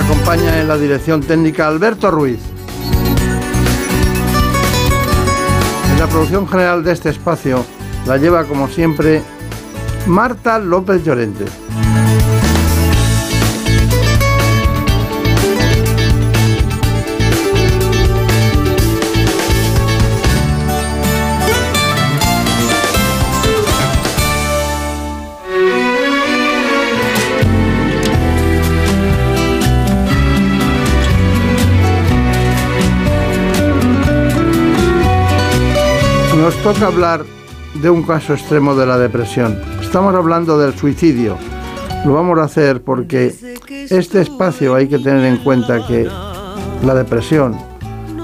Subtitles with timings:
[0.00, 2.40] Acompaña en la dirección técnica Alberto Ruiz.
[5.92, 7.66] En la producción general de este espacio
[8.06, 9.22] la lleva como siempre
[10.06, 11.44] Marta López Llorente.
[36.40, 37.26] Nos toca hablar
[37.82, 39.60] de un caso extremo de la depresión.
[39.82, 41.36] Estamos hablando del suicidio.
[42.06, 43.34] Lo vamos a hacer porque
[43.90, 46.08] este espacio hay que tener en cuenta que
[46.82, 47.58] la depresión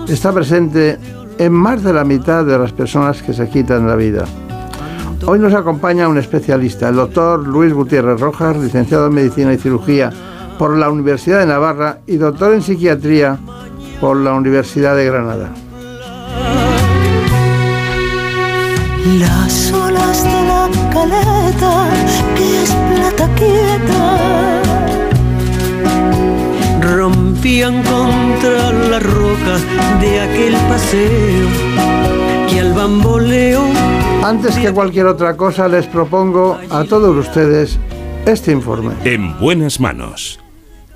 [0.09, 0.99] está presente
[1.37, 4.25] en más de la mitad de las personas que se quitan la vida.
[5.27, 10.11] Hoy nos acompaña un especialista, el doctor Luis Gutiérrez Rojas, licenciado en Medicina y Cirugía
[10.59, 13.39] por la Universidad de Navarra y doctor en Psiquiatría
[14.01, 15.66] por la Universidad de Granada.
[19.15, 21.89] Las olas de la caleta,
[22.37, 24.63] que es plata quieta,
[26.81, 29.59] rompían contra la roca
[30.01, 31.49] de aquel paseo
[32.53, 33.63] y al bamboleo.
[34.25, 37.79] Antes que cualquier otra cosa, les propongo a todos ustedes
[38.27, 38.95] este informe.
[39.05, 40.41] En buenas manos.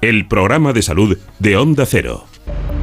[0.01, 2.25] El programa de salud de Onda Cero.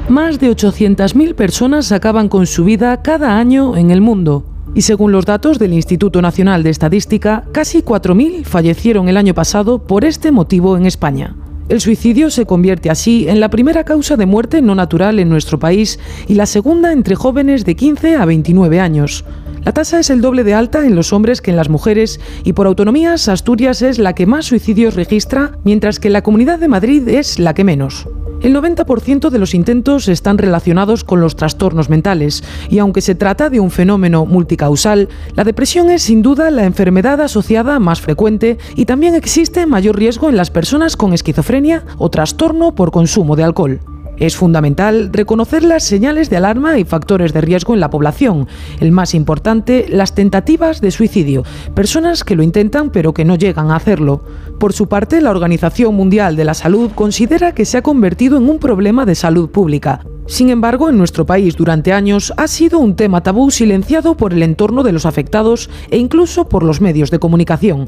[0.08, 4.46] Más de 800.000 personas acaban con su vida cada año en el mundo.
[4.76, 9.80] Y según los datos del Instituto Nacional de Estadística, casi 4.000 fallecieron el año pasado
[9.80, 11.36] por este motivo en España.
[11.70, 15.60] El suicidio se convierte así en la primera causa de muerte no natural en nuestro
[15.60, 19.26] país y la segunda entre jóvenes de 15 a 29 años.
[19.68, 22.54] La tasa es el doble de alta en los hombres que en las mujeres y
[22.54, 27.06] por autonomías Asturias es la que más suicidios registra, mientras que la Comunidad de Madrid
[27.10, 28.08] es la que menos.
[28.40, 33.50] El 90% de los intentos están relacionados con los trastornos mentales y aunque se trata
[33.50, 38.86] de un fenómeno multicausal, la depresión es sin duda la enfermedad asociada más frecuente y
[38.86, 43.82] también existe mayor riesgo en las personas con esquizofrenia o trastorno por consumo de alcohol.
[44.20, 48.48] Es fundamental reconocer las señales de alarma y factores de riesgo en la población.
[48.80, 51.44] El más importante, las tentativas de suicidio,
[51.76, 54.24] personas que lo intentan pero que no llegan a hacerlo.
[54.59, 58.50] Por su parte, la Organización Mundial de la Salud considera que se ha convertido en
[58.50, 60.01] un problema de salud pública.
[60.25, 64.44] Sin embargo, en nuestro país durante años ha sido un tema tabú silenciado por el
[64.44, 67.88] entorno de los afectados e incluso por los medios de comunicación.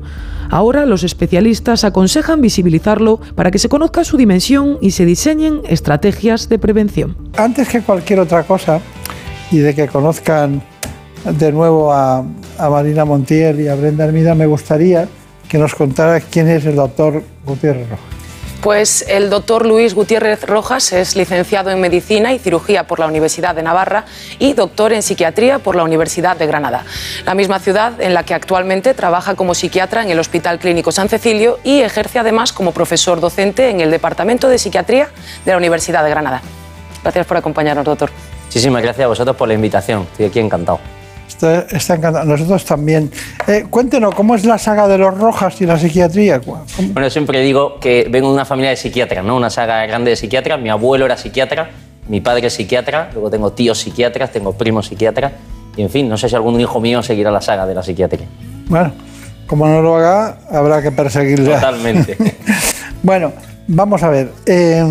[0.50, 6.47] Ahora los especialistas aconsejan visibilizarlo para que se conozca su dimensión y se diseñen estrategias
[6.47, 7.18] de prevención.
[7.36, 8.80] Antes que cualquier otra cosa,
[9.51, 10.62] y de que conozcan
[11.25, 12.24] de nuevo a,
[12.59, 15.07] Marina Montiel y a Brenda Hermida, me gustaría
[15.50, 18.06] que nos contara quién es el doctor Gutiérrez Rojas.
[18.62, 23.56] Pues el doctor Luis Gutiérrez Rojas es licenciado en Medicina y Cirugía por la Universidad
[23.56, 24.04] de Navarra
[24.38, 26.84] y doctor en Psiquiatría por la Universidad de Granada,
[27.26, 31.08] la misma ciudad en la que actualmente trabaja como psiquiatra en el Hospital Clínico San
[31.08, 35.08] Cecilio y ejerce además como profesor docente en el Departamento de Psiquiatría
[35.46, 36.42] de la Universidad de Granada.
[37.02, 38.12] Gracias por acompañarnos, doctor.
[38.48, 40.02] Muchísimas gracias a vosotros por la invitación.
[40.12, 40.99] Estoy aquí encantado.
[41.42, 42.25] Está, está encantado.
[42.25, 43.10] Nosotros también.
[43.48, 46.42] Eh, cuéntenos, ¿cómo es la saga de los Rojas y la psiquiatría?
[46.42, 49.38] ¿Cómo- Bueno, siempre digo que vengo de una familia de psiquiatras, ¿no?
[49.38, 50.60] Una saga grande de psiquiatras.
[50.62, 51.69] Mi abuelo era psiquiatra,
[52.10, 55.31] mi padre es psiquiatra, luego tengo tíos psiquiatras, tengo primos psiquiatras.
[55.78, 58.28] Y en fin, no sé si algún hijo mío seguirá la saga de la psiquiatría.
[58.68, 58.92] Bueno,
[59.48, 61.54] como no lo haga, habrá que perseguirle.
[61.54, 62.18] Totalmente.
[63.02, 63.31] Bueno,
[63.66, 64.30] vamos a ver.
[64.46, 64.84] eh,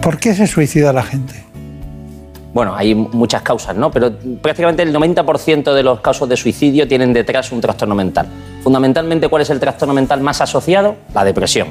[0.00, 1.39] ¿Por qué se suicida la gente?
[2.52, 3.90] Bueno, hay muchas causas, ¿no?
[3.90, 4.12] Pero
[4.42, 8.26] prácticamente el 90% de los casos de suicidio tienen detrás un trastorno mental.
[8.62, 10.96] Fundamentalmente, ¿cuál es el trastorno mental más asociado?
[11.14, 11.68] La depresión.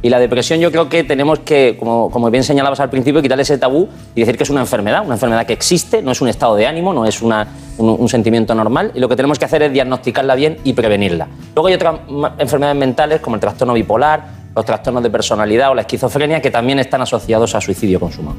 [0.00, 3.56] Y la depresión yo creo que tenemos que, como, bien señalabas al principio, quitarle ese
[3.56, 6.56] tabú y decir que es una enfermedad, una enfermedad que existe, no es un estado
[6.56, 7.32] de ánimo, no es un,
[7.78, 11.28] un sentimiento normal, y lo que tenemos que hacer es diagnosticarla bien y prevenirla.
[11.54, 12.00] Luego hay otras
[12.38, 16.80] enfermedades mentales como el trastorno bipolar, los trastornos de personalidad o la esquizofrenia que también
[16.80, 18.36] están asociados a suicidio consumado.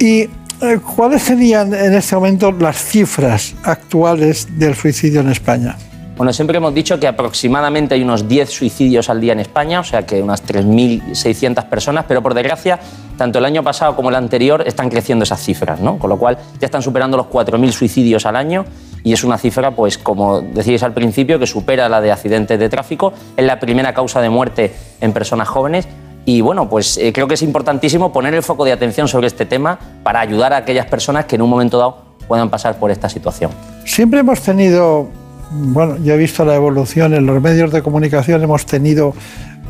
[0.00, 5.76] ¿Y eh, cuáles serían en este momento las cifras actuales del suicidio en España?
[6.16, 9.84] Bueno, siempre hemos dicho que aproximadamente hay unos 10 suicidios al día en España, o
[9.84, 12.78] sea que unas 3.600 personas, pero por desgracia,
[13.18, 15.98] tanto el año pasado como el anterior están creciendo esas cifras, ¿no?
[15.98, 18.64] Con lo cual ya están superando los 4.000 suicidios al año
[19.04, 22.68] y es una cifra, pues como decíais al principio, que supera la de accidentes de
[22.70, 24.72] tráfico, es la primera causa de muerte
[25.02, 25.86] en personas jóvenes
[26.24, 29.46] y bueno, pues eh, creo que es importantísimo poner el foco de atención sobre este
[29.46, 33.08] tema para ayudar a aquellas personas que en un momento dado puedan pasar por esta
[33.08, 33.50] situación.
[33.84, 35.08] Siempre hemos tenido
[35.50, 39.14] bueno, yo he visto la evolución en los medios de comunicación, hemos tenido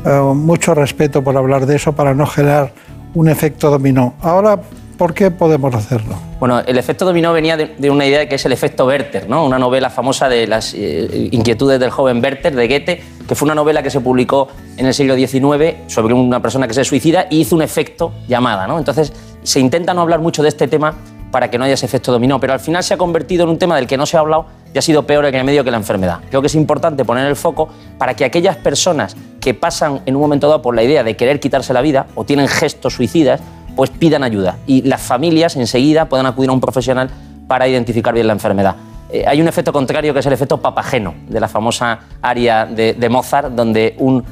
[0.05, 2.71] eh, mucho respeto por hablar de eso para no generar
[3.15, 4.13] un efecto dominó.
[4.21, 4.59] Ahora,
[5.01, 6.13] ¿por qué podemos hacerlo?
[6.39, 9.43] Bueno, el efecto dominó venía de, una idea que es el efecto Werther, ¿no?
[9.43, 13.55] una novela famosa de las eh, inquietudes del joven Werther de Goethe, que fue una
[13.55, 17.39] novela que se publicó en el siglo XIX sobre una persona que se suicida y
[17.39, 18.67] hizo un efecto llamada.
[18.67, 18.77] ¿no?
[18.77, 19.11] Entonces,
[19.41, 20.93] se intenta no hablar mucho de este tema
[21.31, 23.57] para que no haya ese efecto dominó, pero al final se ha convertido en un
[23.57, 25.71] tema del que no se ha hablado y ha sido peor en el medio que
[25.71, 26.19] la enfermedad.
[26.29, 30.21] Creo que es importante poner el foco para que aquellas personas que pasan en un
[30.21, 33.41] momento dado por la idea de querer quitarse la vida o tienen gestos suicidas,
[33.75, 37.09] pues pidan ayuda y las familias enseguida puedan acudir a un profesional
[37.47, 38.75] para identificar bien la enfermedad.
[39.11, 43.09] Eh, hay un efecto contrario que es el efecto papageno de la famosa aria de,
[43.09, 44.23] Mozart, donde un,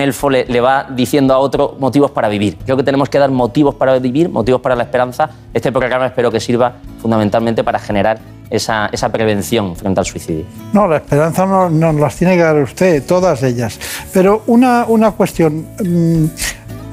[0.00, 2.58] elfo le, va diciendo a otro motivos para vivir.
[2.64, 5.30] Creo que tenemos que dar motivos para vivir, motivos para la esperanza.
[5.54, 8.18] Este programa espero que sirva fundamentalmente para generar
[8.52, 10.44] esa, prevención frente al suicidio.
[10.72, 13.78] No, la esperanza nos no las tiene que dar usted, todas ellas.
[14.12, 16.24] Pero una, una cuestión, mm,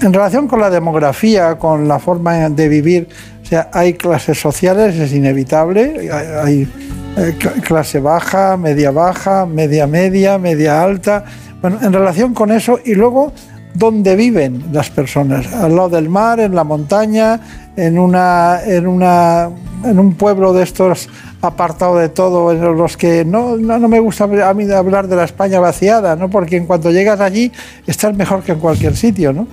[0.02, 3.08] en relación con la demografía, con la forma de vivir,
[3.44, 6.68] o sea, hay clases sociales, es inevitable, hay,
[7.18, 11.26] eh, clase baja, media baja, media media, media alta.
[11.62, 13.34] Bueno, en relación con eso, y luego
[13.74, 17.40] dónde viven las personas, al lado del mar, en la montaña,
[17.76, 19.50] en, una, en, una,
[19.84, 21.10] en un pueblo de estos
[21.42, 25.24] apartado de todo, en los que no, no, me gusta a mí hablar de la
[25.24, 26.30] España vaciada, ¿no?
[26.30, 27.52] porque en cuanto llegas allí
[27.88, 29.32] estás mejor que en cualquier sitio.
[29.32, 29.48] ¿no?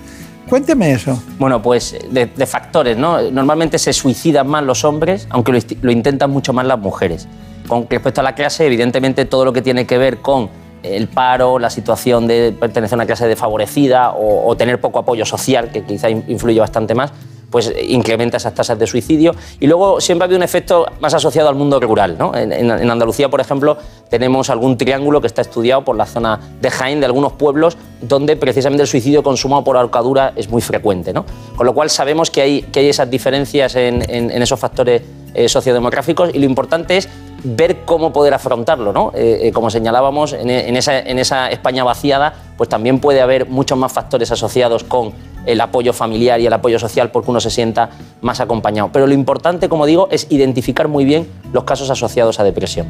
[0.48, 1.20] Cuénteme eso.
[1.38, 3.20] Bueno, pues de, factores, ¿no?
[3.30, 7.26] Normalmente se suicidan más los hombres, aunque lo, intentan mucho más las mujeres.
[7.66, 10.48] Con respecto a la clase, evidentemente todo lo que tiene que ver con
[10.84, 15.72] el paro, la situación de pertenecer a una clase desfavorecida o tener poco apoyo social,
[15.72, 17.12] que quizá influye bastante más,
[17.50, 19.34] pues incrementa esas tasas de suicidio.
[19.60, 22.16] Y luego siempre ha habido un efecto más asociado al mundo rural.
[22.18, 22.34] ¿no?
[22.34, 23.76] En, Andalucía, por ejemplo,
[24.10, 28.36] tenemos algún triángulo que está estudiado por la zona de Jaén, de algunos pueblos, donde
[28.36, 31.12] precisamente el suicidio consumado por ahorcadura es muy frecuente.
[31.12, 31.24] ¿no?
[31.56, 34.02] Con lo cual sabemos que hay, que hay esas diferencias en,
[34.42, 35.02] esos factores
[35.34, 37.08] eh, sociodemográficos y lo importante es
[37.44, 38.92] ver cómo poder afrontarlo.
[38.92, 39.12] ¿no?
[39.14, 43.78] Eh, eh, como señalábamos, en, esa, en esa España vaciada, pues también puede haber muchos
[43.78, 45.12] más factores asociados con
[45.46, 47.90] el apoyo familiar y el apoyo social porque uno se sienta
[48.20, 48.90] más acompañado.
[48.92, 52.86] Pero lo importante, como digo, es identificar muy bien los casos asociados a depresión.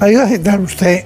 [0.00, 1.04] Ayuda a citar usted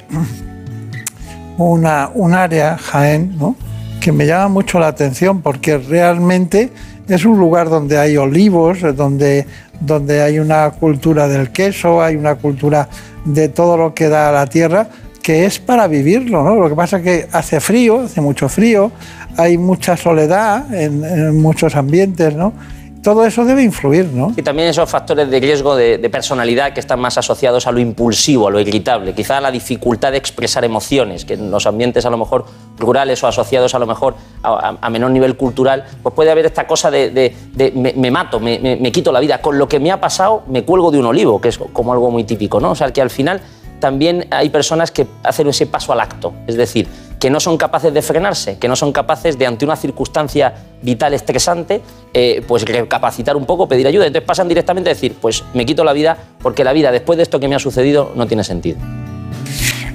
[1.59, 3.57] un área, Jaén, ¿no?
[4.01, 6.71] que me llama mucho la atención porque realmente
[7.09, 9.47] es un lugar donde hay olivos, donde,
[9.81, 12.89] donde hay una cultura del queso, hay una cultura
[13.25, 14.89] de todo lo que da la tierra,
[15.23, 16.57] que es para vivirlo, ¿no?
[16.57, 18.91] Lo que pasa es que hace frío, hace mucho frío,
[19.37, 22.53] hay mucha soledad en, muchos ambientes, ¿no?
[23.03, 24.33] Todo eso debe influir, ¿no?
[24.37, 28.49] Y también esos factores de riesgo de, personalidad que están más asociados a lo impulsivo,
[28.49, 32.11] a lo irritable, quizá a la dificultad de expresar emociones, que en los ambientes a
[32.11, 32.47] lo mejor
[32.79, 36.91] rurales o asociados a lo mejor a, menor nivel cultural, pues puede haber esta cosa
[36.91, 37.35] de,
[37.75, 39.41] me, mato, me, me, quito la vida.
[39.41, 42.11] Con lo que me ha pasado, me cuelgo de un olivo, que es como algo
[42.11, 42.71] muy típico, ¿no?
[42.71, 43.41] O sea, que al final
[43.81, 46.89] también hay personas que hacen ese paso al acto, es decir,
[47.19, 51.15] que no son capaces de frenarse, que no son capaces de, ante una circunstancia vital
[51.15, 51.83] estresante,
[52.15, 54.07] eh, pues recapacitar un poco, pedir ayuda.
[54.07, 57.25] Entonces pasan directamente a decir, pues me quito la vida porque la vida después de
[57.25, 58.79] esto que me ha sucedido no tiene sentido.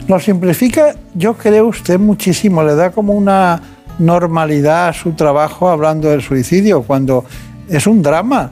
[0.07, 3.61] Lo simplifica, yo creo usted muchísimo, le da como una
[3.99, 7.23] normalidad a su trabajo hablando del suicidio, cuando
[7.69, 8.51] es un drama.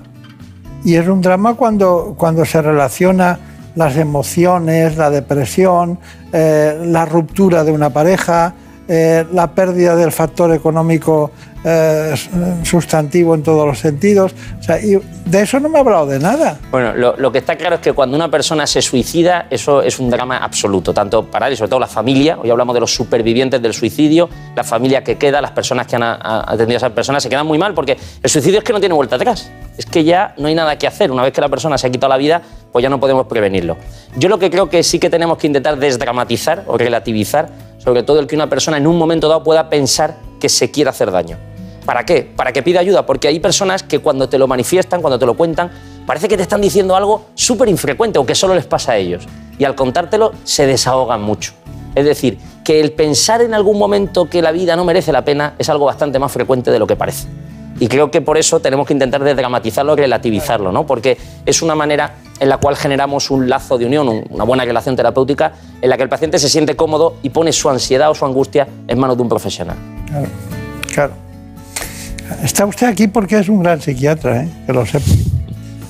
[0.84, 3.38] Y es un drama cuando, cuando se relaciona
[3.76, 6.00] las emociones, la depresión,
[6.32, 8.54] eh, la ruptura de una pareja,
[8.88, 11.32] eh, la pérdida del factor económico
[11.64, 12.16] eh,
[12.64, 14.34] sustantivo en todos los sentidos.
[14.60, 16.60] O sea, y de eso no me ha hablado de nada.
[16.72, 20.10] Bueno, lo, que está claro es que cuando una persona se suicida, eso es un
[20.10, 22.40] drama absoluto, tanto para él y sobre todo la familia.
[22.42, 26.04] Hoy hablamos de los supervivientes del suicidio, la familia que queda, las personas que han
[26.04, 28.96] atendido a esas personas se quedan muy mal porque el suicidio es que no tiene
[28.96, 29.52] vuelta atrás.
[29.78, 31.12] Es que ya no hay nada que hacer.
[31.12, 33.78] Una vez que la persona se ha quitado la vida, pues ya no podemos prevenirlo.
[34.18, 37.50] Yo lo que creo que sí que tenemos que intentar desdramatizar o relativizar
[37.84, 40.90] sobre todo el que una persona en un momento dado pueda pensar que se quiere
[40.90, 41.38] hacer daño.
[41.86, 42.22] ¿Para qué?
[42.36, 45.36] Para que pida ayuda, porque hay personas que cuando te lo manifiestan, cuando te lo
[45.36, 45.72] cuentan,
[46.06, 49.24] parece que te están diciendo algo súper infrecuente o que solo les pasa a ellos.
[49.58, 51.54] Y al contártelo se desahogan mucho.
[51.96, 55.56] Es decir, que el pensar en algún momento que la vida no merece la pena
[55.58, 57.28] es algo bastante más frecuente de lo que parece.
[57.82, 60.86] Y creo que por eso tenemos que intentar desdramatizarlo y relativizarlo, ¿no?
[60.86, 64.64] Porque es una manera en la cual generamos un lazo de unión, un- una buena
[64.64, 68.14] relación terapéutica, en la que el paciente se siente cómodo y pone su ansiedad o
[68.14, 69.78] su angustia en manos de un profesional.
[70.08, 70.28] Claro,
[70.94, 71.14] claro.
[72.44, 74.50] Está usted aquí porque es un gran psiquiatra, ¿eh?
[74.68, 75.06] que lo sepa.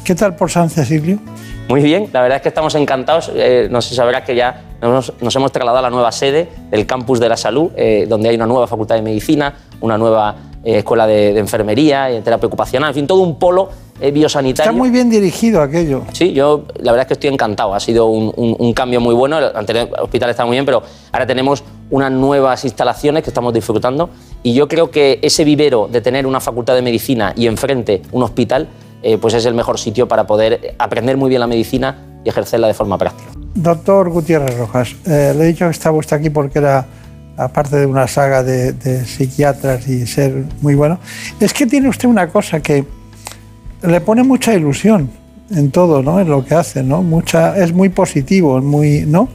[0.06, 1.20] ¿Qué tal por San Cecilio?
[1.68, 3.30] Muy bien, la verdad es que estamos encantados.
[3.36, 6.48] Eh, no sé si sabrás que ya nos, nos hemos trasladado a la nueva sede
[6.70, 10.36] del campus de la salud, eh, donde hay una nueva facultad de medicina, una nueva
[10.64, 14.72] eh, escuela de, de enfermería, de terapia ocupacional, en fin, todo un polo eh, biosanitario.
[14.72, 16.04] Está muy bien dirigido aquello.
[16.14, 17.74] Sí, yo la verdad es que estoy encantado.
[17.76, 19.38] Ha sido un, un- un cambio muy bueno.
[19.38, 24.10] El anterior hospital está muy bien, pero ahora tenemos unas nuevas instalaciones que estamos disfrutando.
[24.44, 28.24] Y yo creo que ese vivero de tener una facultad de medicina y enfrente un
[28.24, 28.68] hospital,
[29.04, 32.68] eh, pues es el mejor sitio para poder aprender muy bien la medicina y ejercerla
[32.68, 33.30] de forma práctica.
[33.54, 36.86] Doctor Gutiérrez Rojas, eh, le he dicho que estaba usted aquí porque era,
[37.44, 41.00] aparte de una saga de, psiquiatras y ser muy bueno,
[41.40, 42.86] es que tiene usted una cosa que
[43.82, 45.10] le pone mucha ilusión
[45.50, 46.20] en todo, ¿no?
[46.20, 47.02] En lo que hace, ¿no?
[47.04, 49.28] Mucha, es muy positivo, es muy, ¿no?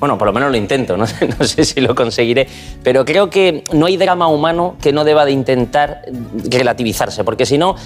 [0.00, 2.46] Bueno, por lo menos lo intento, no sé, si lo conseguiré,
[2.82, 6.02] pero creo que no hay drama humano que no deba de intentar
[6.50, 7.76] relativizarse, porque si no,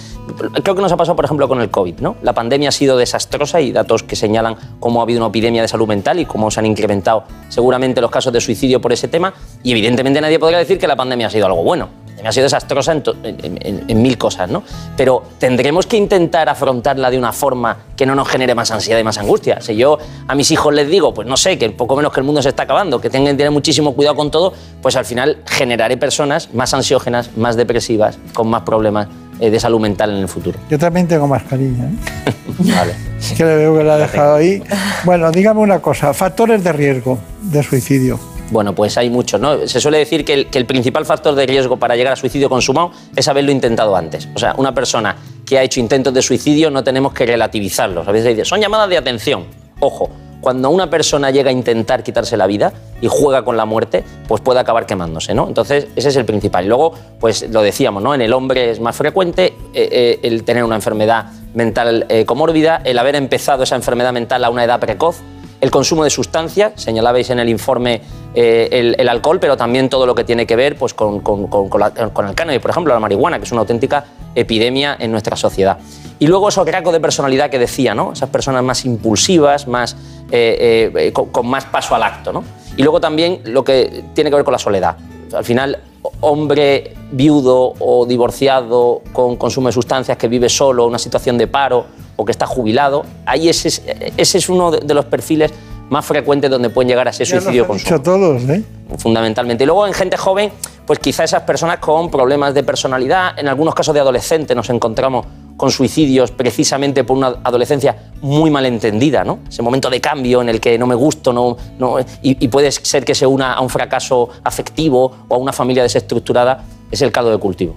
[0.62, 2.16] creo que nos ha pasado, por ejemplo, con el COVID, ¿no?
[2.22, 5.68] La pandemia ha sido desastrosa y datos que señalan cómo ha habido una epidemia de
[5.68, 9.34] salud mental y cómo se han incrementado seguramente los casos de suicidio por ese tema,
[9.62, 12.07] y evidentemente nadie podría decir que la pandemia ha sido algo bueno.
[12.18, 14.62] Pandemia ha sido desastrosa en, to- en- en- en mil cosas, ¿no?
[14.96, 19.04] Pero tendremos que intentar afrontarla de una forma que no nos genere más ansiedad y
[19.04, 19.60] más angustia.
[19.60, 22.26] Si yo a mis hijos les digo, pues no sé, que poco menos que el
[22.26, 25.38] mundo se está acabando, que tengan que tener muchísimo cuidado con todo, pues al final
[25.46, 29.08] generaré personas más ansiógenas, más depresivas, con más problemas
[29.40, 30.58] eh, de salud mental en el futuro.
[30.68, 32.32] Yo también tengo mascarilla, ¿eh?
[32.58, 32.94] Vale.
[33.20, 34.62] Es que le veo que la ha dejado ahí.
[35.04, 38.18] Bueno, dígame una cosa, factores de riesgo de suicidio.
[38.50, 39.66] Bueno, pues hay muchos, ¿no?
[39.66, 43.28] Se suele decir que el, principal factor de riesgo para llegar a suicidio consumado es
[43.28, 44.28] haberlo intentado antes.
[44.34, 48.08] O sea, una persona que ha hecho intentos de suicidio no tenemos que relativizarlos.
[48.08, 49.46] A veces se dice, son llamadas de atención.
[49.80, 54.04] Ojo, cuando una persona llega a intentar quitarse la vida y juega con la muerte,
[54.26, 55.48] pues puede acabar quemándose, ¿no?
[55.48, 56.64] Entonces, ese es el principal.
[56.64, 58.14] Y luego, pues lo decíamos, ¿no?
[58.14, 62.80] En el hombre es más frecuente eh, eh, el tener una enfermedad mental eh, comórbida,
[62.84, 65.20] el haber empezado esa enfermedad mental a una edad precoz,
[65.60, 68.00] el consumo de sustancias, señalabais en el informe
[68.34, 71.68] eh, el, alcohol, pero también todo lo que tiene que ver pues, con, con- con-
[71.68, 75.78] con el cannabis, por ejemplo, la marihuana, que es una auténtica epidemia en nuestra sociedad.
[76.20, 78.12] Y luego esos rasgos de personalidad que decía, ¿no?
[78.12, 79.96] esas personas más impulsivas, más,
[80.30, 82.32] eh, eh, con, con más paso al acto.
[82.32, 82.44] ¿no?
[82.76, 84.96] Y luego también lo que tiene que ver con la soledad.
[85.32, 85.78] Al final,
[86.20, 91.86] hombre viudo o divorciado con consumo de sustancias que vive solo, una situación de paro
[92.16, 93.82] o que está jubilado, ahí ese es,
[94.16, 95.52] ese es uno de, los perfiles
[95.88, 98.62] más frecuentes donde pueden llegar a ese Ya suicidio dicho todos, ¿eh?
[98.98, 99.64] fundamentalmente.
[99.64, 100.50] Y luego en gente joven,
[100.88, 105.26] pues quizá esas personas con problemas de personalidad, en algunos casos de adolescentes nos encontramos
[105.54, 109.40] con suicidios precisamente por una adolescencia muy malentendida, ¿no?
[109.46, 113.04] Ese momento de cambio en el que no me gusto, no, no, y, puede ser
[113.04, 117.32] que se una a un fracaso afectivo o a una familia desestructurada, es el caldo
[117.32, 117.76] de cultivo.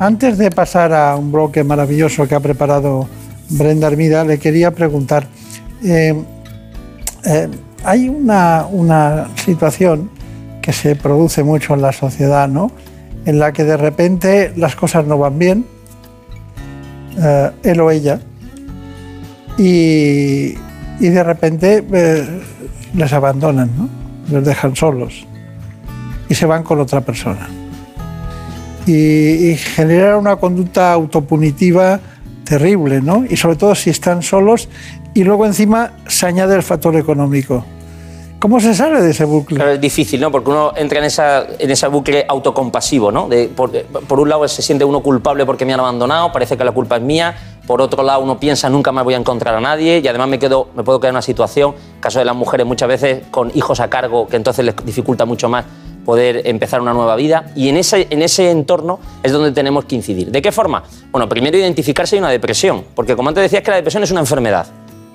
[0.00, 3.06] Antes de pasar a un bloque maravilloso que ha preparado
[3.48, 5.28] Brenda Armida, le quería preguntar,
[5.84, 6.20] eh,
[7.26, 7.48] eh,
[7.84, 10.10] hay una, una situación
[10.62, 12.70] que se produce mucho en la sociedad, ¿no?
[13.24, 15.66] En la que de repente las cosas no van bien,
[17.18, 18.20] eh, él o ella,
[19.58, 20.54] y,
[21.00, 22.40] y de repente eh,
[22.94, 23.88] les abandonan, ¿no?
[24.30, 25.26] Les dejan solos
[26.28, 27.48] y se van con otra persona
[28.86, 32.00] y, y generar una conducta autopunitiva
[32.44, 33.24] terrible, ¿no?
[33.28, 34.68] Y sobre todo si están solos
[35.14, 37.64] y luego encima se añade el factor económico.
[38.40, 39.58] ¿Cómo se sale de ese bucle?
[39.58, 40.30] Pero es difícil, ¿no?
[40.30, 43.28] Porque uno entra en esa, en ese bucle autocompasivo, ¿no?
[43.54, 46.96] Por un lado se siente uno culpable porque me han abandonado, parece que la culpa
[46.96, 47.36] es mía.
[47.66, 50.38] Por otro lado uno piensa nunca más voy a encontrar a nadie y además me,
[50.38, 53.78] quedo, me puedo quedar en una situación, caso de las mujeres muchas veces con hijos
[53.78, 55.66] a cargo, que entonces les dificulta mucho más
[56.06, 57.52] poder empezar una nueva vida.
[57.54, 60.30] Y en ese, en ese entorno es donde tenemos que incidir.
[60.30, 60.82] ¿De qué forma?
[61.10, 64.20] Bueno, primero identificarse hay una depresión, porque como antes decías que la depresión es una
[64.20, 64.66] enfermedad.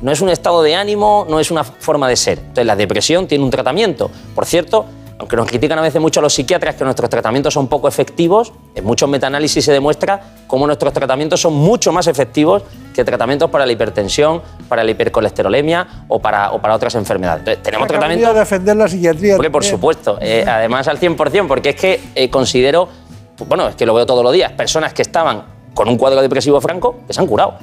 [0.02, 2.40] No es un estado de ánimo, no es una forma de ser.
[2.40, 4.12] Entonces, la depresión tiene un tratamiento.
[4.34, 4.86] Por cierto,
[5.18, 8.52] aunque nos critican a veces mucho a los psiquiatras que nuestros tratamientos son poco efectivos,
[8.76, 13.66] en muchos metaanálisis se demuestra cómo nuestros tratamientos son mucho más efectivos que tratamientos para
[13.66, 17.40] la hipertensión, para la hipercolesterolemia o para, o para otras enfermedades.
[17.40, 19.36] Entonces, tenemos tratamientos de defender la psiquiatría.
[19.36, 20.18] Hombre, por supuesto.
[20.20, 22.90] Eh, además, al 100%, porque es que eh, considero,
[23.38, 26.22] pues, bueno, es que lo veo todos los días, personas que estaban con un cuadro
[26.22, 27.60] depresivo franco que se han curado.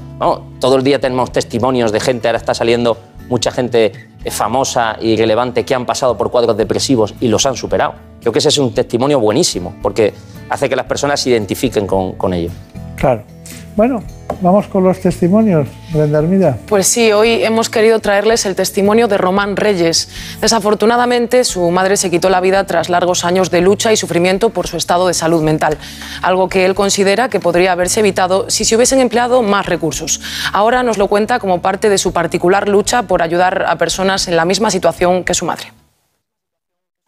[0.61, 2.97] Todo el día tenemos testimonios de gente, ahora está saliendo
[3.29, 3.93] mucha gente
[4.31, 7.95] famosa y relevante que han pasado por cuadros depresivos y los han superado.
[8.21, 10.13] Creo que ese es un testimonio buenísimo, porque
[10.49, 12.51] hace que las personas se identifiquen con, con ello.
[12.97, 13.25] Claro.
[13.75, 14.03] Bueno,
[14.43, 16.59] vamos con los testimonios, Brenda Hermida.
[16.69, 20.11] Pues sí, hoy hemos querido traerles el testimonio de Román Reyes.
[20.43, 24.67] Desafortunadamente, su madre se quitó la vida tras largos años de lucha y sufrimiento por
[24.67, 25.79] su estado de salud mental,
[26.21, 30.21] algo que él considera que podría haberse evitado si se hubiesen empleado más recursos.
[30.53, 34.37] Ahora nos lo cuenta como parte de su particular lucha por ayudar a personas en
[34.37, 35.73] la misma situación que su madre.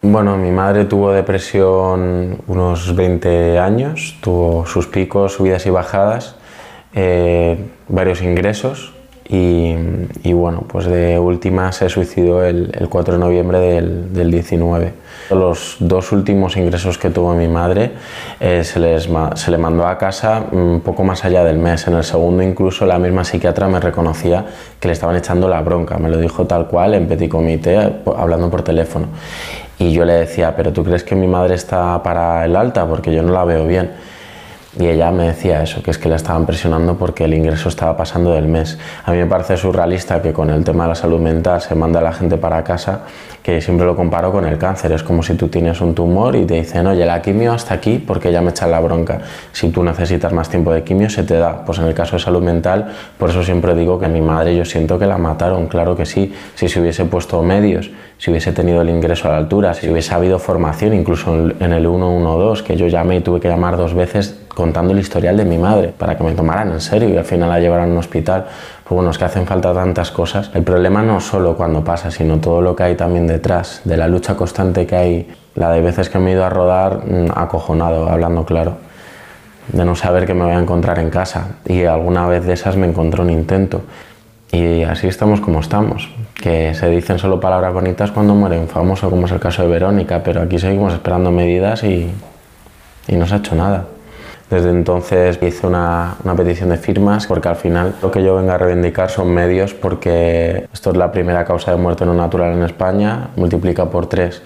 [0.00, 6.37] Bueno, mi madre tuvo depresión unos 20 años, tuvo sus picos, subidas y bajadas
[6.95, 7.57] eh,
[7.89, 8.93] varios ingresos
[9.27, 14.93] y, bueno, pues de última se suicidó el, el 4 de noviembre del, del, 19.
[15.31, 17.93] Los dos últimos ingresos que tuvo mi madre
[18.39, 21.87] eh, se, les, se le mandó a casa un poco más allá del mes.
[21.89, 24.45] En el segundo incluso la misma psiquiatra me reconocía
[24.79, 25.97] que le estaban echando la bronca.
[25.97, 27.79] Me lo dijo tal cual en petit comité,
[28.17, 29.07] hablando por teléfono.
[29.79, 32.87] Y yo le decía, pero ¿tú crees que mi madre está para el alta?
[32.87, 33.91] Porque yo no la veo bien.
[34.78, 37.97] Y ella me decía eso, que es que la estaban presionando porque el ingreso estaba
[37.97, 38.76] pasando del mes.
[39.04, 42.00] A mí me parece surrealista que con el tema de la salud mental se manda
[42.00, 43.02] a la gente para casa,
[43.40, 44.90] que siempre lo comparo con el cáncer.
[44.90, 48.02] Es como si tú tienes un tumor y te dicen, oye, la quimio hasta aquí
[48.04, 49.21] porque ya me echan la bronca.
[49.52, 51.64] Si tú necesitas más tiempo de quimio, se te da.
[51.64, 54.64] Pues en el caso de salud mental, por eso siempre digo que mi madre yo
[54.64, 56.35] siento que la mataron, claro que sí.
[56.57, 57.90] Si se hubiese puesto medios,
[58.25, 61.83] si hubiese tenido el ingreso a la altura, si hubiese habido formación, incluso en el
[61.83, 65.59] 112, que yo llamé y tuve que llamar dos veces contando el historial de mi
[65.59, 68.47] madre para que me tomaran en serio y al final la llevaran a un hospital.
[68.83, 70.50] Pues bueno, es que hacen falta tantas cosas.
[70.54, 74.09] El problema no solo cuando pasa, sino todo lo que hay también detrás, de la
[74.09, 77.03] lucha constante que hay, la de veces que me he ido a rodar
[77.35, 78.79] acojonado, hablando claro,
[79.68, 82.75] de no saber que me voy a encontrar en casa y alguna vez de esas
[82.79, 83.83] me encontré un intento.
[84.51, 89.09] Y así estamos como estamos, que se dicen solo palabras bonitas cuando muere un famoso,
[89.09, 92.11] como es el caso de Verónica, pero aquí seguimos esperando medidas y,
[93.09, 93.87] y no se ha hecho nada.
[94.51, 98.53] Desde entonces hice una, una, petición de firmas porque al final lo que yo vengo
[98.53, 102.62] a reivindicar son medios porque esto es la primera causa de muerte no natural en
[102.62, 104.42] España, multiplica por tres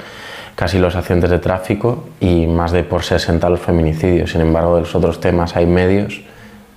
[0.58, 4.32] casi los accidentes de tráfico y más de por 60 los feminicidios.
[4.32, 6.20] Sin embargo, de los otros temas hay medios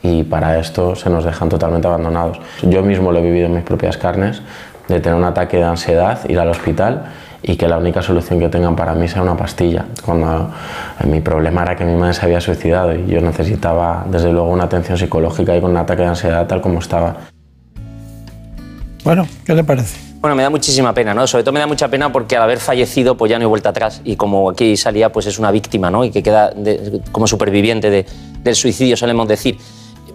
[0.04, 2.40] y para esto se nos dejan totalmente abandonados.
[2.62, 4.44] Yo mismo lo he vivido en mis propias carnes,
[4.92, 7.04] de tener un ataque de ansiedad, ir al hospital
[7.44, 9.86] y que la única solución que tengan para mí sea una pastilla.
[10.06, 10.52] Cuando
[11.06, 14.66] mi problema era que mi madre se había suicidado y yo necesitaba desde luego una
[14.66, 17.16] atención psicológica y con un ataque de ansiedad tal como estaba.
[19.04, 20.12] Bueno, ¿qué le parece?
[20.22, 21.26] Bueno, me da muchísima pena, ¿no?
[21.26, 23.70] Sobre todo me da mucha pena porque al haber fallecido, pues ya no hay vuelta
[23.70, 24.02] atrás.
[24.04, 26.06] Y como aquí salía, pues es una víctima, ¿no?
[26.06, 28.06] Y que queda de, como superviviente de,
[28.44, 29.58] del suicidio, solemos decir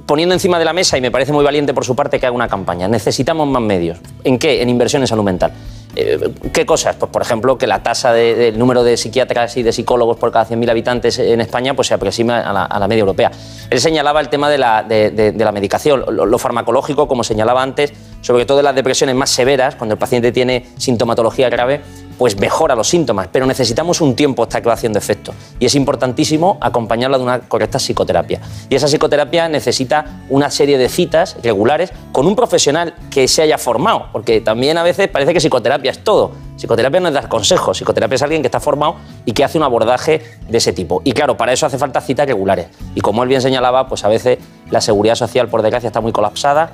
[0.07, 2.35] poniendo encima de la mesa, y me parece muy valiente por su parte, que haga
[2.35, 2.89] una campaña.
[2.89, 3.99] Necesitamos más medios.
[4.25, 4.63] ¿En qué?
[4.63, 5.53] En inversión en salud mental.
[5.97, 6.95] Eh, ¿Qué cosas?
[6.97, 10.19] Pues, por ejemplo, que la tasa del de, de número de psiquiatras y de psicólogos
[10.19, 13.31] por cada 100.000 habitantes en España pues, se aproxima a la, a la media europea.
[13.71, 17.95] Él señalaba el tema de la, de la medicación, lo, lo, farmacológico, como señalaba antes,
[18.21, 21.81] sobre todo en las depresiones más severas, cuando el paciente tiene sintomatología grave,
[22.19, 25.33] pues mejora los síntomas, pero necesitamos un tiempo hasta que va haciendo efecto.
[25.59, 28.41] Y es importantísimo acompañarla de una correcta psicoterapia.
[28.69, 33.59] Y esa psicoterapia necesita una serie de citas regulares con un profesional que se haya
[33.59, 36.33] formado, porque también a veces parece que psicoterapia es todo.
[36.57, 39.65] Psicoterapia no es dar consejos, psicoterapia es alguien que está formado y que hace un
[39.65, 41.03] abordaje de ese tipo.
[41.05, 42.69] Y claro, para eso hace falta citas regulares.
[42.95, 44.39] Y como él bien señalaba, pues a veces
[44.71, 46.71] la seguridad social, por desgracia, está muy colapsada.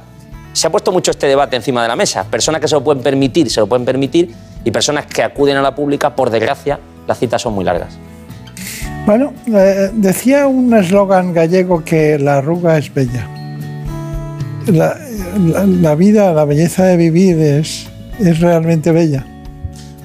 [0.52, 2.24] Se ha puesto mucho este debate encima de la mesa.
[2.30, 5.62] Personas que se lo pueden permitir, se lo pueden permitir, y personas que acuden a
[5.62, 7.98] la pública, por desgracia, las citas son muy largas.
[9.04, 13.28] Bueno, eh, decía un eslogan gallego que la arruga es bella.
[14.66, 14.96] La,
[15.38, 17.88] la, la, vida, la belleza de vivir es,
[18.20, 19.26] es realmente bella.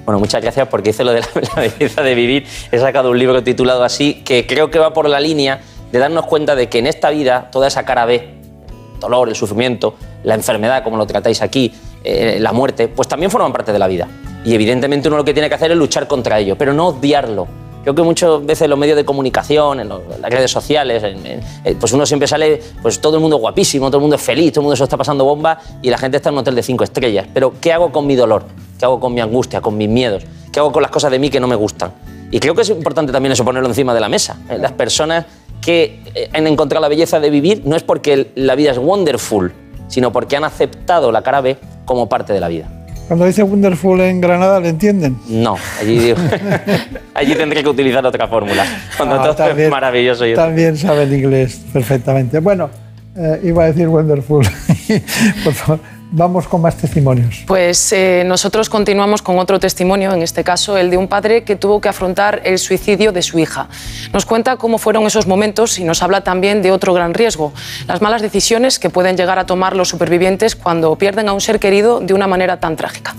[0.03, 2.47] Bueno, muchas gracias porque hice lo de la, la, belleza de vivir.
[2.71, 5.59] He sacado un libro titulado así que creo que va por la línea
[5.91, 9.35] de darnos cuenta de que en esta vida toda esa cara B, el dolor, el
[9.35, 11.71] sufrimiento, la enfermedad, como lo tratáis aquí,
[12.03, 14.07] eh, la muerte, pues también forman parte de la vida.
[14.47, 17.49] Y evidentemente uno lo que tiene que hacer es luchar contra ello, pero no odiarlo.
[17.83, 21.77] Creo que muchas veces en los medios de comunicación, en, las redes sociales, en, en,
[21.77, 24.61] pues uno siempre sale, pues todo el mundo guapísimo, todo el mundo es feliz, todo
[24.61, 26.85] el mundo se está pasando bomba y la gente está en un hotel de cinco
[26.85, 27.27] estrellas.
[27.33, 28.45] Pero ¿qué hago con mi dolor?
[28.79, 30.23] ¿Qué hago con mi angustia, con mis miedos?
[30.53, 31.91] ¿Qué hago con las cosas de mí que no me gustan?
[32.31, 34.37] Y creo que es importante también eso ponerlo encima de la mesa.
[34.49, 34.57] ¿eh?
[34.57, 35.25] Las personas
[35.59, 39.51] que eh, han encontrado la belleza de vivir no es porque la vida es wonderful,
[39.89, 42.76] sino porque han aceptado la cara B como parte de la vida.
[43.07, 45.17] Cuando dice Wonderful en Granada, ¿le entienden?
[45.29, 46.17] No, allí, digo,
[47.13, 48.65] allí tendré que utilizar otra fórmula.
[48.97, 50.25] Cuando ah, todo también, es maravilloso.
[50.25, 52.39] Yo también saben inglés perfectamente.
[52.39, 52.69] Bueno,
[53.15, 54.45] eh, iba a decir Wonderful.
[55.43, 55.79] Por favor.
[56.11, 57.43] Vamos con más testimonios.
[57.47, 61.57] Pues eh, nosotros continuamos con otro testimonio, en este caso el de un padre que
[61.57, 63.67] tuvo que afrontar el suicidio de su hija.
[64.13, 67.51] Nos cuenta cómo fueron esos momentos y nos habla también de otro gran riesgo,
[67.87, 71.59] las malas decisiones que pueden llegar a tomar los supervivientes cuando pierden a un ser
[71.59, 73.13] querido de una manera tan trágica.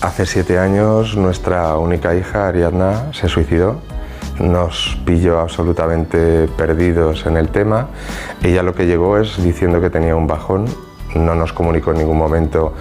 [0.00, 3.82] Hace siete años nuestra única hija, Ariadna, se suicidó.
[4.38, 7.88] Nos pilló absolutamente perdidos en el tema.
[8.42, 10.66] Ella lo que llegó es diciendo que tenía un bajón
[11.24, 12.74] no nos comunicó en ningún momento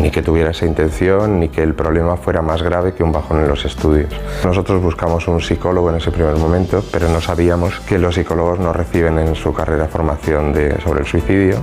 [0.00, 3.40] ni que tuviera esa intención ni que el problema fuera más grave que un bajón
[3.40, 4.12] en los estudios.
[4.44, 8.72] Nosotros buscamos un psicólogo en ese primer momento, pero no sabíamos que los psicólogos no
[8.72, 11.56] reciben en su carrera formación de, sobre el suicidio.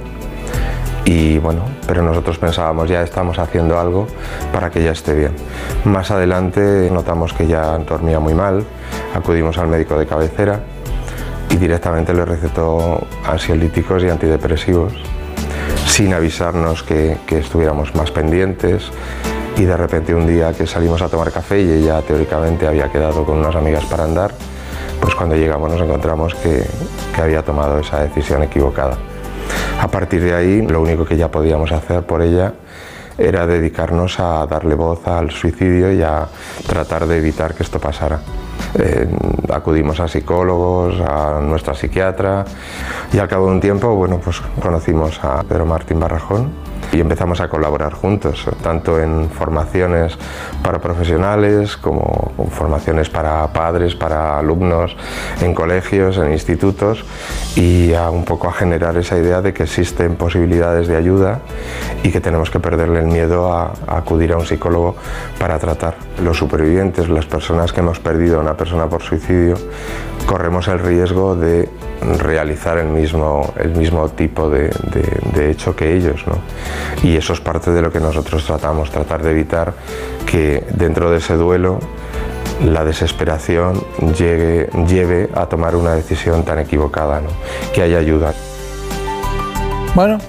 [1.04, 4.08] Y bueno, pero nosotros pensábamos ya estamos haciendo algo
[4.54, 5.32] para que ella esté bien.
[5.84, 8.64] Más adelante notamos que ya dormía muy mal,
[9.16, 10.60] acudimos al médico de cabecera
[11.50, 14.94] y directamente le recetó ansiolíticos y antidepresivos
[15.88, 18.92] sin avisarnos que, estuviéramos más pendientes
[19.58, 23.26] y de repente un día que salimos a tomar café y ella teóricamente había quedado
[23.26, 24.32] con unas amigas para andar,
[25.00, 26.66] pues cuando llegamos nos encontramos que,
[27.22, 28.98] había tomado esa decisión equivocada.
[29.80, 32.54] A partir de ahí, lo único que ya podíamos hacer por ella
[33.18, 36.28] era dedicarnos a darle voz al suicidio y a
[36.66, 38.20] tratar de evitar que esto pasara.
[38.76, 39.08] Eh,
[39.54, 42.46] acudimos a psicólogos, a nuestra psiquiatra
[43.12, 47.40] y al cabo de un tiempo, bueno, pues conocimos a Pedro Martín Barrajón y empezamos
[47.42, 50.18] a colaborar juntos, tanto en formaciones
[50.64, 54.96] para profesionales como formaciones para padres, para alumnos,
[55.42, 57.06] en colegios, en institutos
[57.56, 61.40] y a un poco a generar esa idea de que existen posibilidades de ayuda
[62.04, 64.96] y que tenemos que perderle el miedo a, acudir a un psicólogo
[65.40, 65.96] para tratar.
[66.24, 69.56] Los supervivientes, las personas que hemos perdido a una persona por suicidio,
[70.26, 71.70] corremos el riesgo de
[72.02, 74.70] realizar el mismo, el mismo tipo de,
[75.50, 76.24] hecho que ellos.
[77.04, 79.74] Y eso es parte de lo que nosotros tratamos, tratar de evitar
[80.26, 81.80] que dentro de ese duelo
[82.66, 83.84] la desesperación
[84.18, 87.22] llegue, lleve a tomar una decisión tan equivocada,
[87.74, 88.34] que haya ayuda.
[89.96, 90.20] Bueno,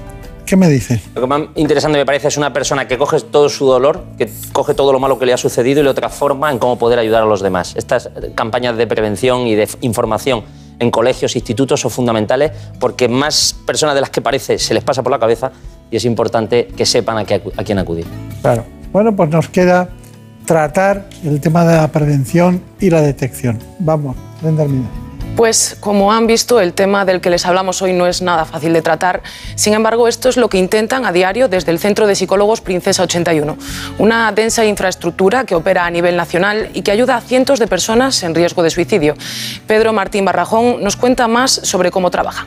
[0.46, 1.00] ¿qué me dice?
[1.14, 4.30] Lo que más interesante me parece es una persona que coge todo su dolor, que
[4.52, 7.22] coge todo lo malo que le ha sucedido y lo transforma en cómo poder ayudar
[7.22, 7.74] a los demás.
[7.76, 10.44] Estas campañas de prevención y de información
[10.82, 15.02] en colegios, institutos son fundamentales porque más personas de las que parece se les pasa
[15.02, 15.52] por la cabeza
[15.90, 18.06] y es importante que sepan a, quién acudir.
[18.40, 18.64] Claro.
[18.92, 19.88] Bueno, pues nos queda
[20.44, 23.58] tratar el tema de la prevención y la detección.
[23.78, 24.66] Vamos, Brenda
[25.36, 28.72] pues como han visto, el tema del que les hablamos hoy no es nada fácil
[28.72, 29.22] de tratar.
[29.54, 33.02] Sin embargo, esto es lo que intentan a diario desde el Centro de Psicólogos Princesa
[33.02, 33.56] 81,
[33.98, 38.22] una densa infraestructura que opera a nivel nacional y que ayuda a cientos de personas
[38.22, 39.14] en riesgo de suicidio.
[39.66, 42.46] Pedro Martín Barrajón nos cuenta más sobre cómo trabaja.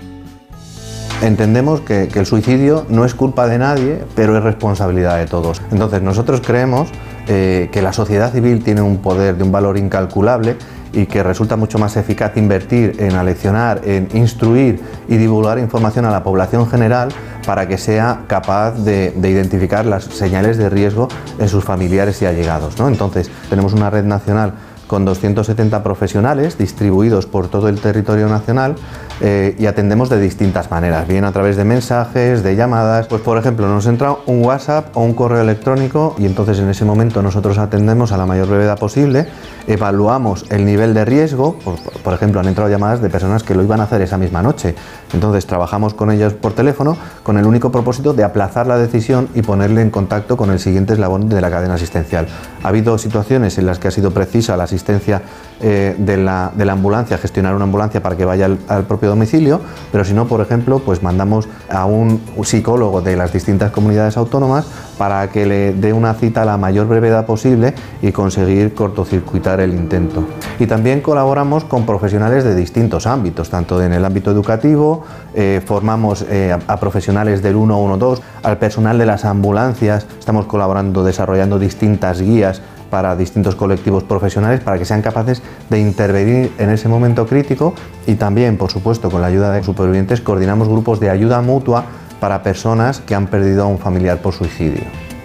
[1.22, 5.62] Entendemos que, el suicidio no es culpa de nadie, pero es responsabilidad de todos.
[5.72, 6.90] Entonces nosotros creemos
[7.28, 10.58] eh, que la sociedad civil tiene un poder de un valor incalculable
[10.94, 16.12] y que resulta mucho más eficaz invertir en aleccionar, en instruir y divulgar información a
[16.12, 17.10] la población general
[17.46, 21.08] para que sea capaz de, identificar las señales de riesgo
[21.38, 22.80] en sus familiares y allegados.
[22.80, 22.88] ¿no?
[22.88, 24.54] Entonces, tenemos una red nacional
[24.88, 28.76] con 270 profesionales distribuidos por todo el territorio nacional
[29.22, 33.08] eh, y atendemos de distintas maneras, bien a través de mensajes, de llamadas.
[33.08, 36.86] Pues por ejemplo, nos entra un WhatsApp o un correo electrónico y entonces en ese
[36.86, 39.28] momento nosotros atendemos a la mayor brevedad posible,
[39.68, 41.58] evaluamos el nivel de riesgo,
[42.04, 44.76] por, ejemplo, han entrado llamadas de personas que lo iban a hacer esa misma noche.
[45.14, 49.42] Entonces trabajamos con ellos por teléfono con el único propósito de aplazar la decisión y
[49.42, 52.28] ponerle en contacto con el siguiente eslabón de la cadena asistencial.
[52.64, 55.22] Ha habido situaciones en las que ha sido precisa la asistencia
[55.62, 60.14] eh, de, la, ambulancia, gestionar una ambulancia para que vaya al, propio domicilio, pero si
[60.14, 64.66] no, por ejemplo, pues mandamos a un psicólogo de las distintas comunidades autónomas
[64.98, 69.74] para que le dé una cita a la mayor brevedad posible y conseguir cortocircuitar el
[69.74, 70.24] intento.
[70.60, 76.26] Y también colaboramos con profesionales de distintos ámbitos, tanto en el ámbito educativo, eh, formamos
[76.30, 82.62] eh, a, profesionales del 112, al personal de las ambulancias, estamos colaborando, desarrollando distintas guías
[82.96, 87.74] para distintos colectivos profesionales para que sean capaces de intervenir en ese momento crítico
[88.08, 91.84] y también, por supuesto, con la ayuda de supervivientes, coordinamos grupos de ayuda mutua
[92.22, 94.80] para personas que han perdido a un familiar por suicidio.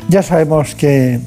[0.08, 1.20] Ya sabemos que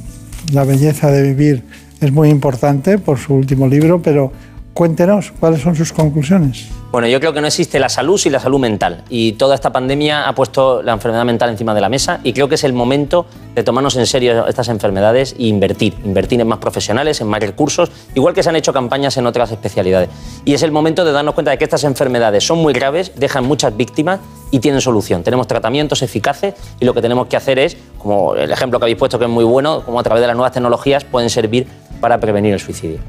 [0.51, 1.63] la belleza de vivir
[2.01, 4.33] es muy importante por su último libro, pero
[4.73, 6.67] cuéntenos cuáles son sus conclusiones.
[6.93, 9.03] Bueno, yo creo que no existe la salud sin la salud mental.
[9.09, 12.47] Y toda esta pandemia ha puesto la enfermedad mental encima de la mesa y creo
[12.47, 13.25] que es el momento
[13.55, 15.95] de tomarnos en serio estas enfermedades e invertir.
[16.05, 19.51] Invertir en más profesionales, en más recursos, igual que se han hecho campañas en otras
[19.51, 20.09] especialidades.
[20.45, 23.43] Y es el momento de darnos cuenta de que estas enfermedades son muy graves, dejan
[23.43, 24.19] muchas víctimas
[24.51, 25.23] y tienen solución.
[25.23, 28.99] Tenemos tratamientos eficaces y lo que tenemos que hacer es, como el ejemplo que habéis
[28.99, 31.65] puesto que es muy bueno, como a través de las nuevas tecnologías pueden servir
[31.99, 32.99] para prevenir el suicidio.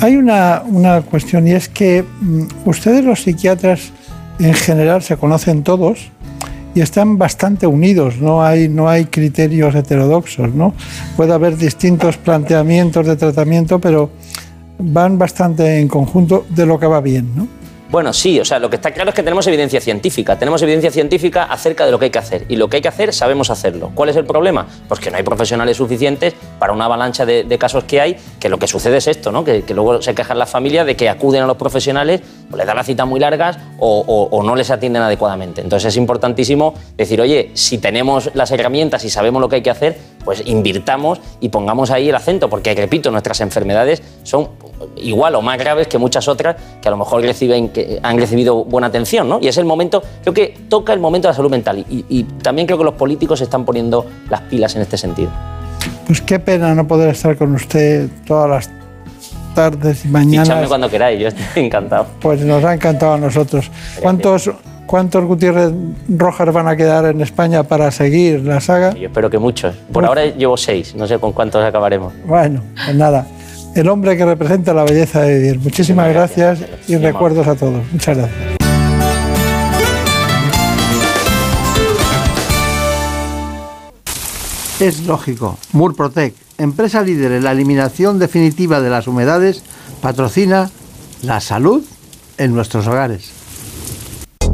[0.00, 3.92] Hay una, una cuestión y es que mm, ustedes los psiquiatras
[4.38, 6.10] en general se conocen todos
[6.74, 10.74] y están bastante unidos, no hay, no hay criterios heterodoxos, ¿no?
[11.16, 14.10] Puede haber distintos planteamientos de tratamiento, pero
[14.78, 17.46] van bastante en conjunto de lo que va bien, ¿no?
[17.94, 20.36] Bueno, sí, o sea, lo que está claro es que tenemos evidencia científica.
[20.36, 22.44] Tenemos evidencia científica acerca de lo que hay que hacer.
[22.48, 23.92] Y lo que hay que hacer, sabemos hacerlo.
[23.94, 24.66] ¿Cuál es el problema?
[24.88, 28.58] Pues que no hay profesionales suficientes para una avalancha de, casos que hay, que lo
[28.58, 29.44] que sucede es esto, ¿no?
[29.44, 32.74] Que, luego se quejan las familias de que acuden a los profesionales, o les dan
[32.74, 35.60] las citas muy largas o, o- o no les atienden adecuadamente.
[35.60, 39.70] Entonces es importantísimo decir, oye, si tenemos las herramientas y sabemos lo que hay que
[39.70, 44.48] hacer, pues invirtamos y pongamos ahí el acento, porque, repito, nuestras enfermedades son
[44.96, 48.64] igual o más graves que muchas otras que a lo mejor reciben, que han recibido
[48.64, 49.38] buena atención, ¿no?
[49.40, 52.24] Y es el momento, creo que toca el momento de la salud mental y, y
[52.24, 55.30] también creo que los políticos se están poniendo las pilas en este sentido.
[56.06, 58.70] Pues qué pena no poder estar con usted todas las
[59.54, 60.68] tardes y mañanas.
[60.68, 62.06] cuando queráis, yo estoy encantado.
[62.20, 63.70] Pues nos ha encantado a nosotros.
[64.00, 64.50] ¿Cuántos,
[64.86, 65.72] ¿Cuántos Gutiérrez
[66.08, 68.94] Rojas van a quedar en España para seguir la saga?
[68.94, 69.74] Yo espero que muchos.
[69.92, 72.12] Por ahora llevo seis, no sé con cuántos acabaremos.
[72.26, 73.26] Bueno, pues nada.
[73.74, 75.58] El hombre que representa la belleza de vivir.
[75.58, 77.82] Muchísimas gracias y recuerdos a todos.
[77.92, 78.54] Muchas gracias.
[84.78, 85.58] Es lógico.
[85.72, 89.62] Murprotec, empresa líder en la eliminación definitiva de las humedades,
[90.00, 90.70] patrocina
[91.22, 91.84] la salud
[92.38, 93.43] en nuestros hogares.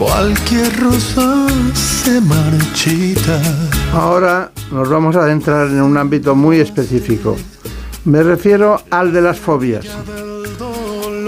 [0.00, 3.38] Cualquier rosa se marchita.
[3.92, 7.36] Ahora nos vamos a adentrar en un ámbito muy específico.
[8.06, 9.86] Me refiero al de las fobias.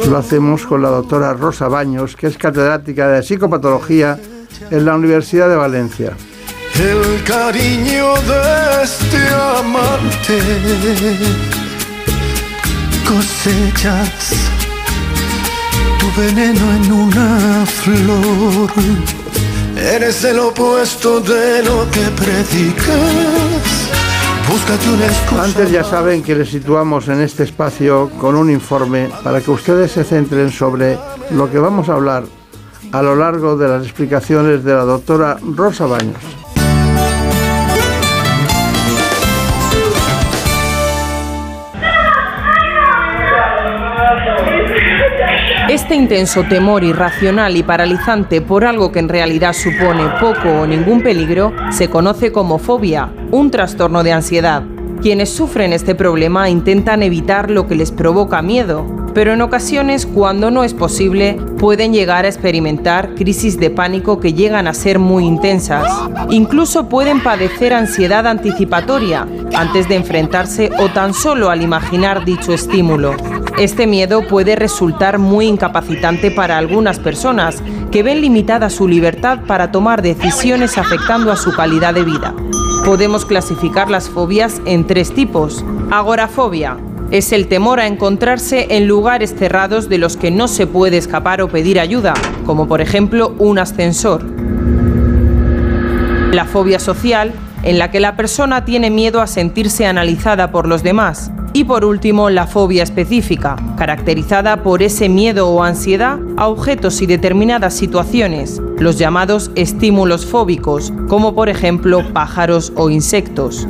[0.09, 4.19] Lo hacemos con la doctora Rosa Baños, que es catedrática de psicopatología
[4.71, 6.17] en la Universidad de Valencia.
[6.81, 10.39] El cariño de este amante
[13.07, 14.62] cosechas
[16.17, 18.71] veneno en una flor.
[19.77, 23.91] Eres el opuesto de lo que predicas.
[24.49, 25.45] Búscate una excusa.
[25.45, 29.93] Antes ya saben que les situamos en este espacio con un informe para que ustedes
[29.93, 30.99] se centren sobre
[31.31, 32.25] lo que vamos a hablar
[32.93, 36.52] a lo largo de las explicaciones de la doctora Rosa Baños.
[45.69, 51.03] Este intenso temor irracional y paralizante por algo que en realidad supone poco o ningún
[51.03, 54.63] peligro se conoce como fobia, un trastorno de ansiedad.
[55.01, 60.51] Quienes sufren este problema intentan evitar lo que les provoca miedo, pero en ocasiones, cuando
[60.51, 65.25] no es posible, pueden llegar a experimentar crisis de pánico que llegan a ser muy
[65.25, 65.87] intensas.
[66.31, 73.15] Incluso pueden padecer ansiedad anticipatoria antes de enfrentarse o tan solo al imaginar dicho estímulo.
[73.59, 79.71] Este miedo puede resultar muy incapacitante para algunas personas que ven limitada su libertad para
[79.71, 82.35] tomar decisiones afectando a su calidad de vida.
[82.85, 85.65] Podemos clasificar las fobias en tres tipos.
[85.91, 86.79] Agorafobia
[87.11, 91.43] es el temor a encontrarse en lugares cerrados de los que no se puede escapar
[91.43, 92.15] o pedir ayuda,
[92.47, 94.25] como por ejemplo un ascensor.
[96.33, 100.83] La fobia social, en la que la persona tiene miedo a sentirse analizada por los
[100.83, 101.31] demás.
[101.55, 107.07] Y por último, la fobia específica, caracterizada por ese miedo o ansiedad a objetos y
[107.07, 113.67] determinadas situaciones, los llamados estímulos fóbicos, como por ejemplo pájaros o insectos.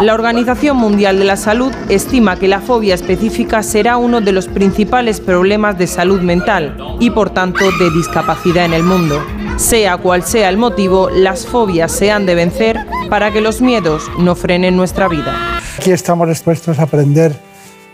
[0.00, 4.48] La Organización Mundial de la Salud estima que la fobia específica será uno de los
[4.48, 9.22] principales problemas de salud mental y por tanto de discapacidad en el mundo.
[9.56, 12.78] Sea cual sea el motivo, las fobias se han de vencer
[13.10, 15.60] para que los miedos no frenen nuestra vida.
[15.78, 17.36] Aquí estamos dispuestos a aprender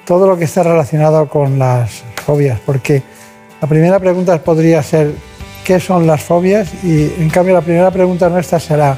[0.04, 3.02] todo lo que está relacionado con las fobias, porque
[3.60, 5.12] la primera pregunta podría ser
[5.68, 6.66] ¿qué son las fobias?
[6.82, 8.96] Y en cambio la primera pregunta nuestra será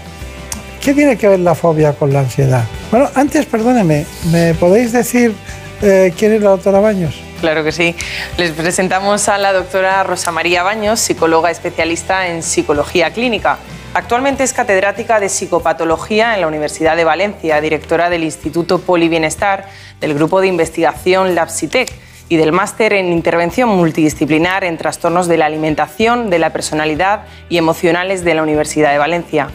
[0.81, 2.63] ¿qué tiene que ver la fobia con la ansiedad?
[2.93, 5.35] Bueno, antes, perdóneme, ¿me podéis decir
[5.83, 7.21] eh, quién es la doctora Baños?
[7.41, 7.97] Claro que sí.
[8.39, 13.59] Les presentamos a la doctora Rosa María Baños, psicóloga especialista en psicología clínica.
[13.93, 19.67] Actualmente es catedrática de psicopatología en la Universidad de Valencia, directora del Instituto Polibienestar,
[20.01, 21.91] del grupo de investigación LabSitec
[22.31, 27.59] y del máster en intervención multidisciplinar en trastornos de la alimentación, de la personalidad y
[27.59, 29.49] emocionales de la Universidad de Valencia.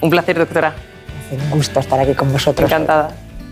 [0.00, 0.74] Un placer, doctora.
[1.30, 2.68] Un gusto estar aquí con vosotros.
[2.70, 3.10] Encantada.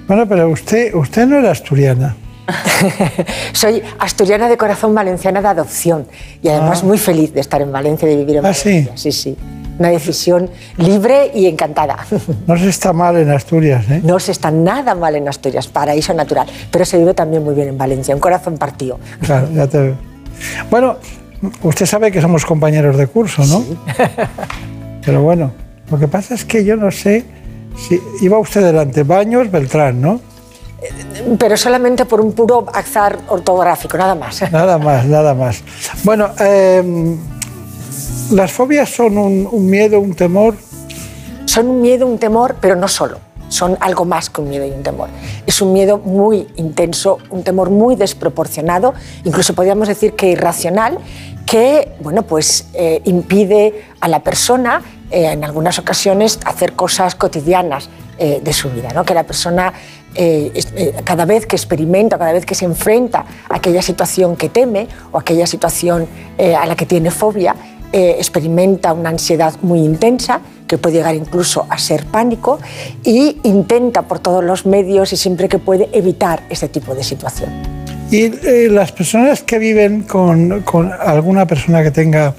[0.09, 2.17] Bueno, pero usted, usted no era asturiana.
[3.53, 6.07] Soy asturiana de corazón, valenciana de adopción
[6.43, 6.87] y además Ah.
[6.87, 8.69] muy feliz de estar en Valencia, de vivir en ¿Ah, sí?
[8.71, 8.93] Valencia.
[8.97, 9.37] Sí, sí.
[9.79, 11.99] Una decisión libre y encantada.
[12.47, 14.01] No se está mal en Asturias, ¿eh?
[14.03, 17.69] No se está nada mal en Asturias, paraíso natural, pero se vive también muy bien
[17.69, 18.99] en Valencia, un corazón partido.
[19.21, 19.95] Claro, ya te veo.
[20.71, 20.97] Bueno,
[21.63, 23.65] usted sabe que somos compañeros de curso, ¿no?
[25.05, 25.53] Pero bueno,
[25.91, 27.25] lo que pasa es que yo no sé
[27.77, 30.21] si iba usted delante, Baños, Beltrán, ¿no?
[31.39, 34.51] Pero solamente por un puro azar ortográfico, nada más.
[34.51, 35.63] Nada más, nada más.
[36.05, 37.17] Bueno, eh,
[38.31, 40.57] las fobias son un, un miedo, un temor.
[41.47, 43.19] Son un miedo, un temor, pero no solo.
[43.49, 45.09] Son algo más que un miedo y un temor.
[45.47, 48.95] Es un miedo muy intenso, un temor muy desproporcionado,
[49.25, 50.99] incluso podríamos decir que irracional,
[51.47, 57.91] que bueno, pues, eh, impide a la persona eh, en algunas ocasiones hacer cosas cotidianas
[58.19, 59.05] eh, de su vida, ¿no?
[59.05, 59.73] que la persona
[60.15, 64.49] eh, eh, cada vez que experimenta, cada vez que se enfrenta a aquella situación que
[64.49, 67.55] teme o aquella situación eh, a la que tiene fobia,
[67.93, 72.61] eh, experimenta una ansiedad muy intensa que puede llegar incluso a ser pánico
[73.03, 77.51] y intenta por todos los medios y siempre que puede evitar este tipo de situación.
[78.11, 80.65] Y eh, las personas que viven con,
[81.01, 82.35] alguna persona que tenga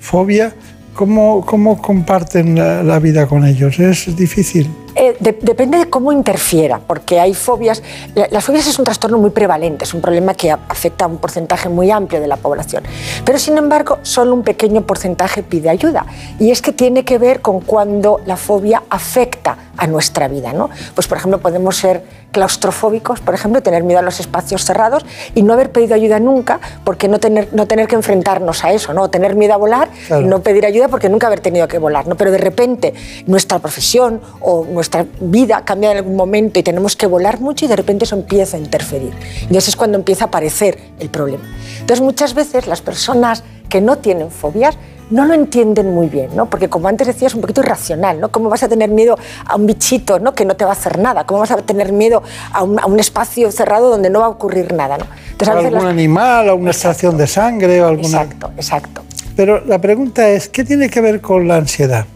[0.00, 0.54] fobia,
[0.94, 3.78] ¿cómo, cómo comparten la, la vida con ellos?
[3.78, 4.68] ¿Es difícil?
[4.98, 7.82] Eh, de- depende de cómo interfiera, porque hay fobias.
[8.14, 11.18] la- Las fobias es un trastorno muy prevalente, es un problema que afecta a un
[11.18, 12.82] porcentaje muy amplio de la población.
[13.24, 16.06] Pero sin embargo, solo un pequeño porcentaje pide ayuda.
[16.38, 20.52] Y es que tiene que ver con cuando la fobia afecta a nuestra vida.
[20.54, 20.70] ¿no?
[20.94, 25.04] Pues, por ejemplo, podemos ser claustrofóbicos, por ejemplo, tener miedo a los espacios cerrados
[25.34, 28.92] y no haber pedido ayuda nunca porque no tener, no tener que enfrentarnos a eso,
[28.94, 29.08] ¿no?
[29.10, 30.22] tener miedo a volar Claro.
[30.22, 32.06] y no pedir ayuda porque nunca haber tenido que volar.
[32.06, 32.14] ¿no?
[32.16, 32.94] Pero de repente
[33.26, 34.85] nuestra profesión o nuestra
[35.20, 38.56] vida cambia en algún momento y tenemos que volar mucho y de repente eso empieza
[38.56, 39.12] a interferir.
[39.40, 41.44] Y entonces es cuando empieza a aparecer el problema.
[41.80, 44.76] Entonces muchas veces las personas que no tienen fobias
[45.10, 46.50] no lo entienden muy bien, ¿no?
[46.50, 48.30] porque como antes decías, es un poquito irracional, ¿no?
[48.32, 50.34] ¿Cómo vas a tener miedo a un bichito ¿no?
[50.34, 51.24] que no te va a hacer nada?
[51.26, 54.30] ¿Cómo vas a tener miedo a un, a un espacio cerrado donde no va a
[54.30, 54.98] ocurrir nada?
[54.98, 55.06] ¿no?
[55.30, 58.22] Entonces, a algún las- animal, o una extracción de sangre o alguna...
[58.22, 59.02] Exacto, exacto.
[59.36, 62.06] Pero la pregunta es, ¿qué tiene que ver con la ansiedad?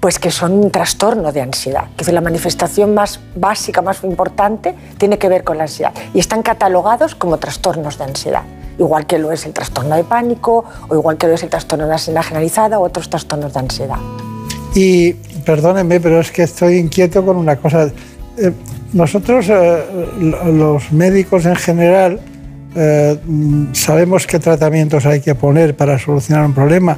[0.00, 1.84] Pues que son un trastorno de ansiedad.
[1.96, 5.92] Que es la manifestación más básica, más importante, tiene que ver con la ansiedad.
[6.14, 8.42] Y están catalogados como trastornos de ansiedad.
[8.78, 11.86] Igual que lo es el trastorno de pánico, o igual que lo es el trastorno
[11.86, 13.96] de ansiedad generalizada, o otros trastornos de ansiedad.
[14.74, 17.90] Y perdónenme, pero es que estoy inquieto con una cosa.
[18.36, 18.52] Eh,
[18.92, 19.82] nosotros, eh,
[20.20, 22.20] lo- los médicos en general,
[22.76, 26.96] eh, mm, sabemos qué tratamientos hay que poner para solucionar un problema.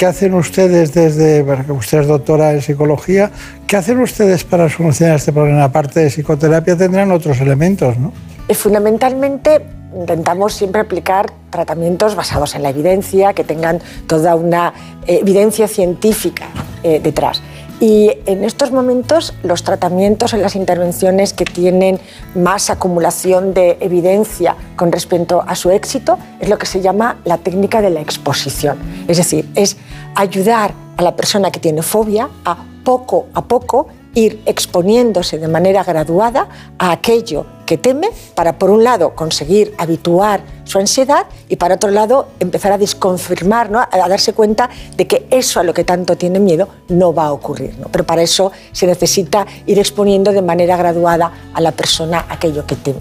[0.00, 3.30] ¿Qué hacen ustedes desde, usted es doctora en psicología,
[3.66, 5.64] qué hacen ustedes para solucionar este problema?
[5.64, 8.10] Aparte de psicoterapia tendrán otros elementos, ¿no?
[8.48, 9.60] Y fundamentalmente
[9.94, 14.72] intentamos siempre aplicar tratamientos basados en la evidencia, que tengan toda una
[15.06, 16.46] eh, evidencia científica
[16.82, 17.42] eh, detrás.
[17.80, 21.98] Y en estos momentos los tratamientos en las intervenciones que tienen
[22.34, 27.38] más acumulación de evidencia con respecto a su éxito es lo que se llama la
[27.38, 28.76] técnica de la exposición.
[29.08, 29.78] Es decir, es
[30.14, 35.84] ayudar a la persona que tiene fobia a poco a poco ir exponiéndose de manera
[35.84, 36.48] graduada
[36.78, 41.90] a aquello que teme para, por un lado, conseguir habituar su ansiedad y, para otro
[41.90, 43.78] lado, empezar a desconfirmar, ¿no?
[43.78, 47.32] a darse cuenta de que eso a lo que tanto tiene miedo no va a
[47.32, 47.78] ocurrir.
[47.78, 47.86] ¿no?
[47.86, 52.74] Pero para eso se necesita ir exponiendo de manera graduada a la persona aquello que
[52.74, 52.98] teme.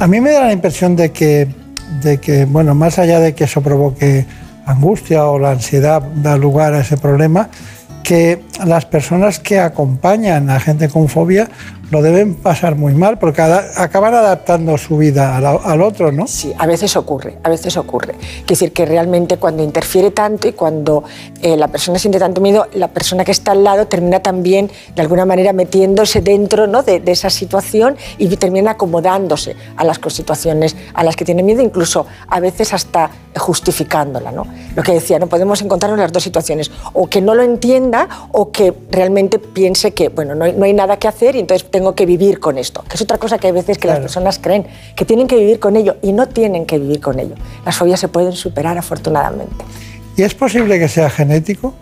[0.00, 1.46] A mí me da la impresión de que,
[2.02, 4.24] de que, bueno, más allá de que eso provoque
[4.64, 7.50] angustia o la ansiedad da lugar a ese problema,
[8.02, 11.48] que las personas que acompañan a gente con fobia
[11.90, 16.26] lo deben pasar muy mal porque acaban adaptando su vida al, al otro, ¿no?
[16.26, 18.14] Sí, a veces ocurre, a veces ocurre.
[18.14, 21.04] Quiere decir que realmente cuando interfiere tanto y cuando
[21.42, 25.02] eh, la persona siente tanto miedo, la persona que está al lado termina también de
[25.02, 26.82] alguna manera metiéndose dentro ¿no?
[26.82, 31.62] de, de esa situación y termina acomodándose a las situaciones a las que tiene miedo,
[31.62, 34.32] incluso a veces hasta justificándola.
[34.32, 34.46] ¿no?
[34.74, 38.50] Lo que decía, no podemos encontrarnos las dos situaciones, o que no lo entienda o
[38.50, 41.94] que realmente piense que bueno, no hay, no hay nada que hacer y entonces tengo
[41.94, 44.66] que vivir con esto, que es otra cosa que hay veces que las personas creen,
[44.96, 47.36] que tienen que vivir con ello y no tienen que vivir con ello.
[47.64, 49.64] Las fobias se pueden superar afortunadamente.
[50.16, 51.74] ¿Y es posible que sea genético?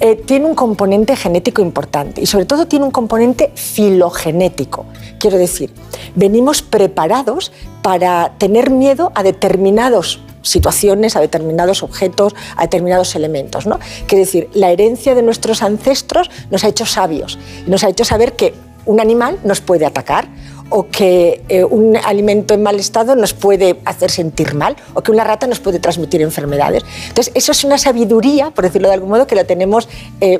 [0.00, 4.86] Eh, tiene un componente genético importante y sobre todo tiene un componente filogenético.
[5.20, 5.74] Quiero decir,
[6.14, 7.52] venimos preparados
[7.82, 13.66] para tener miedo a determinados situaciones, a determinados objetos, a determinados elementos.
[13.66, 13.78] ¿no?
[14.06, 18.06] Quiere decir, la herencia de nuestros ancestros nos ha hecho sabios y nos ha hecho
[18.06, 18.54] saber que
[18.88, 20.26] un animal nos puede atacar
[20.70, 25.10] o que eh, un alimento en mal estado nos puede hacer sentir mal o que
[25.10, 26.84] una rata nos puede transmitir enfermedades.
[27.08, 29.88] Entonces, eso es una sabiduría, por decirlo de algún modo, que la tenemos
[30.20, 30.38] eh,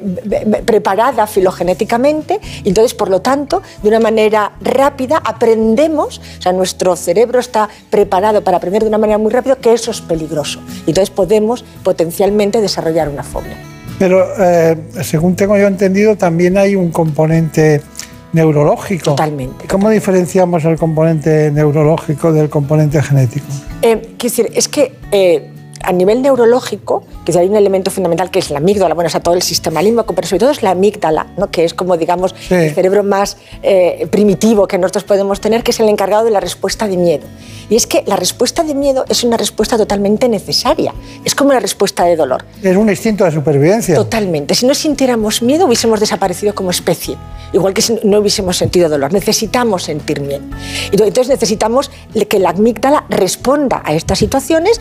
[0.66, 6.96] preparada filogenéticamente y entonces, por lo tanto, de una manera rápida aprendemos, o sea, nuestro
[6.96, 10.60] cerebro está preparado para aprender de una manera muy rápida que eso es peligroso.
[10.86, 13.56] Y entonces podemos potencialmente desarrollar una fobia.
[13.98, 17.82] Pero eh, según tengo yo entendido, también hay un componente
[18.32, 19.04] neurológico.
[19.04, 19.66] Totalmente.
[19.66, 23.46] ¿Cómo diferenciamos el componente neurológico del componente genético?
[23.82, 25.50] Eh, quiero decir, es que eh,
[25.82, 29.34] a nivel neurológico, que hay un elemento fundamental que es la amígdala, bueno, está todo
[29.34, 31.50] el sistema límbico, pero sobre todo es la amígdala, ¿no?
[31.50, 35.80] que es como, digamos, el cerebro más eh, primitivo que nosotros podemos tener, que es
[35.80, 37.26] el encargado de la respuesta de miedo.
[37.70, 41.60] Y es que la respuesta de miedo es una respuesta totalmente necesaria, es como la
[41.60, 42.44] respuesta de dolor.
[42.62, 43.94] Es un instinto de supervivencia.
[43.94, 44.54] Totalmente.
[44.54, 47.16] Si no sintiéramos miedo, hubiésemos desaparecido como especie.
[47.52, 49.12] Igual que si no hubiésemos sentido dolor.
[49.12, 50.42] Necesitamos sentir miedo.
[50.92, 51.90] Entonces necesitamos
[52.28, 54.80] que la amígdala responda a estas situaciones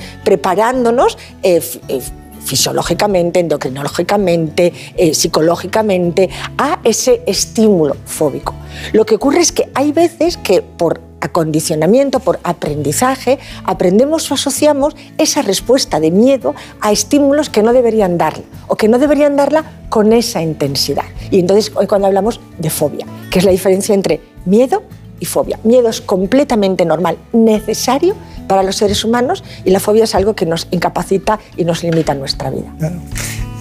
[1.44, 2.02] eh, eh,
[2.44, 8.54] fisiológicamente, endocrinológicamente, eh, psicológicamente a ese estímulo fóbico.
[8.94, 14.96] Lo que ocurre es que hay veces que por acondicionamiento, por aprendizaje, aprendemos o asociamos
[15.18, 19.66] esa respuesta de miedo a estímulos que no deberían darla o que no deberían darla
[19.90, 21.06] con esa intensidad.
[21.32, 24.84] Y entonces hoy cuando hablamos de fobia, que es la diferencia entre miedo
[25.20, 25.60] y fobia.
[25.64, 28.16] Miedo es completamente normal, necesario
[28.48, 32.14] para los seres humanos y la fobia es algo que nos incapacita y nos limita
[32.14, 32.72] nuestra vida.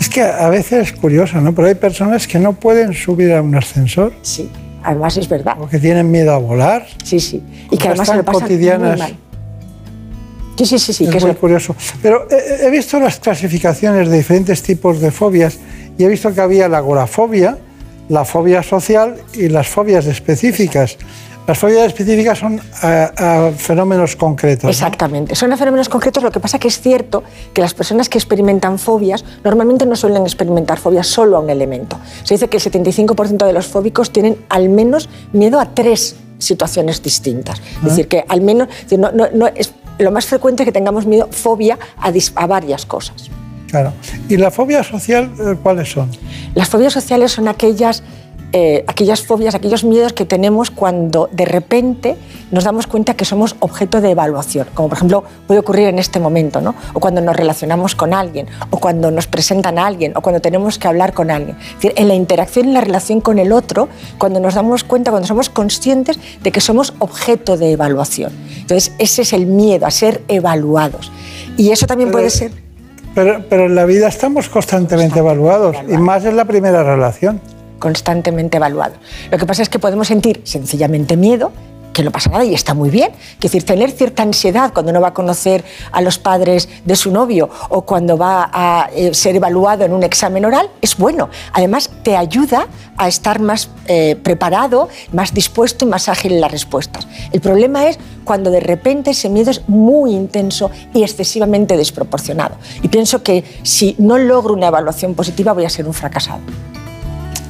[0.01, 1.55] Es que a veces es curioso, ¿no?
[1.55, 4.13] Pero hay personas que no pueden subir a un ascensor.
[4.23, 4.51] Sí,
[4.85, 5.57] además es verdad.
[5.61, 6.87] O que tienen miedo a volar.
[7.03, 7.43] Sí, sí.
[7.71, 8.99] Y que además se lo pasan muy cotidianas.
[8.99, 9.17] mal.
[10.59, 11.05] Sí, sí, sí, sí.
[11.05, 11.77] es que muy eso- curioso.
[12.03, 15.59] Pero he, he visto las clasificaciones de diferentes tipos de fobias
[15.99, 17.59] y he visto que había la agorafobia,
[18.09, 20.97] la fobia social y las fobias específicas.
[21.47, 24.65] Las fobias específicas son a, a fenómenos concretos.
[24.65, 24.71] ¿no?
[24.71, 25.35] Exactamente.
[25.37, 26.23] Son a fenómenos concretos.
[26.23, 27.23] Lo que pasa que es cierto
[27.55, 31.99] que las personas que experimentan fobias normalmente no suelen experimentar fobias solo a un elemento.
[32.25, 37.03] Se dice que el 75% de los fóbicos tienen al menos miedo a tres situaciones
[37.03, 37.61] distintas.
[37.79, 38.69] Es decir, que al menos
[38.99, 42.47] no- no- no es, lo más frecuente es que tengamos miedo, fobia a, dis- a
[42.47, 43.31] varias cosas.
[43.71, 43.93] Claro.
[44.29, 46.11] ¿Y la fobia social eh, cuáles son?
[46.55, 48.03] Las fobias sociales son aquellas,
[48.59, 52.17] eh, aquellas fobias, aquellos miedos que tenemos cuando de repente
[52.51, 56.21] nos damos cuenta que somos objeto de evaluación, como por ejemplo puede ocurrir en este
[56.21, 56.75] momento, ¿no?
[56.95, 60.79] o cuando nos relacionamos con alguien, o cuando nos presentan a alguien, o cuando tenemos
[60.79, 61.55] que hablar con alguien.
[61.59, 65.11] Es decir, en la interacción, en la relación con el otro, cuando nos damos cuenta,
[65.11, 68.33] cuando somos conscientes de que somos objeto de evaluación.
[68.57, 71.13] Entonces, ese es el miedo a ser evaluados.
[71.59, 72.53] Y eso también puede ser
[73.15, 77.39] Pero, pero en la vida estamos constantemente evaluados y más en la primera relación.
[77.79, 78.95] Constantemente evaluado.
[79.31, 81.53] Lo que pasa es que podemos sentir sencillamente miedo,
[81.97, 83.11] que no pasa nada y está muy bien.
[83.37, 87.11] Es decir, tener cierta ansiedad cuando uno va a conocer a los padres de su
[87.11, 91.31] novio o cuando va a eh, ser evaluado en un examen oral es bueno.
[91.55, 92.69] Además, te ayuda
[92.99, 97.09] a estar más eh, preparado, más dispuesto y más ágil en las respuestas.
[97.33, 102.57] El problema es cuando de repente ese miedo es muy intenso y excesivamente desproporcionado.
[102.83, 106.41] Y pienso que si no logro una evaluación positiva voy a ser un fracasado.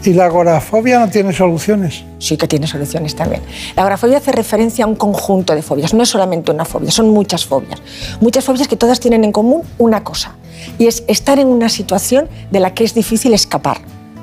[0.07, 2.05] ¿Y la agorafobia no tiene soluciones?
[2.21, 3.43] Sí que tiene soluciones también.
[3.75, 7.11] La agorafobia hace referencia a un conjunto de fobias, no es solamente una fobia, son
[7.11, 7.83] muchas fobias.
[8.21, 10.37] Muchas fobias que todas tienen en común una cosa,
[10.79, 13.79] y es estar en una situación de la que es difícil escapar.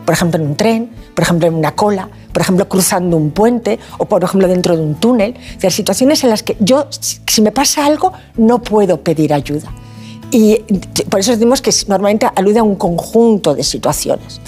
[0.05, 3.77] Por ejemplo, en un tren, por ejemplo, en una cola, por ejemplo, cruzando un puente
[3.97, 5.35] o, por ejemplo, dentro de un túnel.
[5.57, 9.69] O sea, situaciones en las que yo, si me pasa algo, no puedo pedir ayuda.
[10.31, 10.59] Y
[11.09, 14.39] por eso decimos que normalmente alude a un conjunto de situaciones.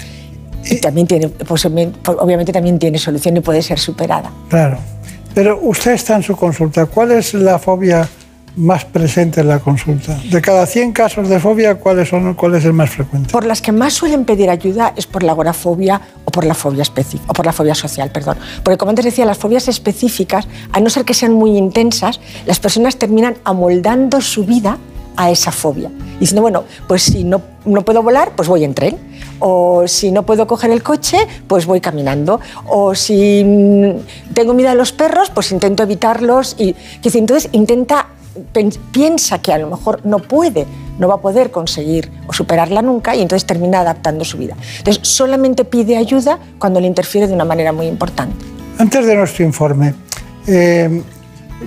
[0.70, 4.30] Y también tiene, posiblemente- obviamente también tiene solución y puede ser superada.
[4.48, 4.78] Claro.
[5.34, 6.86] Pero usted está en su consulta.
[6.86, 8.08] ¿Cuál es la fobia
[8.56, 10.18] más presente en la consulta?
[10.30, 13.30] De cada 100 casos de fobia, ¿cuáles son, ¿cuál es el más frecuente?
[13.30, 16.80] Por las que más suelen pedir ayuda es por la agorafobia o por la fobia
[16.82, 18.38] específica, o por la fobia social, perdón.
[18.64, 22.58] Porque como antes decía, las fobias específicas, a no ser que sean muy intensas, las
[22.58, 24.78] personas terminan amoldando su vida
[25.16, 25.90] a esa fobia.
[26.20, 28.96] Diciendo, bueno, pues si no, no puedo volar, pues voy en tren.
[29.38, 32.40] O si no puedo coger el coche, pues voy caminando.
[32.66, 36.56] O si mm, tengo miedo a los perros, pues intento evitarlos.
[36.58, 38.08] Y, entonces intenta
[38.92, 40.66] piensa que a lo mejor no puede,
[40.98, 44.54] no va a poder conseguir o superarla nunca y entonces termina adaptando su vida.
[44.78, 48.36] Entonces solamente pide ayuda cuando le interfiere de una manera muy importante.
[48.78, 49.94] Antes de nuestro informe,
[50.46, 51.02] eh,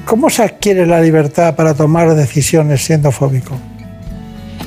[0.06, 3.56] ¿cómo se adquiere la libertad para tomar decisiones siendo fóbico?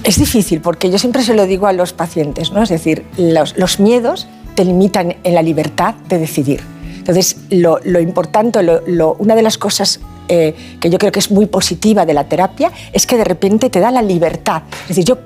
[0.04, 2.62] Es difícil porque yo siempre se lo digo a los pacientes, ¿no?
[2.62, 6.60] Es decir, los, los miedos te limitan en la libertad de decidir.
[6.98, 11.18] Entonces, lo, lo importante, lo- lo- una de las cosas eh, que yo creo que
[11.18, 14.62] es muy positiva de la terapia es que de repente te da la libertad.
[14.82, 15.18] Es decir, yo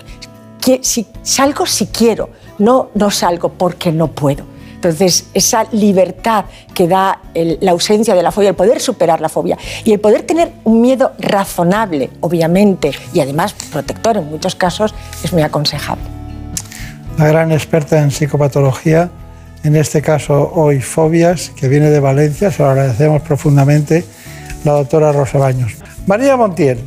[0.61, 4.45] que- si salgo si quiero, no, no salgo porque no puedo.
[4.87, 9.59] Entonces, esa libertad que da la ausencia de la fobia, el poder superar la fobia
[9.83, 15.33] y el poder tener un miedo razonable, obviamente, y además protector en muchos casos, es
[15.33, 16.05] muy aconsejable.
[17.19, 19.11] La gran experta en psicopatología,
[19.65, 24.05] en este caso hoy fobias, que viene de Valencia, se lo agradecemos profundamente,
[24.63, 25.73] la doctora Rosa Baños.
[26.07, 26.79] María Montiel,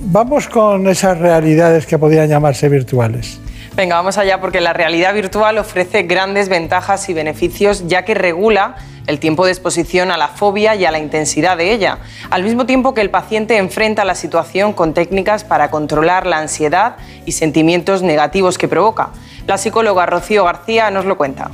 [0.00, 3.40] vamos con esas realidades que podrían llamarse virtuales.
[3.76, 8.76] Venga, vamos allá porque la realidad virtual ofrece grandes ventajas y beneficios ya que regula
[9.08, 11.98] el tiempo de exposición a la fobia y a la intensidad de ella,
[12.30, 16.96] al mismo tiempo que el paciente enfrenta la situación con técnicas para controlar la ansiedad
[17.26, 19.10] y sentimientos negativos que provoca.
[19.48, 21.50] La psicóloga Rocío García nos lo cuenta.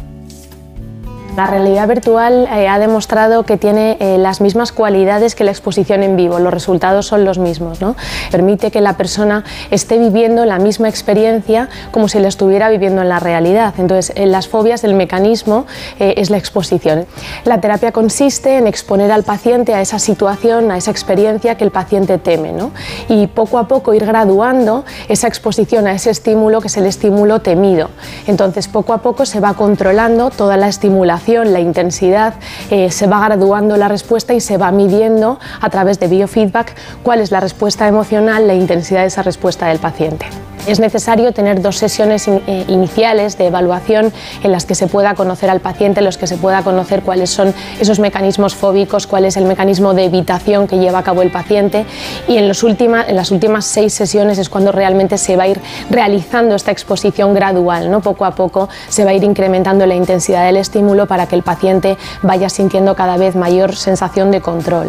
[1.36, 6.02] La realidad virtual eh, ha demostrado que tiene eh, las mismas cualidades que la exposición
[6.02, 7.80] en vivo, los resultados son los mismos.
[7.80, 7.94] ¿no?
[8.32, 13.08] Permite que la persona esté viviendo la misma experiencia como si la estuviera viviendo en
[13.08, 13.74] la realidad.
[13.78, 15.66] Entonces, en las fobias el mecanismo
[16.00, 17.06] eh, es la exposición.
[17.44, 21.70] La terapia consiste en exponer al paciente a esa situación, a esa experiencia que el
[21.70, 22.72] paciente teme ¿no?
[23.08, 27.40] y poco a poco ir graduando esa exposición a ese estímulo que es el estímulo
[27.40, 27.88] temido.
[28.26, 32.34] Entonces, poco a poco se va controlando toda la estimulación, la intensidad,
[32.70, 37.20] eh, se va graduando la respuesta y se va midiendo a través de biofeedback cuál
[37.20, 40.26] es la respuesta emocional, la intensidad de esa respuesta del paciente.
[40.66, 44.12] Es necesario tener dos sesiones eh, iniciales de evaluación
[44.42, 47.30] en las que se pueda conocer al paciente, en los que se pueda conocer cuáles
[47.30, 51.30] son esos mecanismos fóbicos, cuál es el mecanismo de evitación que lleva a cabo el
[51.32, 51.86] paciente
[52.28, 55.48] y en, los última- en las últimas seis sesiones es cuando realmente se va a
[55.48, 55.58] ir
[55.88, 58.02] realizando esta exposición gradual, ¿no?
[58.02, 61.42] poco a poco se va a ir incrementando la intensidad del estímulo para que el
[61.42, 64.86] paciente vaya sintiendo cada vez mayor sensación de control.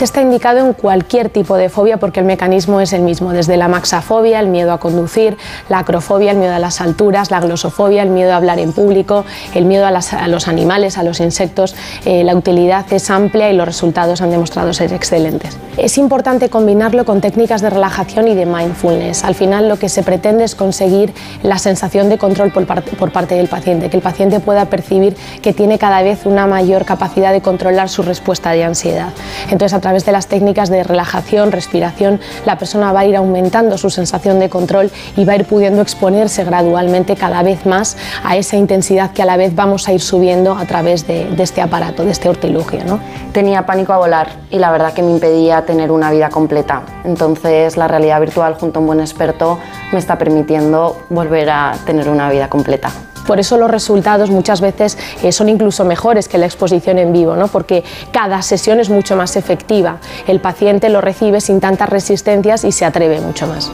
[0.00, 3.66] Está indicado en cualquier tipo de fobia porque el mecanismo es el mismo, desde la
[3.66, 5.36] maxafobia, el miedo a conducir,
[5.68, 9.24] la acrofobia, el miedo a las alturas, la glosofobia, el miedo a hablar en público,
[9.54, 11.74] el miedo a, los animales, a los insectos.
[12.04, 15.58] Eh, la utilidad es amplia y los resultados han demostrado ser excelentes.
[15.76, 19.24] Es importante combinarlo con técnicas de relajación y de mindfulness.
[19.24, 21.12] Al final lo que se pretende es conseguir
[21.42, 25.78] la sensación de control por parte del paciente, que el paciente pueda percibir que tiene
[25.78, 29.08] cada vez una mayor capacidad de controlar su respuesta de ansiedad.
[29.50, 33.78] Entonces, a través de las técnicas de relajación, respiración, la persona va a ir aumentando
[33.78, 38.36] su sensación de control y va a ir pudiendo exponerse gradualmente cada vez más a
[38.36, 42.04] esa intensidad que a la vez vamos a ir subiendo a través de, este aparato,
[42.04, 42.84] de este hortilugio.
[42.84, 43.00] ¿no?
[43.32, 46.82] Tenía pánico a volar y la verdad que me impedía tener una vida completa.
[47.04, 49.58] Entonces la realidad virtual junto a un buen experto
[49.92, 52.90] me está permitiendo volver a tener una vida completa.
[53.26, 57.36] Por eso los resultados muchas veces eh, son incluso mejores que la exposición en vivo,
[57.36, 57.48] ¿no?
[57.48, 59.98] porque cada sesión es mucho más efectiva.
[60.26, 63.70] El paciente lo recibe sin tantas resistencias y se atreve mucho más.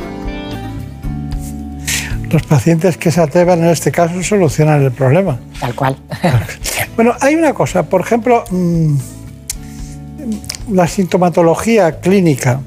[2.31, 5.39] Los pacientes que se atrevan en este caso solucionan el problema.
[5.61, 5.97] Tal cual.
[6.95, 8.97] Bueno, hay una cosa, por ejemplo, mm,
[10.73, 12.61] la sintomatología clínica.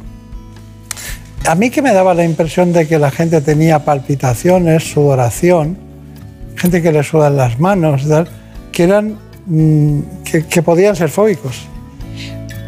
[1.47, 5.77] A mí que me daba la impresión de que la gente tenía palpitaciones, sudoración,
[6.55, 8.03] gente que le sudan las manos,
[8.71, 9.99] que eran mm,
[10.49, 11.67] que podían ser fóbicos.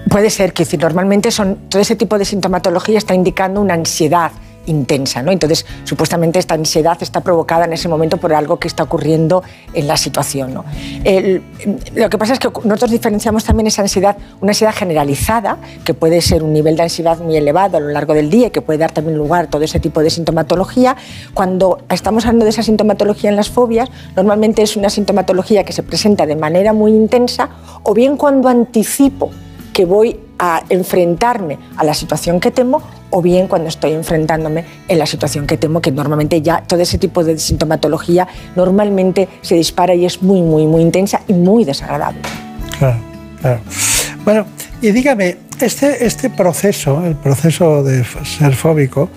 [0.09, 4.31] Puede ser que si normalmente son todo ese tipo de sintomatología está indicando una ansiedad
[4.67, 5.21] intensa.
[5.23, 5.31] ¿no?
[5.31, 9.43] Entonces, supuestamente esta ansiedad está provocada en ese momento por algo que está ocurriendo
[9.73, 10.53] en la situación.
[10.53, 16.21] lo que pasa es que nosotros diferenciamos también esa ansiedad, una ansiedad generalizada, que puede
[16.21, 18.79] ser un nivel de ansiedad muy elevado a lo largo del día y que puede
[18.79, 20.95] dar también lugar a todo ese tipo de sintomatología.
[21.33, 25.83] Cuando estamos hablando de esa sintomatología en las fobias, normalmente es una sintomatología que se
[25.83, 27.49] presenta de manera muy intensa
[27.83, 29.31] o bien cuando anticipo
[29.73, 34.99] que voy a enfrentarme a la situación que temo o bien cuando estoy enfrentándome en
[34.99, 39.95] la situación que temo, que normalmente ya todo ese tipo de sintomatología normalmente se dispara
[39.95, 42.21] y es muy, muy, muy intensa y muy desagradable.
[42.77, 42.97] Claro,
[43.41, 43.59] claro.
[44.25, 44.45] Bueno,
[44.81, 49.09] y dígame, este, este proceso, el proceso de ser fóbico,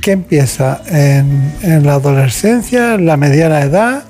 [0.00, 4.04] ¿qué empieza en, en la adolescencia, en la mediana edad,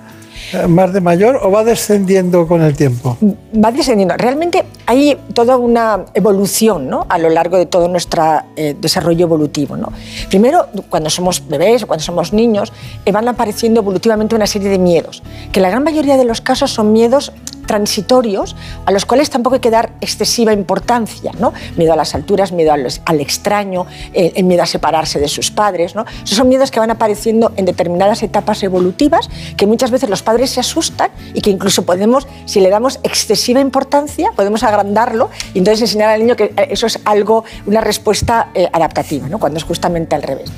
[0.68, 3.16] más de mayor o va descendiendo con el tiempo?
[3.22, 4.16] va descendiendo.
[4.16, 7.06] Realmente hay toda una evolución ¿no?
[7.08, 8.22] a lo largo de todo nuestro
[8.56, 9.76] eh, desarrollo evolutivo.
[9.76, 9.92] ¿no?
[10.28, 12.72] Primero, cuando somos bebés o cuando somos niños,
[13.04, 15.22] eh, van apareciendo evolutivamente una serie de miedos,
[15.52, 17.32] que en la gran mayoría de los casos son miedos
[17.66, 21.52] transitorios a los cuales tampoco hay que dar excesiva importancia, ¿no?
[21.76, 26.04] Miedo a las alturas, miedo al, extraño, eh, miedo a separarse de sus padres, ¿no?
[26.24, 30.50] Esos son miedos que van apareciendo en determinadas etapas evolutivas que muchas veces los padres
[30.50, 35.82] se asustan y que incluso podemos, si le damos excesiva importancia, podemos agrandarlo y entonces
[35.82, 39.38] enseñar al niño que eh, eso es algo, una respuesta eh, adaptativa, ¿no?
[39.38, 40.50] Cuando es justamente al revés.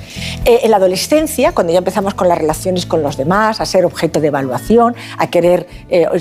[0.45, 4.21] En la adolescencia, cuando ya empezamos con las relaciones con los demás, a ser objeto
[4.21, 5.67] de evaluación, a querer,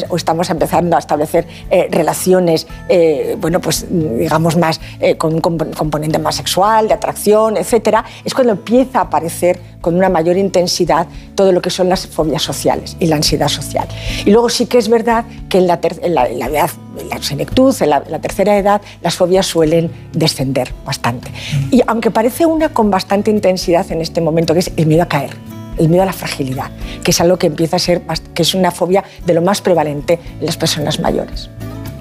[0.10, 5.42] o- estamos empezando a establecer eh, relaciones, eh, bueno, pues digamos más eh, con un
[5.42, 10.38] comp- componente más sexual, de atracción, etcétera, es cuando empieza a aparecer con una mayor
[10.38, 13.88] intensidad todo lo que son las fobias sociales y la ansiedad social.
[14.26, 16.70] Y luego sí que es verdad que en la, en la- en la edad,
[17.00, 21.32] en la senectud, en la, en la tercera edad, las fobias suelen descender bastante.
[21.72, 25.08] Y aunque parece una con bastante intensidad en este momento, que es el miedo a
[25.08, 25.32] caer,
[25.78, 26.72] el miedo a la fragilidad,
[27.04, 29.62] que es algo que empieza a ser, bast- que es una fobia de lo más
[29.62, 31.50] prevalente en las personas mayores.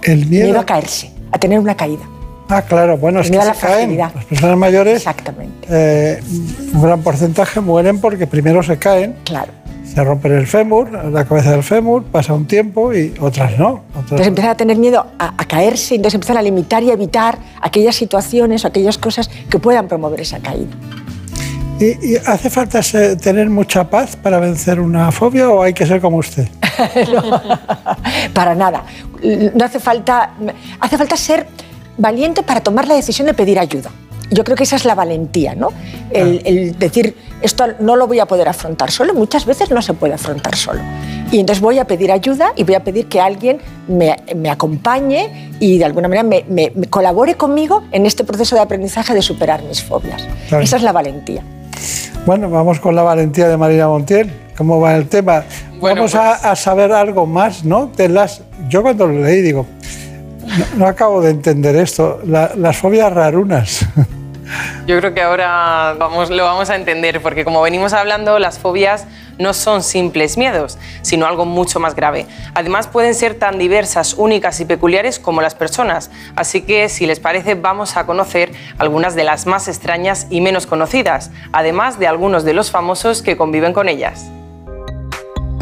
[0.02, 2.02] El miedo, a caerse, a tener una caída.
[2.48, 3.98] Ah, claro, bueno, es que a se caen.
[3.98, 5.04] Las personas mayores,
[5.68, 6.22] eh,
[6.74, 9.50] un gran porcentaje mueren porque primero se caen, Claro.
[9.84, 13.82] se rompen el fémur, la cabeza del fémur, pasa un tiempo y otras no.
[13.90, 17.36] Otras Entonces empiezan a tener miedo a, a caerse, entonces empiezan a limitar y evitar
[17.60, 20.70] aquellas situaciones o aquellas cosas que puedan promover esa caída.
[21.78, 25.84] ¿Y, y hace falta se- tener mucha paz para vencer una fobia o hay que
[25.86, 26.48] ser como usted?
[28.34, 28.84] Para nada.
[29.54, 30.32] No hace falta,
[30.80, 31.46] hace falta ser
[31.98, 33.90] valiente para tomar la decisión de pedir ayuda.
[34.30, 35.68] Yo creo que esa es la valentía, ¿no?
[36.10, 39.94] El, el decir, esto no lo voy a poder afrontar solo, muchas veces no se
[39.94, 40.80] puede afrontar solo.
[41.30, 45.52] Y entonces voy a pedir ayuda y voy a pedir que alguien me, me acompañe
[45.60, 49.22] y de alguna manera me, me- me colabore conmigo en este proceso de aprendizaje de
[49.22, 50.22] superar mis fobias.
[50.48, 50.64] Claro.
[50.64, 51.42] Esa es la valentía.
[52.24, 54.30] Bueno, vamos con la valentía de Marina Montiel.
[54.56, 55.44] ¿Cómo va el tema?
[55.80, 57.86] vamos a, a saber algo más, ¿no?
[57.86, 59.66] De las, yo cuando lo leí digo,
[60.46, 63.86] no, no acabo de entender esto, la- las fobias rarunas.
[64.86, 69.04] Yo creo que ahora vamos, lo vamos a entender, porque como venimos hablando, las fobias
[69.38, 72.26] no son simples miedos, sino algo mucho más grave.
[72.54, 76.10] Además, pueden ser tan diversas, únicas y peculiares como las personas.
[76.36, 80.66] Así que, si les parece, vamos a conocer algunas de las más extrañas y menos
[80.66, 84.30] conocidas, además de algunos de los famosos que conviven con ellas.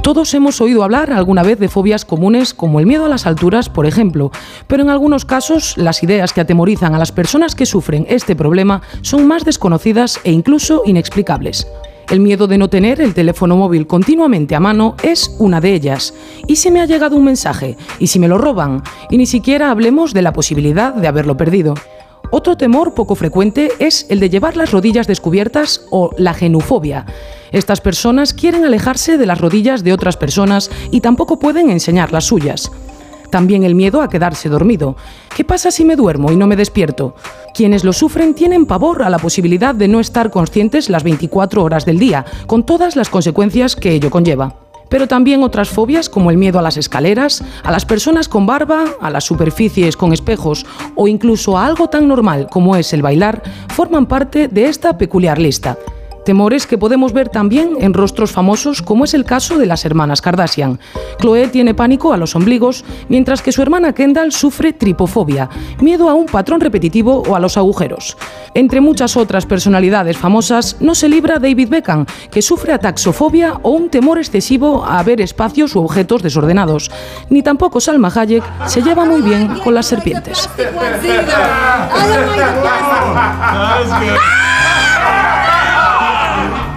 [0.04, 3.70] Todos hemos oído hablar alguna vez de fobias comunes como el miedo a las alturas,
[3.70, 4.32] por ejemplo,
[4.66, 8.82] pero en algunos casos las ideas que atemorizan a las personas que sufren este problema
[9.00, 11.66] son más desconocidas e incluso inexplicables.
[12.10, 16.14] El miedo de no tener el teléfono móvil continuamente a mano es una de ellas.
[16.46, 17.76] ¿Y si me ha llegado un mensaje?
[17.98, 18.82] ¿Y si me lo roban?
[19.10, 21.74] Y ni siquiera hablemos de la posibilidad de haberlo perdido.
[22.30, 27.06] Otro temor poco frecuente es el de llevar las rodillas descubiertas o la genufobia.
[27.52, 32.24] Estas personas quieren alejarse de las rodillas de otras personas y tampoco pueden enseñar las
[32.24, 32.72] suyas.
[33.34, 34.94] También el miedo a quedarse dormido.
[35.34, 37.16] ¿Qué pasa si me duermo y no me despierto?
[37.52, 41.84] Quienes lo sufren tienen pavor a la posibilidad de no estar conscientes las 24 horas
[41.84, 44.54] del día, con todas las consecuencias que ello conlleva.
[44.88, 48.84] Pero también otras fobias como el miedo a las escaleras, a las personas con barba,
[49.00, 50.64] a las superficies con espejos
[50.94, 55.40] o incluso a algo tan normal como es el bailar, forman parte de esta peculiar
[55.40, 55.76] lista.
[56.24, 60.22] Temores que podemos ver también en rostros famosos como es el caso de las hermanas
[60.22, 60.80] Kardashian.
[61.20, 65.50] Chloe tiene pánico a los ombligos, mientras que su hermana Kendall sufre tripofobia,
[65.80, 68.16] miedo a un patrón repetitivo o a los agujeros.
[68.54, 73.90] Entre muchas otras personalidades famosas, no se libra David Beckham, que sufre ataxofobia o un
[73.90, 76.90] temor excesivo a ver espacios u objetos desordenados.
[77.28, 80.48] Ni tampoco Salma Hayek se lleva muy bien con las serpientes.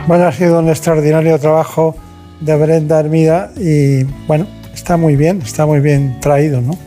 [0.08, 1.94] Bueno, ha sido un extraordinario trabajo
[2.40, 6.78] de Brenda Hermida y bueno, está muy bien, está muy bien traído, ¿no?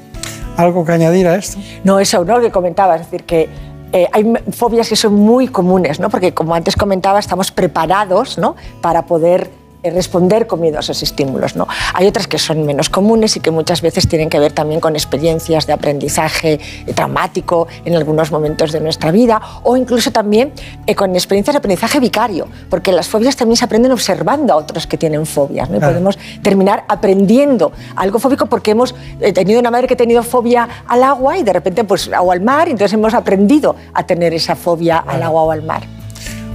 [0.56, 1.58] ¿Algo que añadir a esto?
[1.84, 2.38] No, eso, ¿no?
[2.38, 3.46] Lo que comentaba, es decir, que
[3.92, 6.08] eh, hay fobias que son muy comunes, ¿no?
[6.08, 8.56] Porque como antes comentaba, estamos preparados, ¿no?
[8.80, 9.50] Para poder
[9.82, 11.66] responder con miedo a esos estímulos, ¿no?
[11.94, 14.94] Hay otras que son menos comunes y que muchas veces tienen que ver también con
[14.94, 20.52] experiencias de aprendizaje eh, traumático en algunos momentos de nuestra vida o incluso también
[20.86, 24.86] eh, con experiencias de aprendizaje vicario, porque las fobias también se aprenden observando a otros
[24.86, 25.78] que tienen fobias, ¿no?
[25.78, 30.22] Y podemos terminar aprendiendo algo fóbico porque hemos eh, tenido una madre que ha tenido
[30.22, 34.04] fobia al agua y de repente pues o al mar y entonces hemos aprendido a
[34.04, 35.82] tener esa fobia al agua o al mar.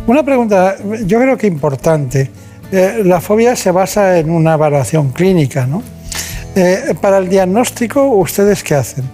[0.07, 2.29] Una pregunta, yo creo que importante.
[2.75, 5.81] Eh, la fobia se basa en una evaluación clínica, ¿no?
[6.57, 9.05] Eh, para el diagnóstico, ¿ustedes qué hacen?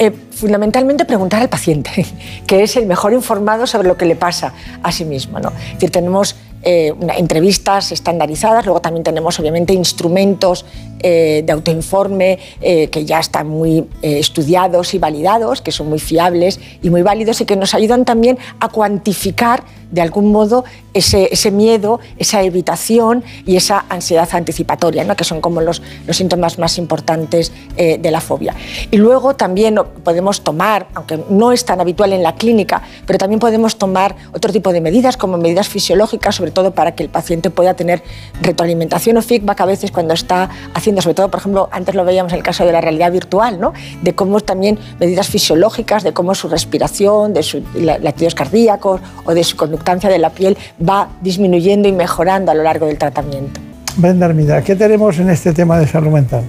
[0.00, 2.04] Eh, fundamentalmente preguntar al paciente,
[2.46, 4.52] que es el mejor informado sobre lo que le pasa
[4.82, 5.38] a sí mismo.
[5.38, 5.50] ¿no?
[5.50, 10.64] Es decir, tenemos entrevistas estandarizadas, luego también tenemos obviamente instrumentos
[11.02, 15.98] eh, de autoinforme eh, que ya están muy eh, estudiados y validados, que son muy
[15.98, 21.50] fiables y muy válidos y que nos ayudan también a cuantificar de algún modo ese,
[21.50, 25.16] miedo, esa evitación y esa ansiedad anticipatoria, ¿no?
[25.16, 28.54] que son como los, los síntomas más importantes de la fobia.
[28.90, 33.38] Y luego también podemos tomar, aunque no es tan habitual en la clínica, pero también
[33.38, 37.50] podemos tomar otro tipo de medidas, como medidas fisiológicas, sobre todo para que el paciente
[37.50, 38.02] pueda tener
[38.40, 42.32] retroalimentación o feedback a veces cuando está haciendo, sobre todo, por ejemplo, antes lo veíamos
[42.32, 43.72] en el caso de la realidad virtual, ¿no?
[44.02, 49.44] de cómo también medidas fisiológicas, de cómo su respiración, de sus latidos cardíacos o de
[49.44, 53.60] su conductancia de la piel va disminuyendo y mejorando a lo largo del tratamiento.
[53.96, 56.42] Brenda Hermida, ¿qué tenemos en este tema de salud mental?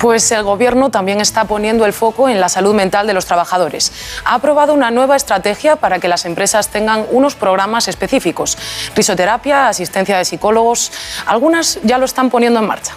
[0.00, 3.92] Pues el Gobierno también está poniendo el foco en la salud mental de los trabajadores.
[4.24, 8.56] Ha aprobado una nueva estrategia para que las empresas tengan unos programas específicos.
[8.96, 10.90] Risoterapia, asistencia de psicólogos,
[11.26, 12.94] algunas ya lo están poniendo en marcha.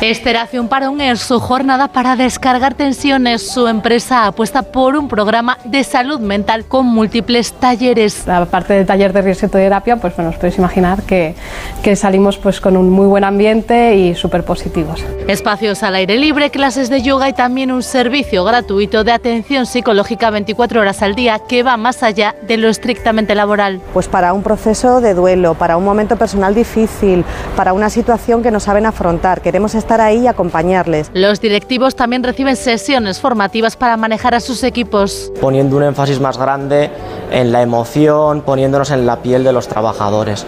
[0.00, 3.50] Esther hace un parón en su jornada para descargar tensiones.
[3.50, 8.26] Su empresa apuesta por un programa de salud mental con múltiples talleres.
[8.26, 11.34] Aparte del taller de risoterapia, pues bueno, os podéis imaginar que,
[11.82, 15.04] que salimos pues con un muy buen ambiente y súper positivos.
[15.28, 20.30] Espacios al aire libre, clases de yoga y también un servicio gratuito de atención psicológica
[20.30, 23.82] 24 horas al día que va más allá de lo estrictamente laboral.
[23.92, 27.22] Pues para un proceso de duelo, para un momento personal difícil,
[27.54, 29.42] para una situación que no saben afrontar.
[29.42, 31.10] Queremos estar ahí y acompañarles.
[31.14, 35.32] Los directivos también reciben sesiones formativas para manejar a sus equipos.
[35.40, 36.90] poniendo un énfasis más grande
[37.30, 40.46] en la emoción, poniéndonos en la piel de los trabajadores.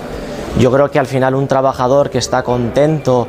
[0.58, 3.26] Yo creo que al final un trabajador que está contento,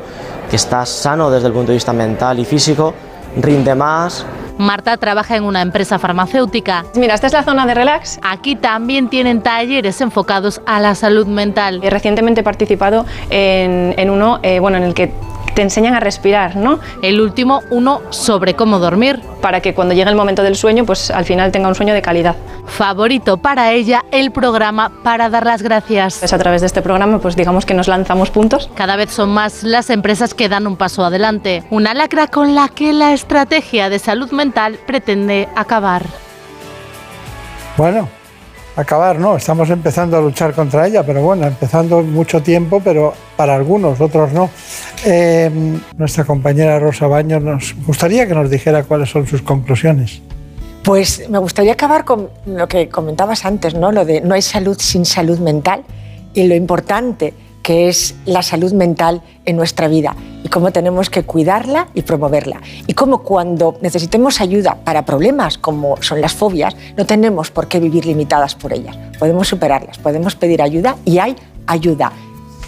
[0.50, 2.94] que está sano desde el punto de vista mental y físico,
[3.40, 4.26] rinde más,
[4.58, 6.84] Marta trabaja en una empresa farmacéutica.
[6.94, 8.20] Mira, esta es la zona de relax.
[8.22, 11.80] Aquí también tienen talleres enfocados a la salud mental.
[11.82, 15.12] Recientemente he participado en, en uno eh, bueno, en el que
[15.54, 16.80] te enseñan a respirar, ¿no?
[17.02, 19.20] El último, uno sobre cómo dormir.
[19.40, 22.02] Para que cuando llegue el momento del sueño, pues al final tenga un sueño de
[22.02, 22.36] calidad.
[22.66, 26.18] Favorito para ella el programa para dar las gracias.
[26.20, 28.70] Pues a través de este programa, pues digamos que nos lanzamos puntos.
[28.74, 31.64] Cada vez son más las empresas que dan un paso adelante.
[31.70, 36.04] Una lacra con la que la estrategia de salud mental pretende acabar.
[37.76, 38.08] Bueno,
[38.76, 43.54] acabar no, estamos empezando a luchar contra ella, pero bueno, empezando mucho tiempo, pero para
[43.54, 44.50] algunos, otros no.
[45.04, 45.50] Eh,
[45.96, 50.20] nuestra compañera Rosa Baños nos gustaría que nos dijera cuáles son sus conclusiones.
[50.82, 53.90] Pues me gustaría acabar con lo que comentabas antes, ¿no?
[53.90, 55.82] Lo de no hay salud sin salud mental
[56.34, 57.32] y lo importante
[57.64, 62.60] que es la salud mental en nuestra vida y cómo tenemos que cuidarla y promoverla.
[62.86, 67.80] Y cómo cuando necesitemos ayuda para problemas como son las fobias, no tenemos por qué
[67.80, 68.96] vivir limitadas por ellas.
[69.18, 71.34] Podemos superarlas, podemos pedir ayuda y hay
[71.66, 72.12] ayuda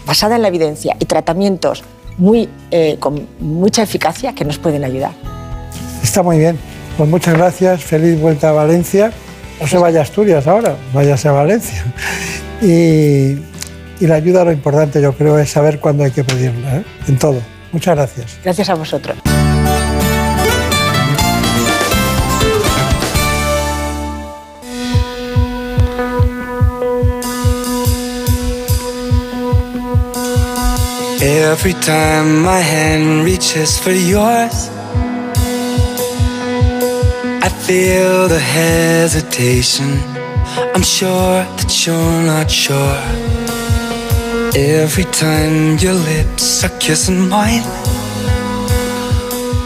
[0.06, 1.84] basada en la evidencia y tratamientos
[2.16, 5.12] muy, eh, con mucha eficacia que nos pueden ayudar.
[6.02, 6.58] Está muy bien.
[6.96, 9.12] Pues muchas gracias, feliz vuelta a Valencia.
[9.60, 11.84] No se vaya a Asturias ahora, váyase a Valencia.
[12.62, 13.36] Y,
[14.00, 16.84] y la ayuda lo importante yo creo es saber cuándo hay que pedirla, ¿eh?
[17.08, 17.40] en todo.
[17.72, 18.38] Muchas gracias.
[18.42, 19.16] Gracias a vosotros.
[31.20, 34.70] Every time my hand reaches for yours,
[37.42, 39.98] I feel the hesitation.
[40.74, 43.45] I'm sure that you're not sure.
[44.58, 47.62] Every time your lips are kissing mine,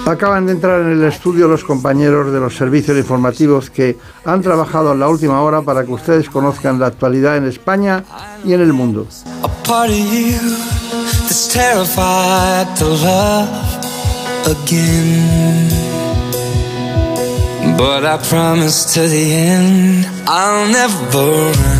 [0.05, 4.93] Acaban de entrar en el estudio los compañeros de los servicios informativos que han trabajado
[4.93, 8.03] en la última hora para que ustedes conozcan la actualidad en España
[8.45, 9.07] y en el mundo.
[17.79, 21.25] But I promise to the end I'll never
[21.63, 21.80] run,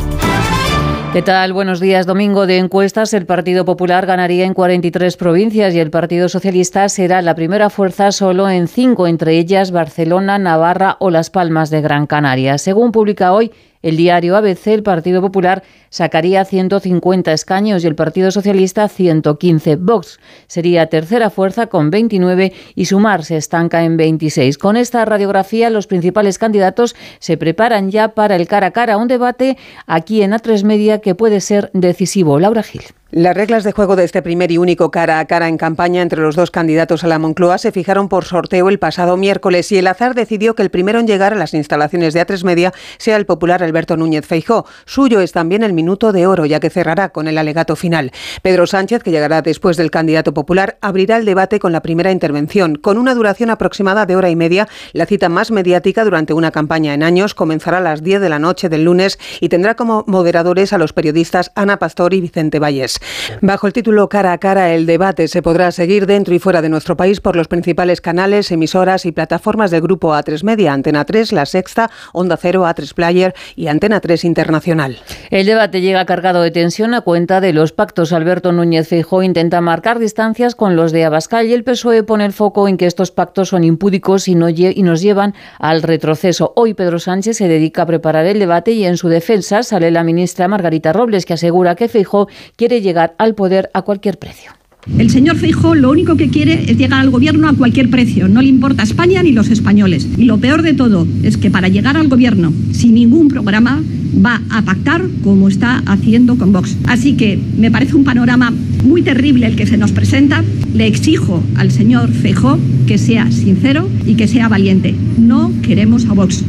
[1.13, 1.51] ¿Qué tal?
[1.51, 2.05] Buenos días.
[2.05, 3.13] Domingo de encuestas.
[3.13, 8.13] El Partido Popular ganaría en 43 provincias y el Partido Socialista será la primera fuerza
[8.13, 12.57] solo en cinco, entre ellas Barcelona, Navarra o Las Palmas de Gran Canaria.
[12.57, 13.51] Según publica hoy
[13.81, 19.75] el diario ABC, el Partido Popular sacaría 150 escaños y el Partido Socialista 115.
[19.77, 24.57] Vox sería tercera fuerza con 29 y Sumar se estanca en 26.
[24.57, 29.07] Con esta radiografía, los principales candidatos se preparan ya para el cara a cara, un
[29.07, 29.57] debate
[29.87, 32.39] aquí en A3 Media que puede ser decisivo.
[32.39, 32.83] Laura Gil.
[33.13, 36.21] Las reglas de juego de este primer y único cara a cara en campaña entre
[36.21, 39.87] los dos candidatos a la Moncloa se fijaron por sorteo el pasado miércoles y el
[39.87, 43.25] azar decidió que el primero en llegar a las instalaciones de A3 Media sea el
[43.25, 44.65] popular Alberto Núñez Feijó.
[44.85, 48.13] Suyo es también el minuto de oro, ya que cerrará con el alegato final.
[48.43, 52.75] Pedro Sánchez, que llegará después del candidato popular, abrirá el debate con la primera intervención.
[52.75, 56.93] Con una duración aproximada de hora y media, la cita más mediática durante una campaña
[56.93, 60.71] en años comenzará a las 10 de la noche del lunes y tendrá como moderadores
[60.71, 63.00] a los periodistas Ana Pastor y Vicente Valles.
[63.41, 66.69] Bajo el título Cara a cara, el debate se podrá seguir dentro y fuera de
[66.69, 71.31] nuestro país por los principales canales, emisoras y plataformas del grupo A3 Media, Antena 3,
[71.31, 74.99] La Sexta, Onda Cero, A3 Player y Antena 3 Internacional.
[75.29, 78.13] El debate llega cargado de tensión a cuenta de los pactos.
[78.13, 82.33] Alberto Núñez Feijóo intenta marcar distancias con los de Abascal y el PSOE pone el
[82.33, 86.53] foco en que estos pactos son impúdicos y, no y nos llevan al retroceso.
[86.55, 90.03] Hoy Pedro Sánchez se dedica a preparar el debate y en su defensa sale la
[90.03, 94.51] ministra Margarita Robles que asegura que Feijóo quiere llegar al poder a cualquier precio.
[94.97, 98.27] El señor Feijóo lo único que quiere es llegar al gobierno a cualquier precio.
[98.27, 100.07] No le importa España ni los españoles.
[100.17, 103.81] Y lo peor de todo es que para llegar al gobierno sin ningún programa
[104.25, 106.77] va a pactar como está haciendo con Vox.
[106.87, 108.51] Así que me parece un panorama
[108.83, 110.43] muy terrible el que se nos presenta.
[110.73, 114.95] Le exijo al señor Feijóo que sea sincero y que sea valiente.
[115.17, 116.43] No queremos a Vox.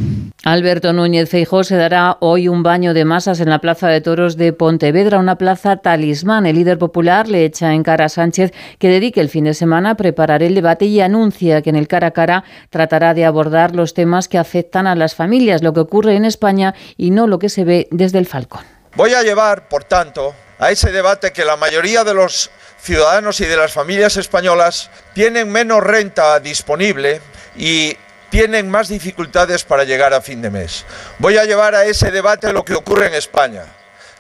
[0.44, 4.36] Alberto Núñez Feijó se dará hoy un baño de masas en la Plaza de Toros
[4.36, 6.46] de Pontevedra, una plaza talismán.
[6.46, 9.90] El líder popular le echa en cara a Sánchez que dedique el fin de semana
[9.90, 13.76] a preparar el debate y anuncia que en el cara a cara tratará de abordar
[13.76, 17.38] los temas que afectan a las familias, lo que ocurre en España y no lo
[17.38, 18.64] que se ve desde el Falcón.
[18.96, 23.44] Voy a llevar, por tanto, a ese debate que la mayoría de los ciudadanos y
[23.44, 27.20] de las familias españolas tienen menos renta disponible
[27.56, 27.96] y
[28.32, 30.86] tienen más dificultades para llegar a fin de mes.
[31.18, 33.66] Voy a llevar a ese debate lo que ocurre en España,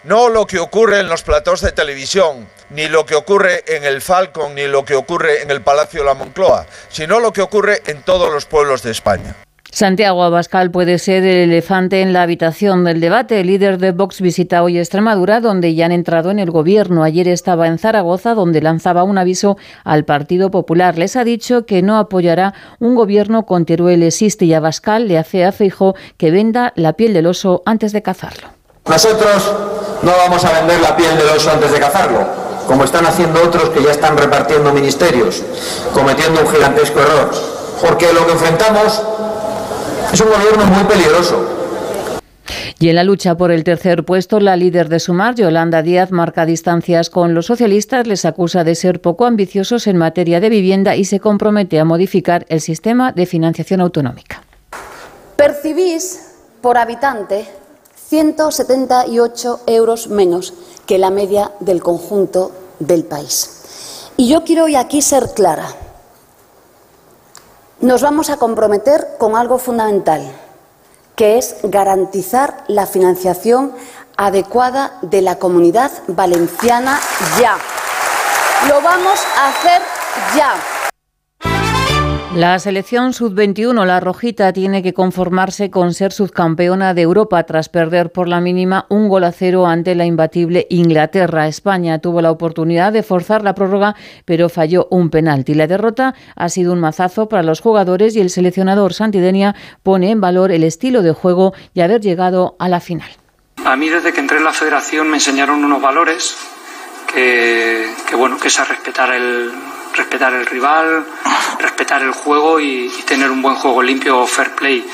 [0.04, 4.02] no lo que ocurre en los platós de televisión, ni lo que ocurre en el
[4.02, 7.80] Falcon, ni lo que ocurre en el Palacio de la Moncloa, sino lo que ocurre
[7.86, 9.34] en todos los pueblos de España.
[9.74, 13.40] Santiago Abascal puede ser el elefante en la habitación del debate.
[13.40, 17.02] El líder de Vox visita hoy Extremadura, donde ya han entrado en el gobierno.
[17.02, 20.98] Ayer estaba en Zaragoza, donde lanzaba un aviso al Partido Popular.
[20.98, 25.46] Les ha dicho que no apoyará un gobierno con Teruel existe y Abascal le hace
[25.46, 28.48] a Feijo que venda la piel del oso antes de cazarlo.
[28.86, 29.54] Nosotros
[30.02, 32.26] no vamos a vender la piel del oso antes de cazarlo,
[32.66, 35.42] como están haciendo otros que ya están repartiendo ministerios,
[35.94, 37.30] cometiendo un gigantesco error.
[37.80, 39.02] Porque lo que enfrentamos
[40.12, 41.62] es un gobierno muy peligroso.
[42.78, 46.44] Y en la lucha por el tercer puesto, la líder de Sumar, Yolanda Díaz, marca
[46.44, 51.04] distancias con los socialistas, les acusa de ser poco ambiciosos en materia de vivienda y
[51.04, 54.42] se compromete a modificar el sistema de financiación autonómica.
[55.36, 57.46] Percibís por habitante
[58.08, 60.52] 178 euros menos
[60.86, 64.10] que la media del conjunto del país.
[64.16, 65.68] Y yo quiero hoy aquí ser clara
[67.82, 70.22] nos vamos a comprometer con algo fundamental,
[71.16, 73.72] que es garantizar la financiación
[74.16, 77.00] adecuada de la comunidad valenciana
[77.40, 77.58] ya.
[78.68, 79.82] Lo vamos a hacer
[80.36, 80.54] ya.
[82.34, 88.10] La selección sub-21, la rojita, tiene que conformarse con ser subcampeona de Europa tras perder
[88.10, 91.46] por la mínima un gol a cero ante la imbatible Inglaterra.
[91.46, 95.52] España tuvo la oportunidad de forzar la prórroga, pero falló un penalti.
[95.52, 100.22] La derrota ha sido un mazazo para los jugadores y el seleccionador Santidenia pone en
[100.22, 103.10] valor el estilo de juego y haber llegado a la final.
[103.66, 106.34] A mí desde que entré en la federación me enseñaron unos valores
[107.12, 109.50] que, bueno, que es a respetar el,
[109.94, 111.04] respetar el rival,
[111.58, 114.84] respetar el juego y, y tener un buen juego limpio, fair play.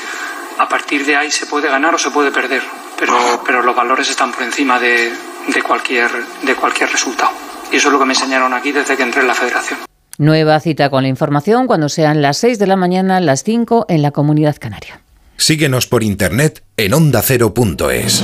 [0.57, 2.61] A partir de ahí se puede ganar o se puede perder,
[2.97, 5.11] pero, pero los valores están por encima de,
[5.53, 6.09] de, cualquier,
[6.43, 7.31] de cualquier resultado.
[7.71, 9.79] Y eso es lo que me enseñaron aquí desde que entré en la federación.
[10.17, 14.01] Nueva cita con la información cuando sean las 6 de la mañana, las 5 en
[14.01, 15.01] la comunidad canaria.
[15.37, 18.23] Síguenos por internet en ondacero.es.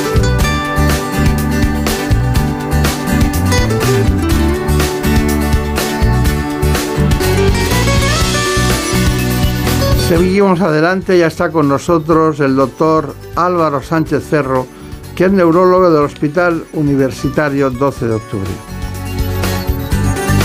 [10.11, 14.67] Seguimos adelante, ya está con nosotros el doctor Álvaro Sánchez Cerro,
[15.15, 18.49] que es neurólogo del Hospital Universitario 12 de Octubre.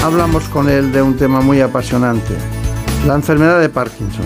[0.04, 2.32] Hablamos con él de un tema muy apasionante,
[3.08, 4.24] la enfermedad de Parkinson.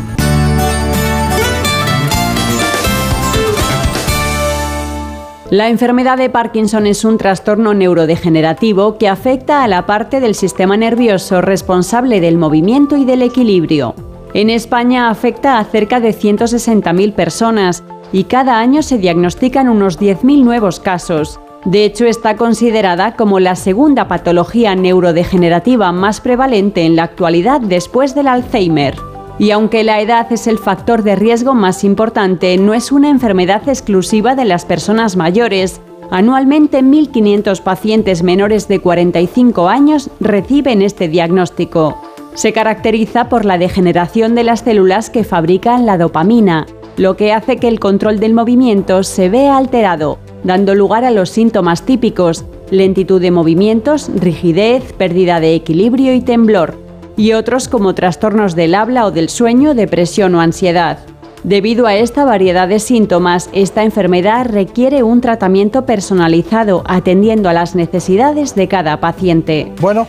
[5.48, 10.76] La enfermedad de Parkinson es un trastorno neurodegenerativo que afecta a la parte del sistema
[10.76, 14.09] nervioso responsable del movimiento y del equilibrio.
[14.32, 20.44] En España afecta a cerca de 160.000 personas y cada año se diagnostican unos 10.000
[20.44, 21.40] nuevos casos.
[21.64, 28.14] De hecho, está considerada como la segunda patología neurodegenerativa más prevalente en la actualidad después
[28.14, 28.96] del Alzheimer.
[29.38, 33.68] Y aunque la edad es el factor de riesgo más importante, no es una enfermedad
[33.68, 35.80] exclusiva de las personas mayores.
[36.10, 42.09] Anualmente 1.500 pacientes menores de 45 años reciben este diagnóstico.
[42.40, 46.66] Se caracteriza por la degeneración de las células que fabrican la dopamina,
[46.96, 51.28] lo que hace que el control del movimiento se vea alterado, dando lugar a los
[51.28, 56.78] síntomas típicos, lentitud de movimientos, rigidez, pérdida de equilibrio y temblor,
[57.14, 60.96] y otros como trastornos del habla o del sueño, depresión o ansiedad.
[61.44, 67.74] Debido a esta variedad de síntomas, esta enfermedad requiere un tratamiento personalizado atendiendo a las
[67.74, 69.70] necesidades de cada paciente.
[69.78, 70.06] Bueno,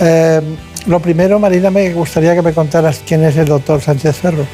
[0.00, 0.40] eh,
[0.86, 4.46] lo primero, Marina, me gustaría que me contaras quién es el doctor Sánchez Ferro.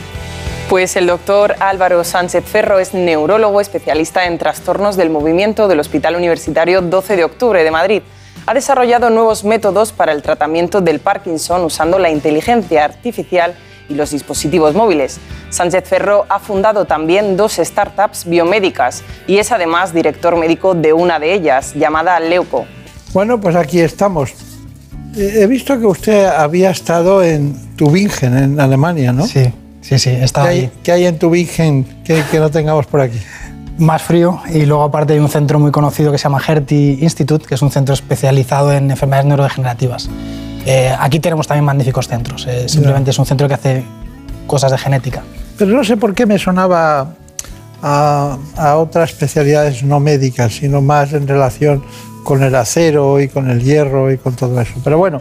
[0.68, 6.16] Pues el doctor Álvaro Sánchez Ferro es neurólogo especialista en trastornos del movimiento del Hospital
[6.16, 8.03] Universitario 12 de Octubre de Madrid.
[8.47, 13.55] Ha desarrollado nuevos métodos para el tratamiento del Parkinson usando la inteligencia artificial
[13.89, 15.20] y los dispositivos móviles.
[15.51, 21.18] Sánchez Ferro ha fundado también dos startups biomédicas y es además director médico de una
[21.18, 22.64] de ellas, llamada Leuco.
[23.12, 24.33] Bueno, pues aquí estamos.
[25.15, 29.27] He visto que usted había estado en Tübingen, en Alemania, ¿no?
[29.27, 29.45] Sí,
[29.83, 30.71] sí, sí, estaba ¿Qué hay, ahí.
[30.83, 33.19] ¿Qué hay en Tübingen que, que no tengamos por aquí?
[33.79, 37.47] Más frío y luego aparte hay un centro muy conocido que se llama Hertie Institute,
[37.47, 40.09] que es un centro especializado en enfermedades neurodegenerativas.
[40.65, 43.85] Eh, aquí tenemos también magníficos centros, eh, simplemente es un centro que hace
[44.47, 45.23] cosas de genética.
[45.59, 47.15] Pero no sé por qué me sonaba
[47.83, 51.83] a, a otras especialidades no médicas, sino más en relación
[52.23, 54.75] con el acero y con el hierro y con todo eso.
[54.83, 55.20] Pero bueno,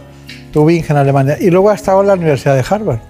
[0.52, 1.36] Tübingen, Alemania.
[1.40, 3.00] Y luego ha estado en la Universidad de Harvard.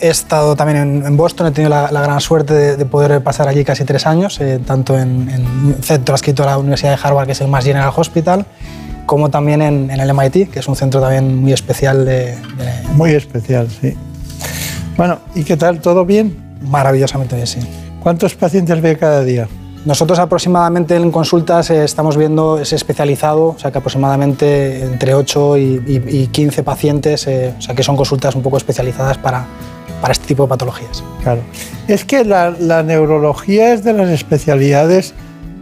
[0.00, 3.22] He estado también en, en Boston, he tenido la, la gran suerte de, de, poder
[3.22, 6.96] pasar allí casi tres años, eh, tanto en, en un centro adscrito a la Universidad
[6.96, 8.44] de Harvard, que es el Mass General Hospital,
[9.06, 12.04] como también en, en, el MIT, que es un centro también muy especial.
[12.04, 12.88] De, de...
[12.94, 13.96] Muy especial, sí.
[14.96, 15.80] Bueno, ¿y qué tal?
[15.80, 16.56] ¿Todo bien?
[16.62, 17.60] Maravillosamente bien, sí.
[18.02, 19.48] ¿Cuántos pacientes ve cada día?
[19.84, 25.58] Nosotros aproximadamente en consultas eh, estamos viendo ese especializado, o sea que aproximadamente entre 8
[25.58, 29.46] y, y, y 15 pacientes, eh, o sea que son consultas un poco especializadas para,
[30.00, 31.04] para este tipo de patologías.
[31.22, 31.42] Claro.
[31.86, 35.14] Es que la, la neurología es de las especialidades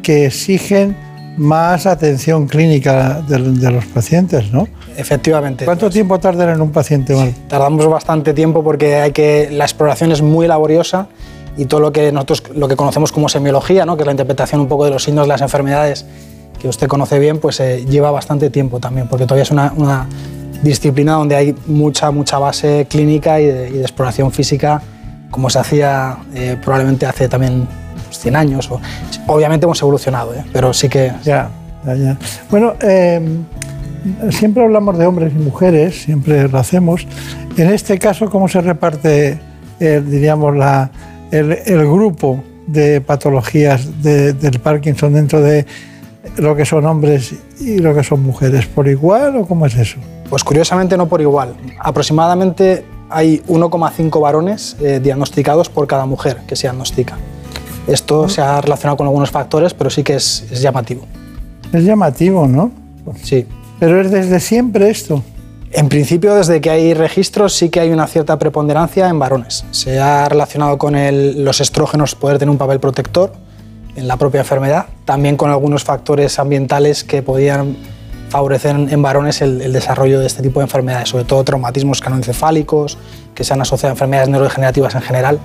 [0.03, 0.97] que exigen
[1.37, 4.69] más atención clínica de, de los pacientes, ¿no?
[4.97, 5.65] Efectivamente.
[5.65, 7.35] ¿Cuánto tiempo tardan en un paciente mal?
[7.49, 11.09] Tardamos bastante tiempo porque hay que, la exploración es muy laboriosa
[11.57, 13.97] y todo lo que nosotros lo que conocemos como semiología, ¿no?
[13.97, 16.07] que es la interpretación un poco de los signos de las enfermedades
[16.61, 20.07] que usted conoce bien, pues eh, lleva bastante tiempo también, porque todavía es una, una
[20.63, 24.81] disciplina donde hay mucha, mucha base clínica y de, y de exploración física,
[25.31, 27.67] como se hacía eh, probablemente hace también
[28.11, 28.71] 100 años.
[28.71, 28.81] O,
[29.27, 30.45] obviamente hemos evolucionado, ¿eh?
[30.53, 31.13] pero sí que...
[31.25, 31.51] Ya,
[31.85, 32.17] ya, ya.
[32.49, 33.21] Bueno, eh,
[34.31, 37.07] siempre hablamos de hombres y mujeres, siempre lo hacemos.
[37.57, 39.41] En este caso, ¿cómo se reparte,
[39.81, 40.91] el, diríamos, la,
[41.33, 45.67] el, el grupo de patologías de- del Parkinson dentro de
[46.37, 48.67] lo que son hombres y lo que son mujeres?
[48.67, 49.99] ¿Por igual o cómo es eso?
[50.31, 51.55] Pues curiosamente no por igual.
[51.81, 57.17] Aproximadamente hay 1,5 varones eh, diagnosticados por cada mujer que se diagnostica.
[57.87, 61.03] Esto se ha relacionado con algunos factores, pero sí que es, es llamativo.
[61.73, 62.71] Es llamativo, ¿no?
[63.23, 63.47] Sí.
[63.81, 65.23] Pero es desde siempre esto.
[65.75, 69.65] En principio, desde que hay registros, sí que hay una cierta preponderancia en varones.
[69.71, 73.33] Se ha relacionado con el- los estrógenos poder tener un papel protector
[73.97, 77.77] en la propia enfermedad, también con algunos factores ambientales que podían
[78.29, 82.97] favorecer en, varones el, el desarrollo de este tipo de enfermedades, sobre todo traumatismos canoencefálicos,
[83.35, 85.39] que se han asociado a enfermedades neurodegenerativas en general.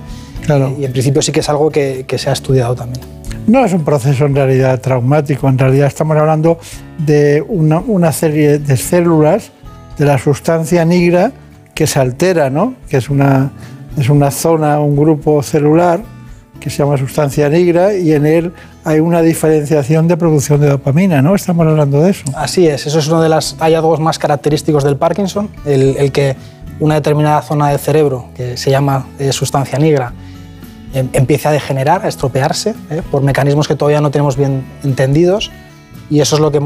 [0.78, 3.00] Y en principio sí que es algo que, que se ha estudiado también.
[3.46, 6.58] No es un proceso en realidad traumático, en realidad estamos hablando
[6.98, 9.50] de una, una serie de células
[9.98, 11.32] de la sustancia nigra
[11.74, 12.74] que se altera, ¿no?
[12.88, 13.50] que es una,
[13.98, 16.00] es una zona, un grupo celular
[16.60, 18.52] que se llama sustancia nigra y en él
[18.84, 21.34] hay una diferenciación de producción de dopamina, ¿no?
[21.34, 22.24] Estamos hablando de eso.
[22.34, 26.34] Así es, eso es uno de los hallazgos más característicos del Parkinson, el, el que
[26.80, 30.12] una determinada zona del cerebro, que se llama eh, sustancia negra,
[30.94, 35.50] em- empiece a degenerar, a estropearse, eh, por mecanismos que todavía no tenemos bien entendidos,
[36.10, 36.60] y eso es lo que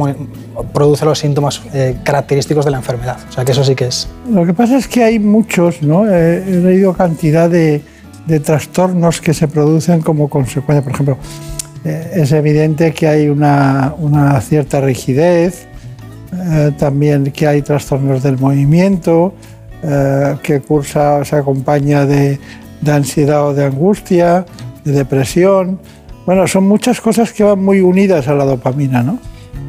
[0.72, 3.18] produce los síntomas eh, característicos de la enfermedad.
[3.28, 4.08] O sea que eso sí que es.
[4.30, 6.08] Lo que pasa es que hay muchos, ¿no?
[6.08, 7.82] Eh, he leído cantidad de,
[8.44, 10.82] trastornos que se producen como consecuencia.
[10.82, 11.18] Por ejemplo,
[11.84, 13.92] eh, es evidente que hay una,
[14.40, 15.66] cierta rigidez,
[16.78, 19.34] también que hay trastornos del movimiento,
[20.42, 22.38] que cursa, se acompaña de,
[22.80, 24.46] de ansiedad o de angustia,
[24.82, 25.78] de depresión.
[26.24, 29.18] Bueno, son muchas cosas que van muy unidas a la dopamina, ¿no?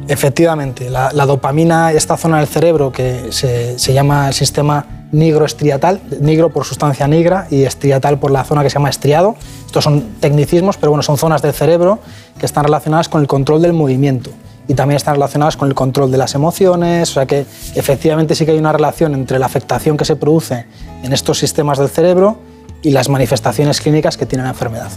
[0.08, 6.50] Efectivamente, la, dopamina, esta zona del cerebro que se, se llama el sistema nigroestriatal, nigro
[6.50, 9.36] por sustancia negra y estriatal por la zona que se llama estriado.
[9.64, 12.00] Estos son tecnicismos, pero bueno, son zonas del cerebro
[12.38, 14.30] que están relacionadas con el control del movimiento
[14.66, 18.44] y también están relacionadas con el control de las emociones, o sea que efectivamente sí
[18.44, 20.66] que hay una relación entre la afectación que se produce
[21.02, 22.38] en estos sistemas del cerebro
[22.82, 24.90] y las manifestaciones clínicas que tiene la enfermedad.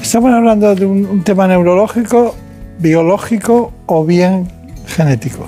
[0.00, 2.34] Estamos hablando de un tema neurológico,
[2.82, 4.50] biológico o bien
[4.86, 5.46] genético.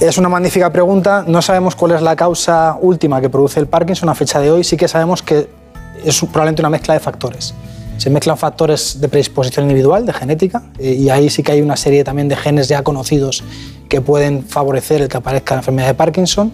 [0.00, 1.24] Es una magnífica pregunta.
[1.26, 4.64] No sabemos cuál es la causa última que produce el Parkinson a fecha de hoy.
[4.64, 5.46] Sí que sabemos que
[6.02, 7.54] es probablemente una mezcla de factores.
[7.98, 11.76] Se mezclan factores de predisposición individual, de genética, eh, y ahí sí que hay una
[11.76, 13.44] serie también de genes ya conocidos
[13.90, 16.50] que pueden favorecer el que aparezca la enfermedad de Parkinson.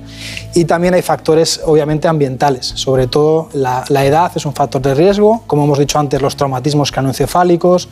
[0.54, 2.66] Y también hay factores, obviamente, ambientales.
[2.74, 6.90] Sobre todo la, edad es un factor de riesgo, como hemos dicho antes, los traumatismos
[6.90, 7.88] canoencefálicos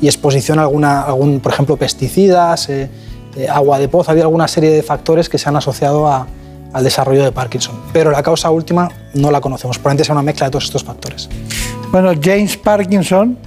[0.00, 2.88] y exposición a alguna, algún, por ejemplo, pesticidas, eh,
[3.36, 4.10] eh, agua de pozo.
[4.10, 6.26] Había alguna serie de factores que se han asociado a-
[6.72, 7.74] al desarrollo de Parkinson.
[7.92, 9.78] Pero la causa última no la conocemos.
[9.78, 11.28] Probablemente sea una mezcla de todos estos factores.
[11.90, 13.38] Bueno, James Parkinson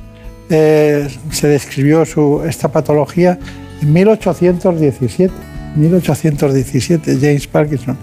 [0.49, 3.37] eh, se describió su, esta patología
[3.81, 5.33] en 1817.
[5.75, 7.97] 1817, James Parkinson.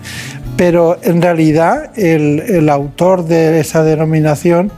[0.56, 4.70] Pero en realidad el, el autor de esa denominación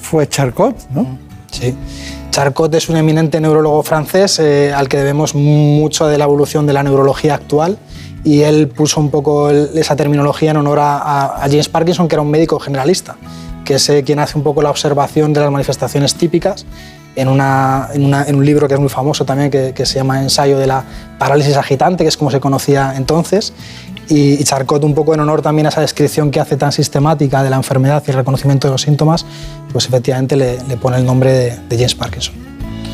[0.00, 1.18] fue Charcot, ¿no?
[1.50, 1.74] Sí.
[2.32, 6.72] Charcot es un eminente neurólogo francés eh, al que debemos mucho de la evolución de
[6.72, 7.76] la neurología actual
[8.24, 12.30] y él puso un poco esa terminología en honor a, James Parkinson, que era un
[12.30, 13.16] médico generalista,
[13.66, 16.64] que es eh, quien hace un poco la observación de las manifestaciones típicas
[17.16, 20.84] en, un libro que es muy famoso también, que se llama Ensayo de la
[21.18, 23.52] parálisis agitante, que es como se conocía entonces.
[24.12, 27.42] Y, y Charcot, un poco en honor también a esa descripción que hace tan sistemática
[27.42, 29.24] de la enfermedad y el reconocimiento de los síntomas,
[29.72, 32.34] pues efectivamente le, le pone el nombre de, de James Parkinson.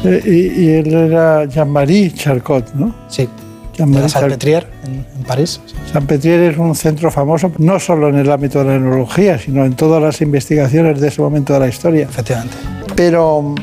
[0.05, 2.95] Eh, y, y él era Jean-Marie Charcot, ¿no?
[3.09, 3.29] Sí.
[4.09, 5.61] Salpêtrière, en, en París.
[5.93, 9.75] Salpêtrière es un centro famoso no solo en el ámbito de la neurología, sino en
[9.75, 12.03] todas las investigaciones de ese momento de la historia.
[12.05, 12.57] Efectivamente.
[12.97, 13.55] Pero mm,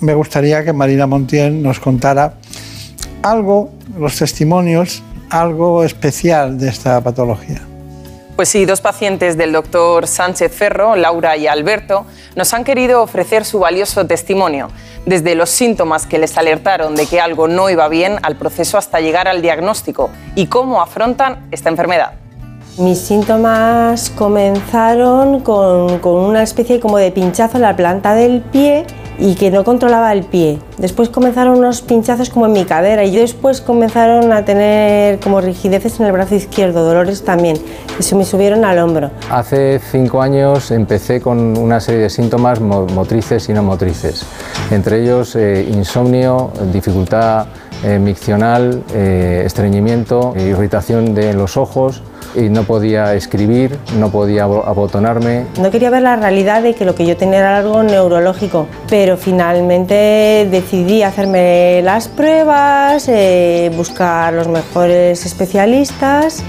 [0.00, 2.34] me gustaría que Marina Montiel nos contara
[3.22, 7.60] algo, los testimonios, algo especial de esta patología.
[8.36, 12.06] Pues sí, dos pacientes del doctor Sánchez Ferro, Laura y Alberto,
[12.36, 14.70] nos han querido ofrecer su valioso testimonio,
[15.06, 19.00] desde los síntomas que les alertaron de que algo no iba bien al proceso hasta
[19.00, 22.12] llegar al diagnóstico y cómo afrontan esta enfermedad.
[22.78, 28.86] Mis síntomas comenzaron con, una especie como de pinchazo en la planta del pie
[29.18, 30.60] y que no controlaba el pie.
[30.76, 35.98] Después comenzaron unos pinchazos como en mi cadera y después comenzaron a tener como rigideces
[35.98, 37.56] en el brazo izquierdo, dolores también,
[37.96, 39.10] que se me subieron al hombro.
[39.28, 44.24] Hace cinco años empecé con una serie de síntomas mo- motrices y no motrices,
[44.70, 47.46] entre ellos eh, insomnio, dificultad
[47.82, 52.02] eh, miccional, eh, estreñimiento, irritación de los ojos
[52.38, 56.84] y no podía escribir, no podía abo- abotonarme, No quería ver la realidad de que
[56.84, 64.32] lo que yo tenía era algo neurológico, pero finalmente decidí hacerme las pruebas, eh, buscar
[64.32, 66.42] los mejores especialistas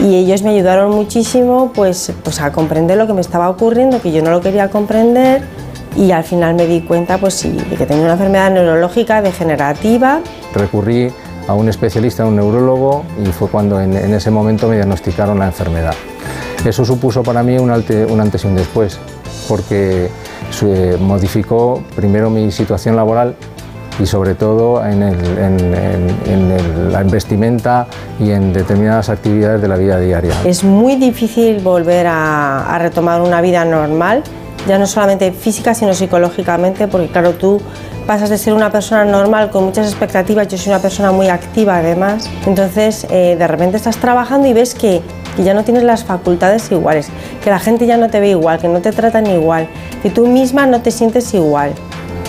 [0.00, 4.12] y ellos me ayudaron muchísimo pues, pues a comprender lo que me estaba ocurriendo, que
[4.12, 5.42] yo no lo quería comprender
[5.96, 10.20] y al final me di cuenta pues sí, de que tenía una enfermedad neurológica degenerativa.
[10.54, 11.10] Recurrí
[11.48, 15.46] a un especialista, a un neurólogo, y fue cuando en, ese momento me diagnosticaron la
[15.46, 15.94] enfermedad.
[16.64, 19.00] Eso supuso para mí un, antes y un después,
[19.48, 20.10] porque
[20.62, 23.34] eh, modificó primero mi situación laboral
[23.98, 25.00] y sobre todo en,
[26.92, 27.86] la vestimenta
[28.20, 30.34] y en determinadas actividades de la vida diaria.
[30.44, 34.22] Es muy difícil volver a retomar una vida normal,
[34.66, 37.60] ya no solamente física, sino psicológicamente, porque claro, tú
[38.06, 41.78] pasas de ser una persona normal con muchas expectativas, yo soy una persona muy activa
[41.78, 45.02] además, entonces eh, de repente estás trabajando y ves que,
[45.36, 47.08] que ya no tienes las facultades iguales,
[47.44, 49.68] que la gente ya no te ve igual, que no te tratan igual,
[50.02, 51.74] que tú misma no te sientes igual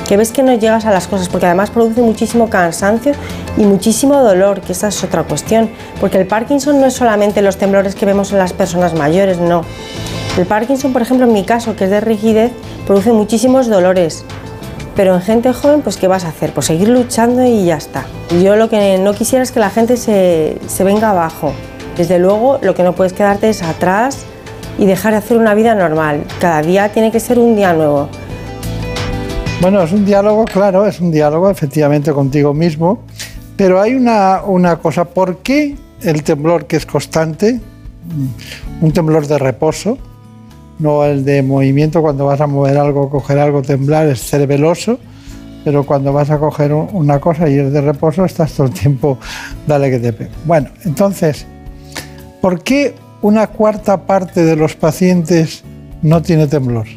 [0.09, 3.11] que ves que no llegas a las cosas, porque además produce muchísimo cansancio
[3.57, 5.69] y muchísimo dolor, que esa es otra cuestión,
[6.01, 9.63] porque el Parkinson no es solamente los temblores que vemos en las personas mayores, no.
[10.37, 12.51] El Parkinson, por ejemplo, en mi caso, que es de rigidez,
[12.85, 14.23] produce muchísimos dolores,
[14.95, 16.51] pero en gente joven, pues ¿qué vas a hacer?
[16.53, 18.05] Pues seguir luchando y ya está.
[18.43, 21.53] Yo lo que no quisiera es que la gente se, se venga abajo.
[21.97, 24.25] Desde luego, lo que no puedes quedarte es atrás
[24.77, 26.23] y dejar de hacer una vida normal.
[26.39, 28.09] Cada día tiene que ser un día nuevo.
[29.61, 32.99] Bueno, es un diálogo, claro, es un diálogo efectivamente contigo mismo,
[33.57, 37.59] pero hay una, una cosa, ¿por qué el temblor que es constante,
[38.81, 39.97] un temblor de reposo,
[40.79, 44.97] no el de movimiento, cuando vas a mover algo, coger algo, temblar, es cerebeloso,
[45.63, 48.73] pero cuando vas a coger un- una cosa y es de reposo, estás todo el
[48.73, 49.17] tiempo,
[49.67, 50.31] dale que te pegue.
[50.45, 51.45] Bueno, entonces,
[52.41, 55.63] ¿por qué una cuarta parte de los pacientes
[56.01, 56.87] no tiene temblor?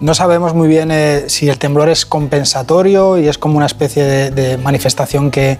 [0.00, 4.04] No sabemos muy bien eh, si el temblor es compensatorio y es como una especie
[4.30, 5.56] de, manifestación que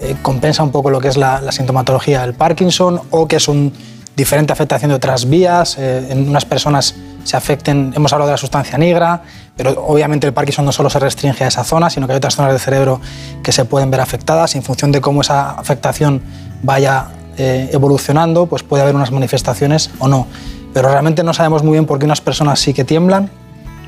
[0.00, 3.70] eh, compensa un poco lo que es la, sintomatología del Parkinson o que es una
[4.18, 5.76] diferente afectación de otras vías.
[5.78, 9.22] eh, en unas personas se afecten, hemos hablado de la sustancia negra,
[9.56, 12.34] pero obviamente el Parkinson no solo se restringe a esa zona, sino que hay otras
[12.34, 13.00] zonas del cerebro
[13.42, 14.54] que se pueden ver afectadas.
[14.54, 16.20] y En función de cómo esa afectación
[16.62, 20.26] vaya eh, evolucionando, pues puede haber unas manifestaciones o no.
[20.74, 23.30] Pero realmente no sabemos muy bien por qué unas personas sí que tiemblan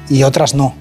[0.08, 0.74] y otras no.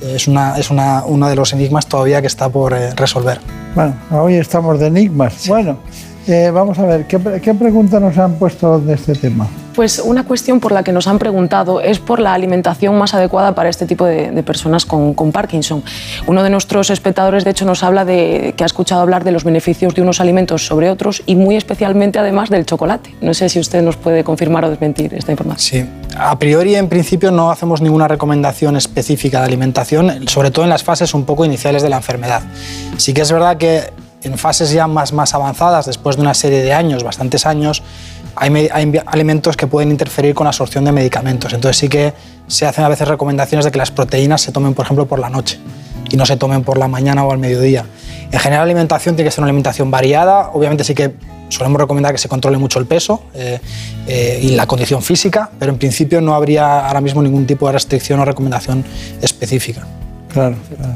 [0.00, 3.40] Es, una, es una, uno de los enigmas todavía que está por eh, resolver.
[3.74, 5.48] Bueno, hoy estamos de enigmas.
[5.48, 5.78] Bueno,
[6.26, 9.48] eh, vamos a ver, ¿qué, qué preguntas nos han puesto de este tema?
[9.74, 13.56] Pues una cuestión por la que nos han preguntado es por la alimentación más adecuada
[13.56, 15.82] para este tipo de, de personas con, con Parkinson.
[16.28, 19.42] Uno de nuestros espectadores, de hecho, nos habla de que ha escuchado hablar de los
[19.42, 23.16] beneficios de unos alimentos sobre otros y muy especialmente, además, del chocolate.
[23.20, 25.88] No sé si usted nos puede confirmar o desmentir esta información.
[25.88, 30.70] Sí, a priori en principio no hacemos ninguna recomendación específica de alimentación, sobre todo en
[30.70, 32.42] las fases un poco iniciales de la enfermedad.
[32.96, 33.92] Sí que es verdad que
[34.24, 37.82] en fases ya más, más avanzadas, después de una serie de años, bastantes años,
[38.36, 41.52] hay, hay alimentos que pueden interferir con la absorción de medicamentos.
[41.52, 42.12] Entonces sí que
[42.46, 45.30] se hacen a veces recomendaciones de que las proteínas se tomen, por ejemplo, por la
[45.30, 45.58] noche
[46.10, 47.84] y no se tomen por la mañana o al mediodía.
[48.30, 50.50] En general, la alimentación tiene que ser una alimentación variada.
[50.52, 51.14] Obviamente sí que
[51.48, 53.60] solemos recomendar que se controle mucho el peso eh,
[54.06, 57.72] eh, y la condición física, pero en principio no habría ahora mismo ningún tipo de
[57.72, 58.84] restricción o recomendación
[59.22, 59.86] específica.
[60.32, 60.94] Claro, claro.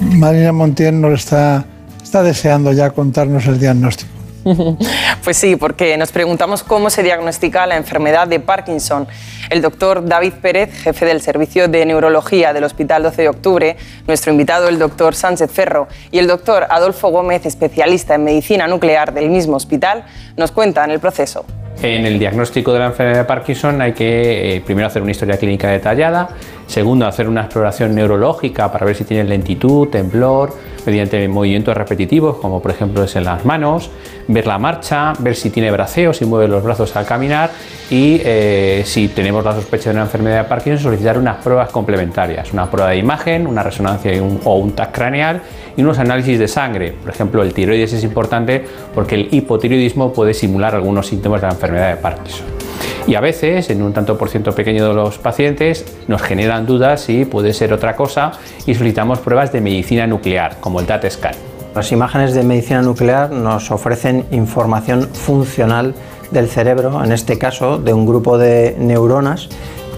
[0.00, 1.64] Marina Montiel nos está,
[2.10, 4.10] está deseando ya contarnos el diagnóstico.
[5.22, 9.06] Pues sí, porque nos preguntamos cómo se diagnostica la enfermedad de Parkinson.
[9.50, 13.76] El doctor David Pérez, jefe del Servicio de Neurología del Hospital 12 de Octubre,
[14.08, 19.12] nuestro invitado el doctor Sánchez Ferro y el doctor Adolfo Gómez, especialista en medicina nuclear
[19.12, 20.04] del mismo hospital,
[20.36, 21.44] nos cuentan el proceso.
[21.82, 25.36] En el diagnóstico de la enfermedad de Parkinson hay que eh, primero hacer una historia
[25.36, 26.30] clínica detallada,
[26.70, 30.54] Segundo, hacer una exploración neurológica para ver si tiene lentitud, temblor,
[30.86, 33.90] mediante movimientos repetitivos, como por ejemplo es en las manos,
[34.28, 37.50] ver la marcha, ver si tiene braceo, si mueve los brazos al caminar
[37.90, 42.52] y eh, si tenemos la sospecha de una enfermedad de Parkinson, solicitar unas pruebas complementarias,
[42.52, 44.12] una prueba de imagen, una resonancia
[44.44, 45.42] o un TAC craneal
[45.76, 46.92] y unos análisis de sangre.
[46.92, 48.64] Por ejemplo, el tiroides es importante
[48.94, 52.59] porque el hipotiroidismo puede simular algunos síntomas de la enfermedad de Parkinson.
[53.06, 57.00] Y a veces, en un tanto por ciento pequeño de los pacientes, nos generan dudas
[57.00, 58.32] si puede ser otra cosa
[58.66, 61.34] y solicitamos pruebas de medicina nuclear, como el TAT scan.
[61.74, 65.94] Las imágenes de medicina nuclear nos ofrecen información funcional
[66.30, 69.48] del cerebro, en este caso de un grupo de neuronas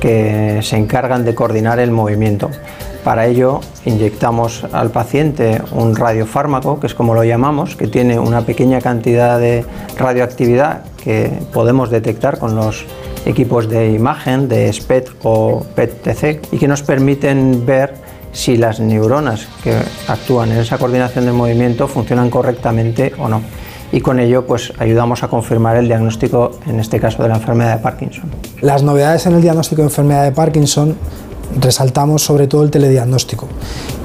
[0.03, 2.51] que se encargan de coordinar el movimiento.
[3.05, 8.41] Para ello inyectamos al paciente un radiofármaco, que es como lo llamamos, que tiene una
[8.41, 9.65] pequeña cantidad de
[9.97, 12.85] radioactividad que podemos detectar con los
[13.27, 17.95] equipos de imagen de SPET o PET-TC y que nos permiten ver
[18.33, 19.77] si las neuronas que
[20.09, 23.41] actúan en esa coordinación del movimiento funcionan correctamente o no.
[23.93, 27.77] Y con ello pues ayudamos a confirmar el diagnóstico, en este caso de la enfermedad
[27.77, 28.25] de Parkinson.
[28.61, 30.97] Las novedades en el diagnóstico de enfermedad de Parkinson
[31.61, 33.47] resaltamos sobre todo el telediagnóstico,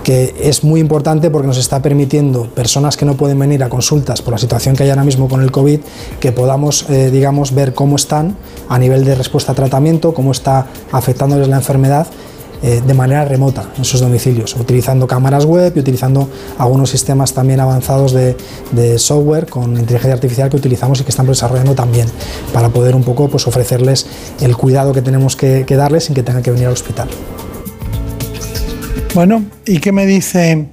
[0.03, 4.22] que es muy importante porque nos está permitiendo personas que no pueden venir a consultas
[4.22, 5.80] por la situación que hay ahora mismo con el COVID,
[6.19, 8.35] que podamos, eh, digamos, ver cómo están
[8.68, 12.07] a nivel de respuesta a tratamiento, cómo está afectándoles la enfermedad
[12.63, 16.27] eh, de manera remota en sus domicilios, utilizando cámaras web y utilizando
[16.57, 18.35] algunos sistemas también avanzados de,
[18.97, 22.07] software con inteligencia artificial que utilizamos y que estamos desarrollando también
[22.53, 24.07] para poder un poco pues, ofrecerles
[24.41, 27.07] el cuidado que tenemos que, darles sin que tengan que venir al hospital.
[29.13, 30.67] Bueno, ¿y qué me dice?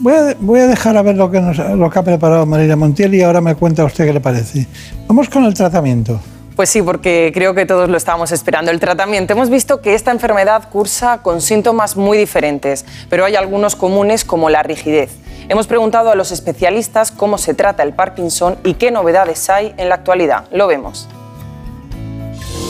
[0.00, 3.40] Voy a, dejar a ver lo que, lo que ha preparado María Montiel y ahora
[3.40, 4.66] me cuenta usted qué le parece.
[5.08, 6.20] Vamos con el tratamiento.
[6.56, 8.70] Pues sí, porque creo que todos lo estábamos esperando.
[8.70, 9.34] El tratamiento.
[9.34, 14.48] Hemos visto que esta enfermedad cursa con síntomas muy diferentes, pero hay algunos comunes como
[14.48, 15.10] la rigidez.
[15.50, 19.90] Hemos preguntado a los especialistas cómo se trata el Parkinson y qué novedades hay en
[19.90, 20.46] la actualidad.
[20.50, 21.08] Lo vemos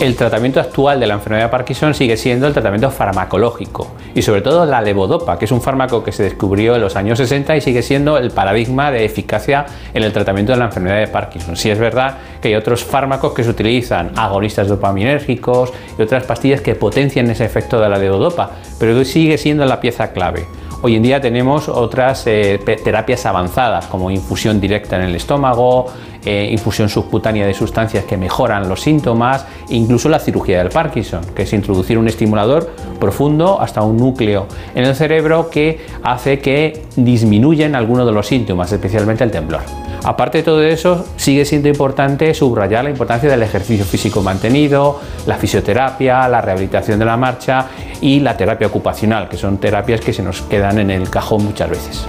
[0.00, 4.42] el tratamiento actual de la enfermedad de Parkinson sigue siendo el tratamiento farmacológico y sobre
[4.42, 7.60] todo la levodopa, que es un fármaco que se descubrió en los años 60 y
[7.62, 9.64] sigue siendo el paradigma de eficacia
[9.94, 11.56] en el tratamiento de la enfermedad de Parkinson.
[11.56, 16.60] Sí es verdad que hay otros fármacos que se utilizan, agonistas dopaminérgicos y otras pastillas
[16.60, 20.46] que potencian ese efecto de la levodopa, pero sigue siendo la pieza clave.
[20.82, 25.86] Hoy en día tenemos otras eh, terapias avanzadas como infusión directa en el estómago,
[26.26, 31.42] eh, infusión subcutánea de sustancias que mejoran los síntomas, incluso la cirugía del Parkinson, que
[31.42, 37.76] es introducir un estimulador profundo hasta un núcleo en el cerebro que hace que disminuyan
[37.76, 39.60] algunos de los síntomas, especialmente el temblor.
[40.04, 45.36] Aparte de todo eso, sigue siendo importante subrayar la importancia del ejercicio físico mantenido, la
[45.36, 47.66] fisioterapia, la rehabilitación de la marcha
[48.00, 51.70] y la terapia ocupacional, que son terapias que se nos quedan en el cajón muchas
[51.70, 52.06] veces.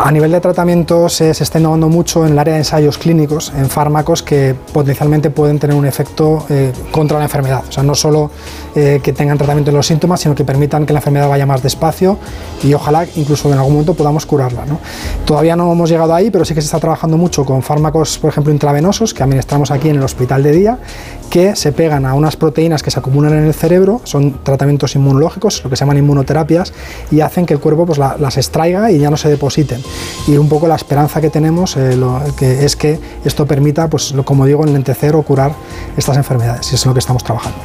[0.00, 3.68] A nivel de tratamiento se, está innovando mucho en el área de ensayos clínicos, en
[3.68, 7.64] fármacos que potencialmente pueden tener un efecto eh, contra la enfermedad.
[7.68, 8.30] O sea, no solo
[8.76, 11.64] eh, que tengan tratamiento de los síntomas, sino que permitan que la enfermedad vaya más
[11.64, 12.16] despacio
[12.62, 14.64] y ojalá incluso en algún momento podamos curarla.
[15.24, 18.30] Todavía no hemos llegado ahí, pero sí que se está trabajando mucho con fármacos, por
[18.30, 20.78] ejemplo, intravenosos, que administramos aquí en el hospital de día,
[21.28, 25.62] que se pegan a unas proteínas que se acumulan en el cerebro, son tratamientos inmunológicos,
[25.64, 26.72] lo que se llaman inmunoterapias,
[27.10, 29.82] y hacen que el cuerpo pues, las extraiga y ya no se depositen.
[30.26, 31.98] Y un poco la esperanza que tenemos eh,
[32.36, 35.52] que es que esto permita, pues, como digo, enlentecer o curar
[35.96, 37.58] estas enfermedades, y es lo que estamos trabajando.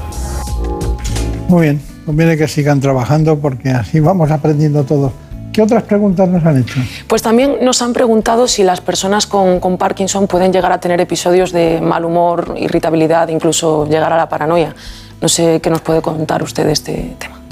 [1.48, 5.12] Muy bien, conviene que sigan trabajando porque así vamos aprendiendo todos.
[5.52, 6.80] ¿Qué otras preguntas nos han hecho?
[7.08, 11.00] Pues también nos han preguntado si las personas con, con, Parkinson pueden llegar a tener
[11.00, 14.74] episodios de mal humor, irritabilidad, incluso llegar a la paranoia.
[15.22, 17.43] No sé qué nos puede contar usted de este tema.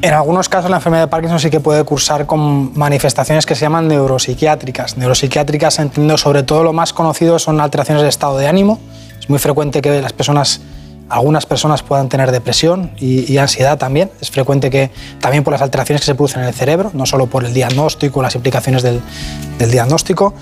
[0.00, 3.62] En algunos casos la enfermedad de Parkinson sí que puede cursar con manifestaciones que se
[3.62, 4.96] llaman neuropsiquiátricas.
[4.96, 8.78] Neuropsiquiátricas, entiendo, sobre todo lo más conocido son alteraciones de estado de ánimo.
[9.18, 10.60] Es muy frecuente que las personas
[11.08, 14.10] algunas personas puedan tener depresión y, ansiedad también.
[14.20, 17.26] Es frecuente que también por las alteraciones que se producen en el cerebro, no solo
[17.26, 19.00] por el diagnóstico, las implicaciones del,
[19.58, 20.34] diagnóstico.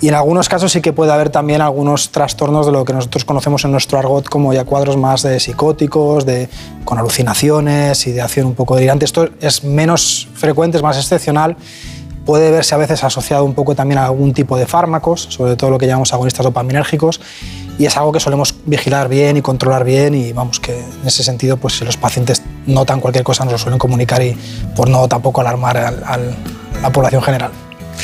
[0.00, 3.24] Y en algunos casos sí que puede haber también algunos trastornos de lo que nosotros
[3.24, 6.48] conocemos en nuestro argot como ya cuadros más de psicóticos, de,
[6.84, 9.04] con alucinaciones, y de acción un poco delirante.
[9.04, 11.56] Esto es menos frecuente, es más excepcional.
[12.24, 15.70] Puede verse a veces asociado un poco también a algún tipo de fármacos, sobre todo
[15.70, 17.20] lo que llamamos agonistas dopaminérgicos
[17.78, 21.22] y es algo que solemos vigilar bien y controlar bien y vamos que en ese
[21.22, 24.36] sentido pues si los pacientes notan cualquier cosa nos lo suelen comunicar y
[24.74, 26.18] por no tampoco alarmar a
[26.82, 27.52] la población general.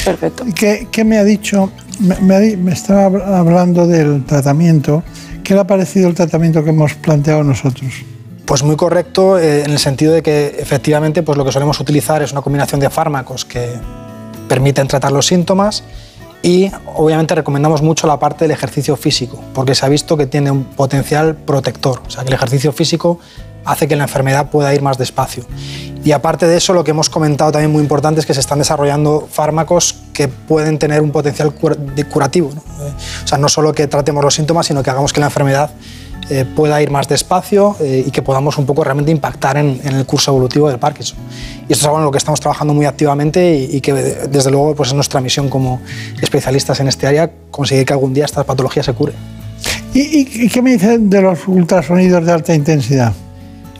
[0.04, 0.44] Perfecto.
[0.54, 1.70] ¿Qué, qué me ha dicho?
[2.00, 5.02] Me, me, estaba hablando del tratamiento.
[5.42, 7.92] ¿Qué le ha parecido el tratamiento que hemos planteado nosotros?
[8.44, 12.22] Pues muy correcto eh, en el sentido de que efectivamente pues lo que solemos utilizar
[12.22, 13.68] es una combinación de fármacos que
[14.48, 15.82] permiten tratar los síntomas
[16.42, 20.50] y obviamente recomendamos mucho la parte del ejercicio físico porque se ha visto que tiene
[20.50, 23.18] un potencial protector, o sea que el ejercicio físico
[23.64, 25.46] hace que la enfermedad pueda ir más despacio.
[26.04, 28.58] Y aparte de eso, lo que hemos comentado también muy importante es que se están
[28.58, 31.52] desarrollando fármacos que pueden tener un potencial
[32.10, 32.50] curativo.
[32.54, 32.60] ¿no?
[32.86, 32.92] Eh,
[33.24, 35.70] O sea, no solo que tratemos los síntomas, sino que hagamos que la enfermedad
[36.30, 40.06] eh, pueda ir más despacio eh, y que podamos un poco realmente impactar en, el
[40.06, 41.18] curso evolutivo del Parkinson.
[41.68, 44.74] Y esto es algo en lo que estamos trabajando muy activamente y, que desde luego
[44.74, 45.82] pues es nuestra misión como
[46.22, 49.12] especialistas en este área conseguir que algún día esta patología se cure.
[49.92, 53.12] ¿Y, y- y qué me dicen de los ultrasonidos de alta intensidad?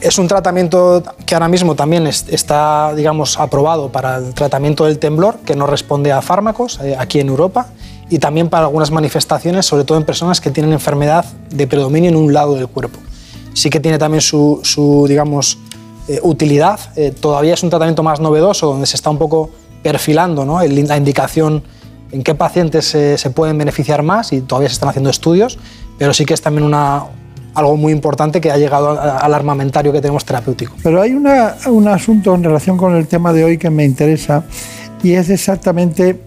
[0.04, 4.98] Es un tratamiento que ahora mismo también es- está, digamos, aprobado para el tratamiento del
[4.98, 7.68] temblor, que no responde a fármacos eh, aquí en Europa,
[8.10, 12.16] y también para algunas manifestaciones, sobre todo en personas que tienen enfermedad de predominio en
[12.16, 12.98] un lado del cuerpo.
[13.54, 14.60] Sí que tiene también su,
[15.08, 15.56] digamos,
[16.06, 16.78] eh, utilidad.
[16.96, 19.50] Eh, todavía es un tratamiento más novedoso, donde se está un poco
[19.82, 20.60] perfilando ¿no?
[20.62, 21.62] la indicación
[22.12, 25.58] en qué pacientes se, se pueden beneficiar más y todavía se están haciendo estudios,
[25.98, 27.04] pero sí que es también una,
[27.54, 30.74] algo muy importante que ha llegado al armamentario que tenemos terapéutico.
[30.82, 34.42] Pero hay una- un asunto en relación con el tema de hoy que me interesa
[35.02, 36.20] y es exactamente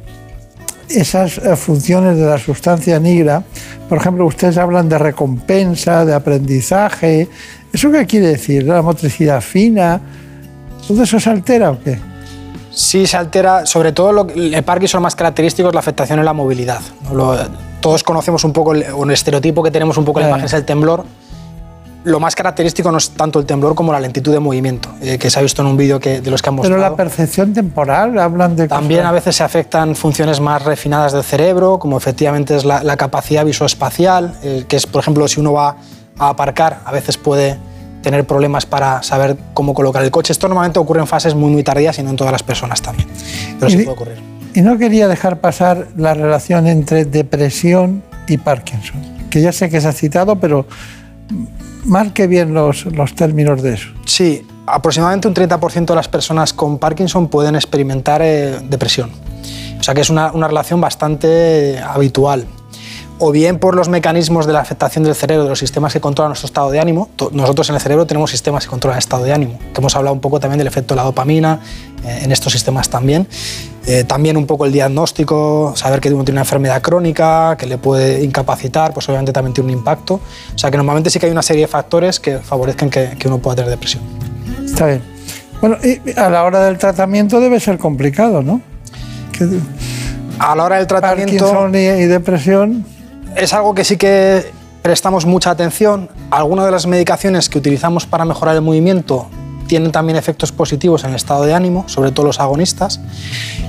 [0.90, 3.44] esas eh, funciones de la sustancia negra.
[3.90, 7.28] Por ejemplo, ustedes hablan de recompensa, de aprendizaje.
[7.74, 8.64] ¿Eso qué quiere decir?
[8.64, 10.00] ¿La motricidad fina?
[10.88, 12.00] ¿Todo eso se altera o qué?
[12.72, 16.34] Sí, se altera, sobre todo lo, el Parkinson más característico es la afectación en la
[16.34, 16.80] movilidad.
[17.14, 17.36] Lo-
[17.80, 20.32] todos conocemos un poco el, el estereotipo que tenemos un poco en la Eh.
[20.32, 21.04] imagen es el temblor.
[22.04, 25.30] Lo más característico no es tanto el temblor como la lentitud de movimiento, eh, que
[25.30, 26.92] se ha visto en un vídeo que, de los que han Pero mostrado.
[26.92, 28.68] la percepción temporal, hablan de...
[28.70, 32.82] También cosas- a veces se afectan funciones más refinadas del cerebro, como efectivamente es la,
[32.82, 35.76] la capacidad visoespacial, eh, que es, por ejemplo, si uno va
[36.18, 37.58] a aparcar, a veces puede
[38.04, 40.32] tener problemas para saber cómo colocar el coche.
[40.32, 43.10] Esto normalmente ocurre en fases muy, muy tardías y no en todas las personas también.
[43.60, 44.37] Pero sí puede ocurrir.
[44.58, 49.80] Y no quería dejar pasar la relación entre depresión y Parkinson, que ya sé que
[49.80, 50.66] se ha citado, pero
[51.86, 53.90] marque bien los, los términos de eso.
[54.08, 59.12] Sí, aproximadamente un 30% de las personas con Parkinson pueden experimentar eh, depresión.
[59.80, 62.48] O sea que es una, una relación bastante habitual.
[63.20, 66.30] O bien por los mecanismos de la afectación del cerebro, de los sistemas que controlan
[66.30, 67.10] nuestro estado de ánimo.
[67.32, 70.14] Nosotros en el cerebro tenemos sistemas que controlan el estado de ánimo, que hemos hablado
[70.14, 71.60] un poco también del efecto de la dopamina
[72.06, 73.28] eh, en estos sistemas también.
[73.88, 77.80] Eh, también un poco el diagnóstico, saber que uno tiene una enfermedad crónica, que le
[77.80, 80.16] puede incapacitar, pues obviamente también tiene un impacto.
[80.54, 83.28] O sea que normalmente sí que hay una serie de factores que favorezcan que, que
[83.28, 84.04] uno pueda tener depresión.
[84.64, 85.02] Está bien.
[85.60, 88.62] Bueno, y a la hora del tratamiento debe ser complicado, ¿no?
[89.32, 89.48] Que-
[90.38, 91.46] A la hora del tratamiento...
[91.46, 92.86] Parkinson y, y depresión.
[93.38, 94.52] Es algo que sí que
[94.82, 96.10] prestamos mucha atención.
[96.32, 99.30] Algunas de las medicaciones que utilizamos para mejorar el movimiento
[99.68, 103.00] tienen también efectos positivos en el estado de ánimo, sobre todo los agonistas,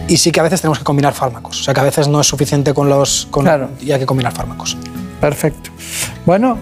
[0.07, 1.61] y sí que a veces tenemos que combinar fármacos.
[1.61, 3.27] O sea que a veces no es suficiente con los...
[3.31, 3.47] Con,
[3.81, 4.78] Y hay que combinar fármacos.
[5.20, 5.70] Perfecto.
[6.24, 6.57] Bueno,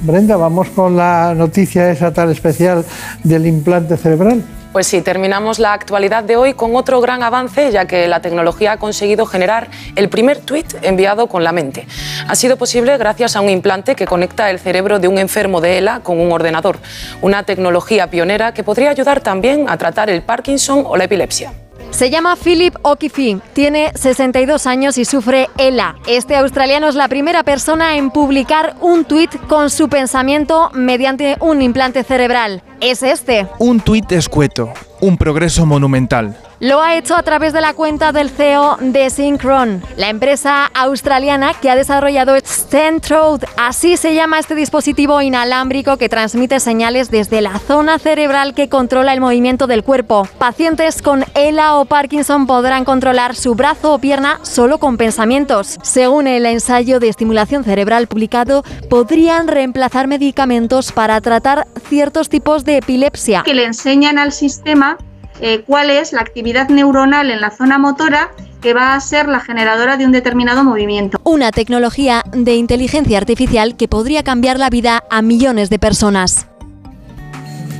[0.00, 2.84] Brenda, vamos con la noticia esa tan especial
[3.22, 4.44] del implante cerebral.
[4.76, 8.72] Pues sí, terminamos la actualidad de hoy con otro gran avance, ya que la tecnología
[8.72, 11.86] ha conseguido generar el primer tuit enviado con la mente.
[12.28, 15.78] Ha sido posible gracias a un implante que conecta el cerebro de un enfermo de
[15.78, 16.76] ELA con un ordenador,
[17.22, 21.54] una tecnología pionera que podría ayudar también a tratar el Parkinson o la epilepsia.
[21.96, 25.96] Se llama Philip O'Keefe, tiene 62 años y sufre ELA.
[26.06, 31.62] Este australiano es la primera persona en publicar un tuit con su pensamiento mediante un
[31.62, 32.62] implante cerebral.
[32.82, 33.48] Es este.
[33.58, 36.36] Un tuit escueto, un progreso monumental.
[36.58, 41.52] Lo ha hecho a través de la cuenta del CEO de Synchron, la empresa australiana
[41.52, 43.46] que ha desarrollado Stentrode.
[43.58, 49.12] Así se llama este dispositivo inalámbrico que transmite señales desde la zona cerebral que controla
[49.12, 50.26] el movimiento del cuerpo.
[50.38, 55.76] Pacientes con ELA o Parkinson podrán controlar su brazo o pierna solo con pensamientos.
[55.82, 62.78] Según el ensayo de estimulación cerebral publicado, podrían reemplazar medicamentos para tratar ciertos tipos de
[62.78, 63.42] epilepsia.
[63.42, 64.96] que le enseñan al sistema
[65.40, 68.30] eh, cuál es la actividad neuronal en la zona motora
[68.60, 71.20] que va a ser la generadora de un determinado movimiento.
[71.24, 76.46] Una tecnología de inteligencia artificial que podría cambiar la vida a millones de personas.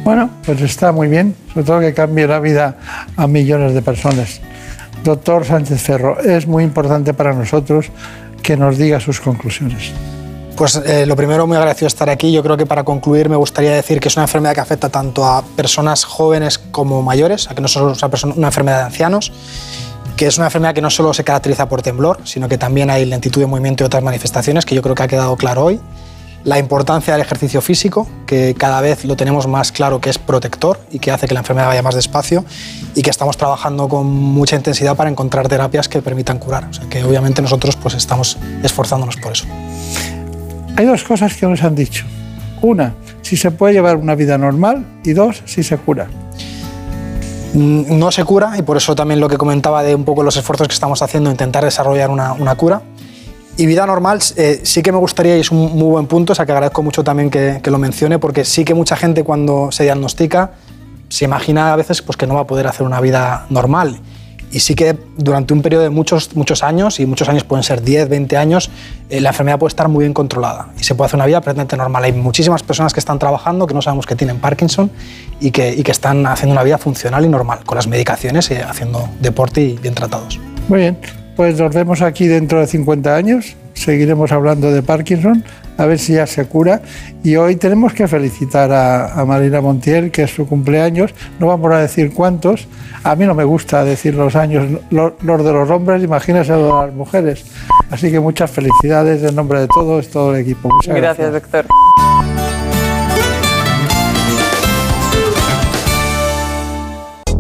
[0.05, 2.77] Bueno, pues está muy bien, sobre todo que cambie la vida
[3.16, 4.41] a millones de personas.
[5.03, 7.91] Doctor Sánchez Ferro, es muy importante para nosotros
[8.43, 9.93] que nos diga sus conclusiones.
[10.57, 12.33] Pues eh, lo primero, muy agradecido de estar aquí.
[12.33, 15.23] Yo creo que para concluir me gustaría decir que es una enfermedad que afecta tanto
[15.27, 19.33] a personas jóvenes como mayores, a que no solo es una, una enfermedad de ancianos,
[20.16, 23.05] que es una enfermedad que no solo se caracteriza por temblor, sino que también hay
[23.05, 25.81] lentitud de movimiento y otras manifestaciones, que yo creo que ha quedado claro hoy.
[26.45, 30.78] la importancia del ejercicio físico, que cada vez lo tenemos más claro que es protector
[30.93, 32.45] y que hace que la enfermedad vaya más despacio
[32.95, 36.66] y que estamos trabajando con mucha intensidad para encontrar terapias que permitan curar.
[36.70, 39.45] O sea que obviamente nosotros pues estamos esforzándonos por eso.
[40.77, 42.05] Hay dos cosas que nos han dicho.
[42.61, 46.07] Una, si se puede llevar una vida normal y dos, si se cura.
[47.55, 50.36] Mm, no se cura y por eso también lo que comentaba de un poco los
[50.36, 52.82] esfuerzos que estamos haciendo, intentar desarrollar una, una cura.
[53.57, 56.36] Y vida normal, eh, sí que me gustaría, y es un muy buen punto, o
[56.36, 59.73] sea que agradezco mucho también que, que, lo mencione, porque sí que mucha gente cuando
[59.73, 60.53] se diagnostica
[61.09, 63.98] se imagina a veces pues, que no va a poder hacer una vida normal.
[64.51, 67.82] Y sí que durante un periodo de muchos, muchos años, y muchos años pueden ser
[67.82, 68.70] 10, 20 años,
[69.10, 71.77] eh, la enfermedad puede estar muy bien controlada y se puede hacer una vida perfectamente
[71.77, 72.05] normal.
[72.05, 74.90] Hay muchísimas personas que están trabajando que no sabemos que tienen Parkinson
[75.40, 78.55] y que, y que están haciendo una vida funcional y normal, con las medicaciones y
[78.55, 80.39] haciendo deporte y bien tratados.
[80.68, 80.98] Muy bien,
[81.37, 85.45] pues nos vemos aquí dentro de 50 años, seguiremos hablando de Parkinson,
[85.77, 86.81] a ver si ya se cura.
[87.23, 91.73] Y hoy tenemos que felicitar a, a Marina Montiel, que es su cumpleaños, no vamos
[91.73, 92.67] a decir cuántos,
[93.05, 96.81] a mí no me gusta decir los años, los, los de los hombres, imagínese los
[96.81, 97.45] de las mujeres.
[97.91, 100.71] Así que muchas felicidades en nombre de todos, todo el equipo.
[100.71, 101.67] Muchas gracias, gracias.
[101.67, 101.67] doctor.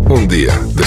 [0.08, 0.52] Un día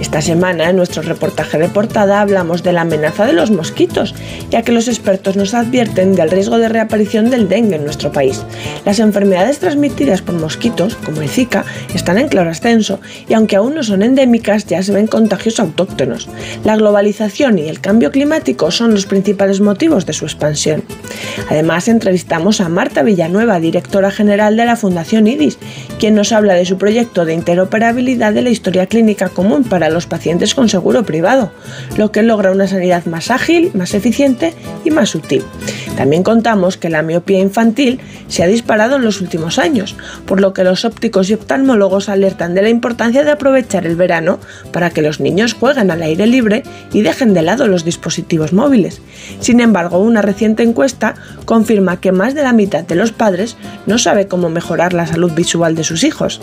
[0.00, 4.14] Esta semana en nuestro reportaje de portada hablamos de la amenaza de los mosquitos,
[4.50, 8.44] ya que los expertos nos advierten del riesgo de reaparición del dengue en nuestro país.
[8.84, 11.64] Las enfermedades transmitidas por mosquitos, como el Zika,
[11.94, 16.28] están en claro ascenso y aunque aún no son endémicas, ya se ven contagios autóctonos.
[16.64, 20.84] La globalización y el cambio climático son los principales motivos de su expansión.
[21.48, 25.58] Además, entrevistamos a Marta Villanueva, directora general de la Fundación IDIS,
[25.98, 30.06] quien nos habla de su proyecto de interoperabilidad de la historia clínica común para los
[30.06, 31.52] pacientes con seguro privado,
[31.96, 34.54] lo que logra una sanidad más ágil, más eficiente
[34.84, 35.44] y más útil.
[35.96, 39.96] También contamos que la miopía infantil se ha disparado en los últimos años,
[40.26, 44.38] por lo que los ópticos y oftalmólogos alertan de la importancia de aprovechar el verano
[44.72, 49.00] para que los niños jueguen al aire libre y dejen de lado los dispositivos móviles.
[49.40, 51.14] Sin embargo, una reciente encuesta
[51.44, 53.56] confirma que más de la mitad de los padres
[53.86, 56.40] no sabe cómo mejorar la salud visual de sus hijos.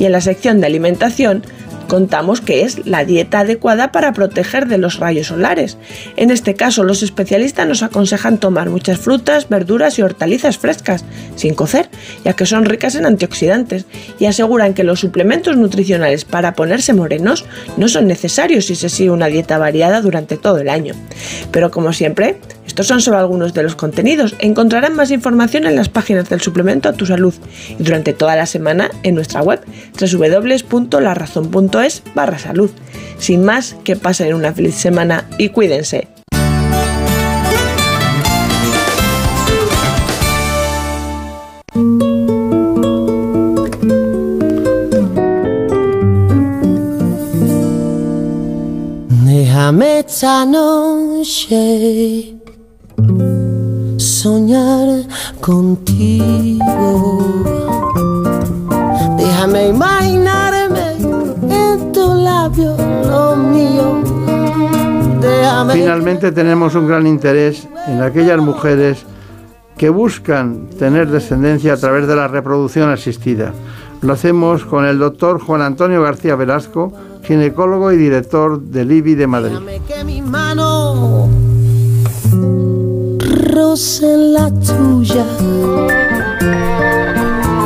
[0.00, 1.42] Y en la sección de alimentación
[1.88, 5.78] contamos que es la dieta adecuada para proteger de los rayos solares.
[6.16, 11.04] En este caso, los especialistas nos aconsejan tomar muchas frutas, verduras y hortalizas frescas,
[11.34, 11.88] sin cocer,
[12.24, 13.86] ya que son ricas en antioxidantes,
[14.18, 17.46] y aseguran que los suplementos nutricionales para ponerse morenos
[17.76, 20.94] no son necesarios si se sigue una dieta variada durante todo el año.
[21.50, 22.38] Pero como siempre,
[22.68, 24.36] estos son solo algunos de los contenidos.
[24.38, 27.34] Encontrarán más información en las páginas del suplemento a tu salud
[27.78, 29.60] y durante toda la semana en nuestra web
[31.78, 32.70] www.larazón.es barra salud.
[33.18, 36.08] Sin más, que pasen una feliz semana y cuídense.
[50.10, 52.34] Esta noche
[53.98, 55.04] soñar
[55.40, 56.64] contigo.
[59.16, 60.37] Déjame imaginarme
[65.78, 69.06] Finalmente tenemos un gran interés en aquellas mujeres
[69.76, 73.52] que buscan tener descendencia a través de la reproducción asistida.
[74.00, 76.92] Lo hacemos con el doctor Juan Antonio García Velasco,
[77.22, 79.52] ginecólogo y director del IBI de Madrid.
[79.52, 81.28] Déjame que mi mano
[83.52, 85.24] roce la tuya.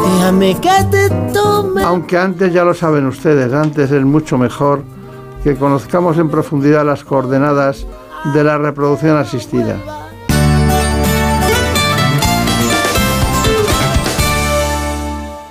[0.04, 1.82] Déjame que te tome.
[1.82, 4.82] Aunque antes ya lo saben ustedes, antes es mucho mejor
[5.42, 7.86] que conozcamos en profundidad las coordenadas
[8.32, 9.76] de la reproducción asistida.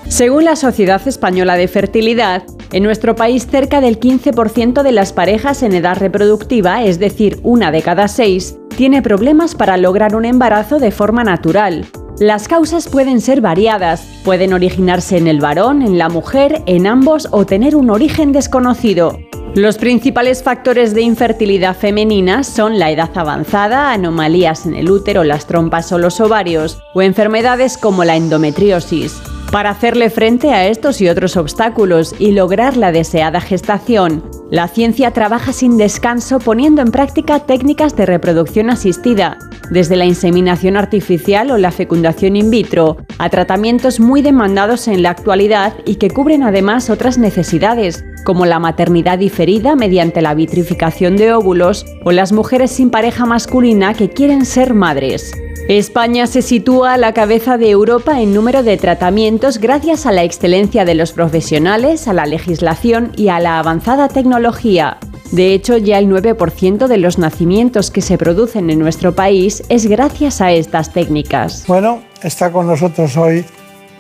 [0.08, 5.64] Según la Sociedad Española de Fertilidad, en nuestro país cerca del 15% de las parejas
[5.64, 10.80] en edad reproductiva, es decir, una de cada seis, tiene problemas para lograr un embarazo
[10.80, 11.86] de forma natural.
[12.22, 17.28] Las causas pueden ser variadas, pueden originarse en el varón, en la mujer, en ambos
[17.32, 19.18] o tener un origen desconocido.
[19.56, 25.48] Los principales factores de infertilidad femenina son la edad avanzada, anomalías en el útero, las
[25.48, 29.20] trompas o los ovarios, o enfermedades como la endometriosis.
[29.52, 35.12] Para hacerle frente a estos y otros obstáculos y lograr la deseada gestación, la ciencia
[35.12, 39.38] trabaja sin descanso poniendo en práctica técnicas de reproducción asistida,
[39.70, 45.10] desde la inseminación artificial o la fecundación in vitro, a tratamientos muy demandados en la
[45.10, 51.34] actualidad y que cubren además otras necesidades, como la maternidad diferida mediante la vitrificación de
[51.34, 55.34] óvulos o las mujeres sin pareja masculina que quieren ser madres.
[55.78, 60.24] España se sitúa a la cabeza de Europa en número de tratamientos gracias a la
[60.24, 64.98] excelencia de los profesionales, a la legislación y a la avanzada tecnología.
[65.32, 69.86] De hecho, ya el 9% de los nacimientos que se producen en nuestro país es
[69.86, 71.64] gracias a estas técnicas.
[71.68, 73.46] Bueno, está con nosotros hoy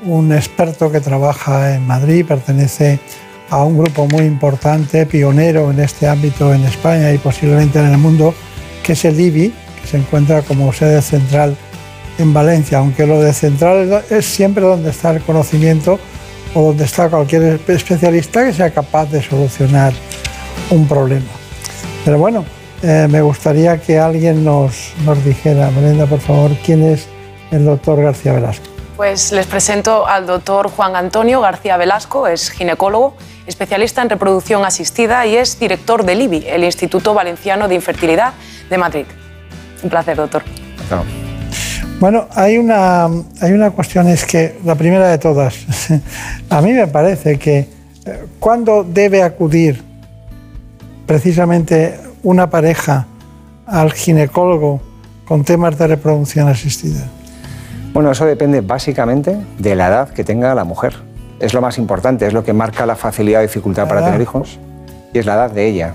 [0.03, 2.99] un experto que trabaja en Madrid, pertenece
[3.49, 7.97] a un grupo muy importante, pionero en este ámbito en España y posiblemente en el
[7.97, 8.33] mundo,
[8.83, 9.53] que es el IBI,
[9.85, 11.55] se encuentra como sede central
[12.17, 15.99] en Valencia, aunque lo de central es siempre donde está el conocimiento
[16.53, 19.93] o donde está cualquier especialista que sea capaz de solucionar
[20.69, 21.25] un problema.
[22.05, 22.45] Pero bueno,
[22.83, 27.07] eh, me gustaría que alguien nos, nos dijera, Brenda, por favor, quién es
[27.51, 28.65] el doctor García Velasco.
[28.97, 33.15] Pues les presento al doctor Juan Antonio García Velasco, es ginecólogo,
[33.47, 38.33] especialista en reproducción asistida y es director del IBI, el Instituto Valenciano de Infertilidad
[38.69, 39.05] de Madrid.
[39.83, 40.43] Un placer, doctor.
[41.99, 45.55] Bueno, hay una, hay una cuestión, es que la primera de todas,
[46.49, 47.59] a mí me parece que
[48.05, 49.83] eh, cuando debe acudir
[51.05, 53.05] precisamente una pareja
[53.67, 54.81] al ginecólogo
[55.25, 57.07] con temas de reproducción asistida.
[57.93, 60.95] Bueno, eso depende básicamente de la edad que tenga la mujer.
[61.39, 64.59] Es lo más importante, es lo que marca la facilidad o dificultad para tener hijos
[65.13, 65.93] y es la edad de ella.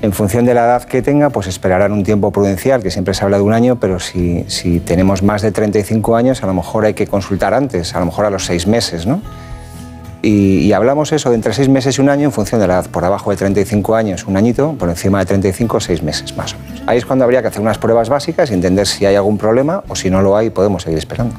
[0.00, 3.24] En función de la edad que tenga, pues esperarán un tiempo prudencial, que siempre se
[3.24, 6.84] habla de un año, pero si, si tenemos más de 35 años, a lo mejor
[6.84, 9.20] hay que consultar antes, a lo mejor a los seis meses, ¿no?
[10.22, 12.74] Y, y, hablamos eso de entre seis meses y un año en función de la
[12.74, 12.90] edad.
[12.90, 16.58] Por abajo de 35 años, un añito, por encima de 35, seis meses más o
[16.58, 16.82] menos.
[16.86, 19.84] Ahí es cuando habría que hacer unas pruebas básicas y entender si hay algún problema
[19.86, 21.36] o si no lo hay, podemos seguir esperando.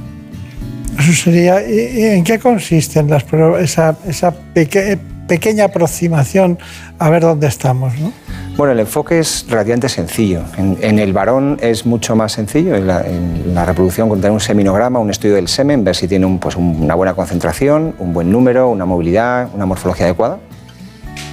[0.97, 1.61] Eso sería.
[1.67, 6.57] ¿y ¿En qué consisten las pruebas, esa, esa peque, pequeña aproximación
[6.99, 7.97] a ver dónde estamos?
[7.99, 8.13] ¿no?
[8.59, 10.41] Bueno, el enfoque es relativamente sencillo.
[10.57, 12.75] En, en el varón es mucho más sencillo.
[12.75, 16.09] En la, en la, reproducción con tener un seminograma, un estudio del semen, ver si
[16.09, 20.39] tiene un, pues, una buena concentración, un buen número, una movilidad, una morfología adecuada.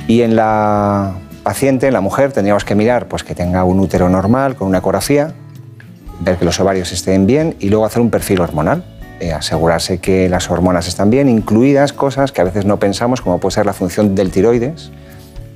[0.07, 4.09] Y en la paciente, en la mujer, tendríamos que mirar pues, que tenga un útero
[4.09, 5.35] normal, con una ecografía,
[6.21, 8.85] ver que los ovarios estén bien y luego hacer un perfil hormonal.
[9.19, 13.41] Eh, asegurarse que las hormonas están bien, incluidas cosas que a veces no pensamos, como
[13.41, 14.93] puede ser la función del tiroides,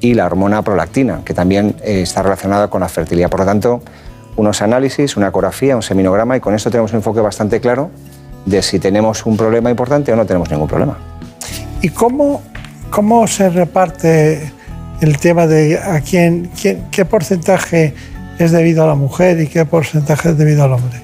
[0.01, 3.28] y la hormona prolactina, que también eh, está relacionada con la fertilidad.
[3.28, 3.82] Por lo tanto,
[4.36, 7.90] unos análisis, una ecografía, un seminograma y con esto tenemos un enfoque bastante claro
[8.47, 10.97] de si tenemos un problema importante o no tenemos ningún problema.
[11.82, 12.43] ¿Y cómo,
[12.90, 14.52] cómo se reparte
[15.01, 17.94] el tema de a quién, quién, qué porcentaje
[18.39, 21.01] es debido a la mujer y qué porcentaje es debido al hombre?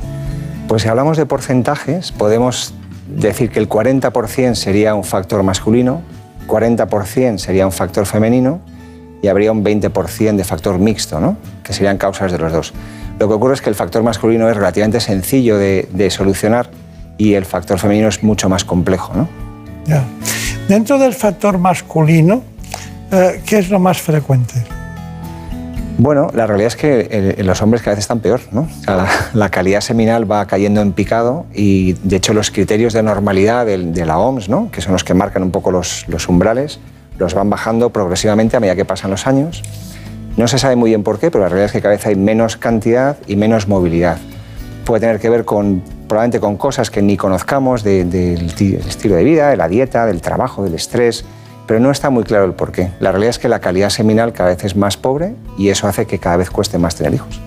[0.68, 2.74] Pues si hablamos de porcentajes, podemos
[3.08, 6.00] decir que el 40% sería un factor masculino,
[6.48, 8.60] 40% sería un factor femenino
[9.22, 11.36] y habría un 20% de factor mixto, ¿no?
[11.62, 12.72] que serían causas de los dos.
[13.18, 16.70] Lo que ocurre es que el factor masculino es relativamente sencillo de, de solucionar
[17.18, 19.12] y el factor femenino es mucho más complejo.
[19.14, 19.28] ¿no?
[19.86, 20.04] Ya.
[20.68, 22.42] Dentro del factor masculino,
[23.10, 24.54] eh, ¿qué es lo más frecuente?
[25.98, 28.68] Bueno, la realidad es que los hombres cada vez están peor, ¿no?
[28.86, 33.64] La, la, calidad seminal va cayendo en picado y, de hecho, los criterios de normalidad
[33.64, 34.70] de, de la OMS, ¿no?
[34.70, 36.80] que son los que marcan un poco los, los umbrales,
[37.18, 39.62] los van bajando progresivamente a medida que pasan los años.
[40.36, 42.14] No se sabe muy bien por qué, pero la realidad es que cada vez hay
[42.14, 44.18] menos cantidad y menos movilidad.
[44.84, 49.16] Puede tener que ver con, probablemente con cosas que ni conozcamos de, de, del estilo
[49.16, 51.24] de vida, de la dieta, del trabajo, del estrés,
[51.66, 52.90] pero no está muy claro el por qué.
[53.00, 56.06] La realidad es que la calidad seminal cada vez es más pobre y eso hace
[56.06, 57.40] que cada vez cueste más tener hijos.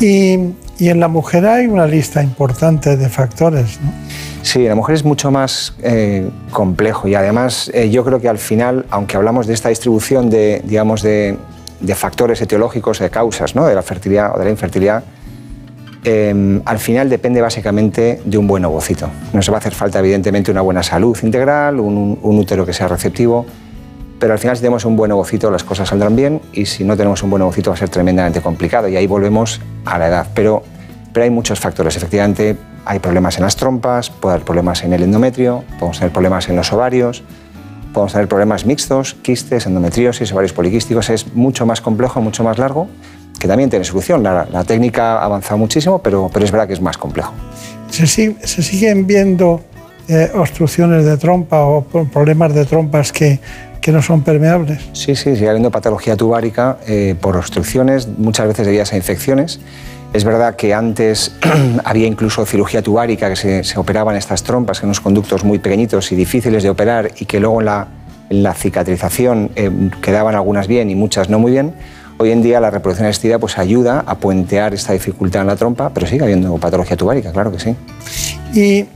[0.00, 4.09] Y, y en la mujer hay una lista importante de factores, ¿no?
[4.42, 8.38] Sí, la mujer es mucho más eh, complejo y además eh, yo creo que al
[8.38, 11.36] final, aunque hablamos de esta distribución de, digamos, de,
[11.80, 13.66] de factores etiológicos, de causas ¿no?
[13.66, 15.04] de la fertilidad o de la infertilidad,
[16.04, 19.10] eh, al final depende básicamente de un buen ovocito.
[19.34, 22.88] Nos va a hacer falta evidentemente una buena salud integral, un, un útero que sea
[22.88, 23.44] receptivo,
[24.18, 26.96] pero al final si tenemos un buen ovocito las cosas saldrán bien y si no
[26.96, 30.26] tenemos un buen ovocito va a ser tremendamente complicado y ahí volvemos a la edad.
[30.34, 30.62] Pero,
[31.12, 32.56] pero hay muchos factores, efectivamente
[32.90, 36.56] hay problemas en las trompas, puede haber problemas en el endometrio, podemos tener problemas en
[36.56, 37.22] los ovarios,
[37.94, 41.08] podemos tener problemas mixtos, quistes, endometriosis, ovarios poliquísticos.
[41.08, 42.88] Es mucho más complejo, mucho más largo,
[43.38, 44.24] que también tiene solución.
[44.24, 47.32] La, la técnica ha avanzado muchísimo, pero, pero es verdad que es más complejo.
[47.90, 49.60] ¿Se, se siguen viendo
[50.08, 53.38] eh, obstrucciones de trompa o pro- problemas de trompas que,
[53.80, 54.80] que no son permeables?
[54.94, 59.60] Sí, sí, sigue habiendo patología tubárica eh, por obstrucciones, muchas veces debidas a infecciones.
[60.12, 61.32] Es verdad que antes
[61.84, 66.16] había incluso cirugía tubárica, que se, operaban estas trompas en unos conductos muy pequeñitos y
[66.16, 69.70] difíciles de operar y que luego en la, cicatrización eh,
[70.02, 71.74] quedaban algunas bien y muchas no muy bien.
[72.18, 75.90] Hoy en día la reproducción asistida pues, ayuda a puentear esta dificultad en la trompa,
[75.90, 77.76] pero sigue habiendo patología tubárica, claro que sí.
[78.52, 78.86] Y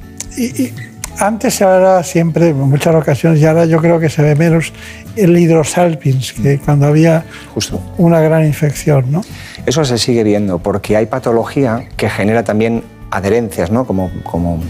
[1.19, 4.73] antes se hablaba siempre, en muchas ocasiones, y ahora yo creo que se ve menos,
[5.16, 7.24] el hidrosalpins, que cuando había
[7.55, 7.81] Justo.
[7.99, 9.23] una gran infección, ¿no?
[9.66, 13.86] Eso se sigue viendo porque hay patología que genera también adherencias, ¿no?
[13.86, 14.61] como, como,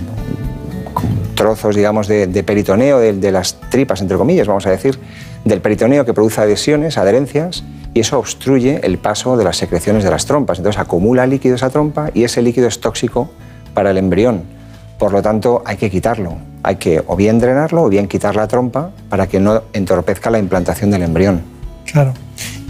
[0.92, 4.98] como trozos, digamos, de, de peritoneo, de, de las tripas, entre comillas, vamos a decir,
[5.44, 7.64] del peritoneo que produce adhesiones, adherencias,
[7.94, 10.58] y eso obstruye el paso de las secreciones de las trompas.
[10.58, 13.30] Entonces acumula líquido esa trompa y ese líquido es tóxico
[13.72, 14.42] para el embrión.
[14.98, 16.36] Por lo tanto, hay que quitarlo.
[16.62, 20.38] Hay que o bien drenarlo o bien quitar la trompa para que no entorpezca la
[20.38, 21.42] implantación del embrión.
[21.90, 22.12] Claro.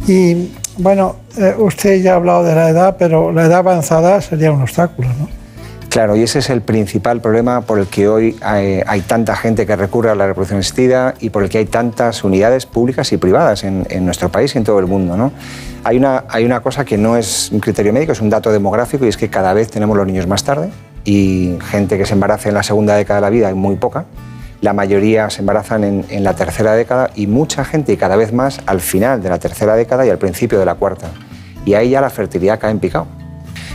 [0.06, 4.52] Y bueno, eh, usted ya ha hablado de la edad, pero la edad avanzada sería
[4.52, 5.28] un obstáculo, ¿no?
[5.88, 9.64] Claro, y ese es el principal problema por el que hoy hay, hay tanta gente
[9.64, 13.16] que recurre a la reproducción asistida y por el que hay tantas unidades públicas y
[13.16, 15.16] privadas en, en nuestro país y en todo el mundo.
[15.16, 15.30] ¿no?
[15.84, 19.06] Hay, una, hay una cosa que no es un criterio médico, es un dato demográfico
[19.06, 20.70] y es que cada vez tenemos los niños más tarde
[21.04, 24.04] y gente que se embaraza en la segunda década de la vida hay muy poca.
[24.60, 28.32] La mayoría se embarazan en, en la tercera década y mucha gente y cada vez
[28.32, 31.08] más al final de la tercera década y al principio de la cuarta.
[31.64, 33.06] Y ahí ya la fertilidad cae en picado.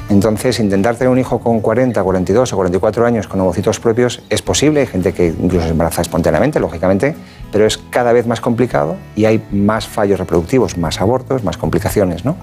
[0.10, 4.42] Entonces, intentar tener un hijo con 40, 42 o 44 años con ovocitos propios es
[4.42, 4.82] posible.
[4.82, 7.16] Hay gente que incluso se embaraza espontáneamente, lógicamente,
[7.52, 12.26] pero es cada vez más complicado y hay más fallos reproductivos, más abortos, más complicaciones.
[12.26, 12.36] ¿no?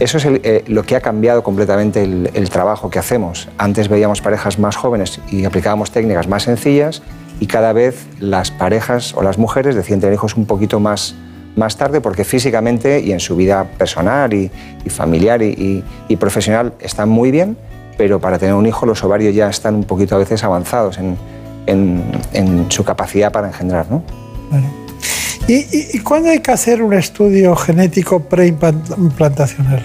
[0.00, 3.48] Eso es el- eh, lo que ha cambiado completamente el, el trabajo que hacemos.
[3.58, 7.02] Antes veíamos parejas más jóvenes y aplicábamos técnicas más sencillas
[7.40, 11.14] y cada vez las parejas o las mujeres deciden tener hijos un poquito más
[11.56, 14.50] más tarde porque físicamente y en su vida personal y,
[14.84, 17.56] y familiar y, y- y profesional están muy bien,
[17.96, 21.16] pero para tener un hijo los ovarios ya están un poquito a veces avanzados en,
[21.66, 22.02] en-
[22.32, 23.86] en su capacidad para engendrar.
[23.88, 24.02] ¿no?
[25.46, 29.82] ¿Y, cuándo hay que hacer un estudio genético preimplantacional?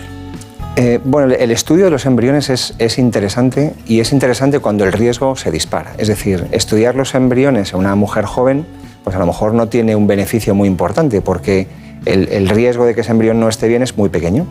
[0.77, 4.93] Eh, bueno, el- estudio de los embriones es, es interesante y es interesante cuando el
[4.93, 5.93] riesgo se dispara.
[5.97, 8.65] Es decir, estudiar los embriones en una mujer joven,
[9.03, 11.67] pues a lo mejor no tiene un beneficio muy importante porque
[12.05, 14.45] el, el riesgo de que ese embrión no esté bien es muy pequeño.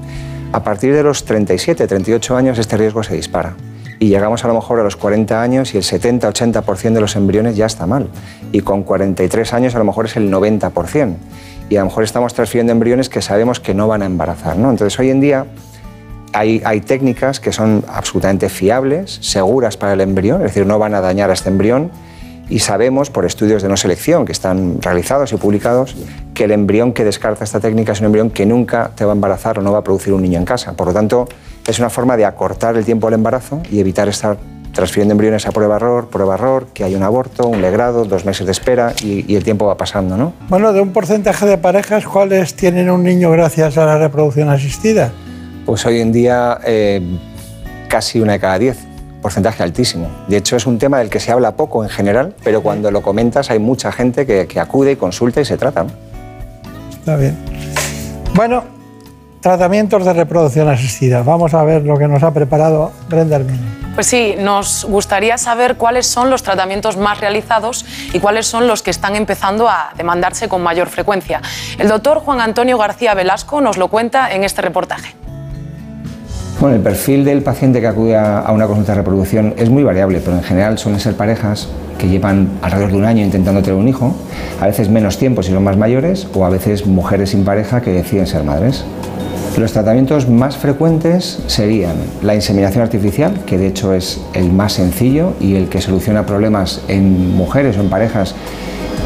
[0.52, 3.54] A partir de los 37, 38 años este riesgo se dispara
[4.00, 7.56] y llegamos a lo mejor a los 40 años y el 70-80% de los embriones
[7.56, 8.08] ya está mal.
[8.52, 11.16] Y con 43 años a lo mejor es el 90%.
[11.68, 14.56] Y a lo mejor estamos transfiriendo embriones que sabemos que no van a embarazar.
[14.56, 14.70] ¿no?
[14.70, 15.46] Entonces hoy en día
[16.32, 20.94] hay, hay técnicas que son absolutamente fiables, seguras para el embrión, es decir, no van
[20.94, 21.90] a dañar a este embrión.
[22.48, 25.94] Y sabemos por estudios de no selección que están realizados y publicados
[26.34, 29.14] que el embrión que descarta esta técnica es un embrión que nunca te va a
[29.14, 30.72] embarazar o no va a producir un niño en casa.
[30.72, 31.28] Por lo tanto,
[31.66, 34.38] es una forma de acortar el tiempo del embarazo y evitar estar
[34.72, 38.92] transfiriendo embriones a prueba-error, prueba-error, que hay un aborto, un legrado, dos meses de espera
[39.02, 40.32] y, y el tiempo va pasando, ¿no?
[40.48, 45.10] Bueno, de un porcentaje de parejas, ¿cuáles tienen un niño gracias a la reproducción asistida?
[45.66, 47.02] Pues hoy en día eh,
[47.88, 48.78] casi una de cada diez,
[49.22, 50.08] porcentaje altísimo.
[50.28, 53.02] De hecho es un tema del que se habla poco en general, pero cuando lo
[53.02, 55.84] comentas hay mucha gente que, que acude y consulta y se trata.
[55.84, 55.90] ¿no?
[56.90, 57.36] Está bien.
[58.34, 58.64] Bueno,
[59.40, 61.22] tratamientos de reproducción asistida.
[61.22, 63.40] Vamos a ver lo que nos ha preparado Brenda.
[63.94, 68.82] Pues sí, nos gustaría saber cuáles son los tratamientos más realizados y cuáles son los
[68.82, 71.42] que están empezando a demandarse con mayor frecuencia.
[71.78, 75.16] El doctor Juan Antonio García Velasco nos lo cuenta en este reportaje.
[76.60, 80.20] Bueno, el perfil del paciente que acude a, una consulta de reproducción es muy variable,
[80.24, 81.68] pero en general suelen ser parejas
[81.98, 84.12] que llevan alrededor de un año intentando tener un hijo,
[84.60, 87.92] a veces menos tiempo si son más mayores, o a veces mujeres sin pareja que
[87.92, 88.84] deciden ser madres.
[89.56, 95.34] Los tratamientos más frecuentes serían la inseminación artificial, que de hecho es el más sencillo
[95.38, 98.34] y el que soluciona problemas en mujeres o en parejas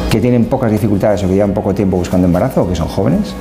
[0.09, 3.35] que tienen pocas dificultades o que llevan poco tiempo buscando embarazo o que son jóvenes.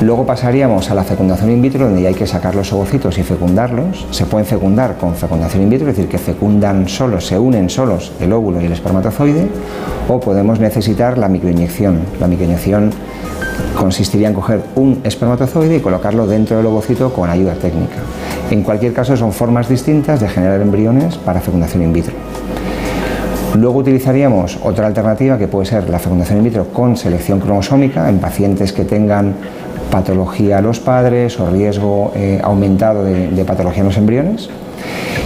[0.00, 3.22] Luego pasaríamos a la fecundación in vitro, donde ya hay que sacar los ovocitos y
[3.22, 4.06] fecundarlos.
[4.10, 8.10] Se pueden fecundar con fecundación in vitro, es decir, que fecundan solos, se unen solos
[8.18, 9.46] el óvulo y el espermatozoide,
[10.08, 12.00] o podemos necesitar la microinyección.
[12.18, 12.90] La microinyección
[13.78, 17.96] consistiría en coger un espermatozoide y colocarlo dentro del ovocito con ayuda técnica.
[18.50, 22.14] En cualquier caso, son formas distintas de generar embriones para fecundación in vitro.
[23.54, 28.18] Luego utilizaríamos otra alternativa que puede ser la fecundación in vitro con selección cromosómica en
[28.18, 29.34] pacientes que tengan
[29.90, 34.48] patología a los padres o riesgo eh, aumentado de, patología en los embriones.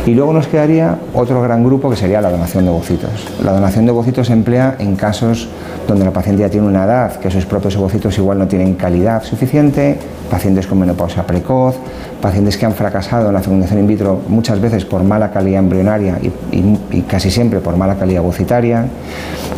[0.07, 3.11] Y luego nos quedaría otro gran grupo que sería la donación de ovocitos.
[3.43, 5.49] La donación de ovocitos se emplea en casos
[5.87, 9.23] donde la paciente ya tiene una edad, que sus propios ovocitos igual no tienen calidad
[9.23, 9.97] suficiente,
[10.31, 11.77] pacientes con menopausia precoz,
[12.21, 16.19] pacientes que han fracasado en la fecundación in vitro muchas veces por mala calidad embrionaria
[16.51, 18.87] y, casi siempre por mala calidad ovocitaria,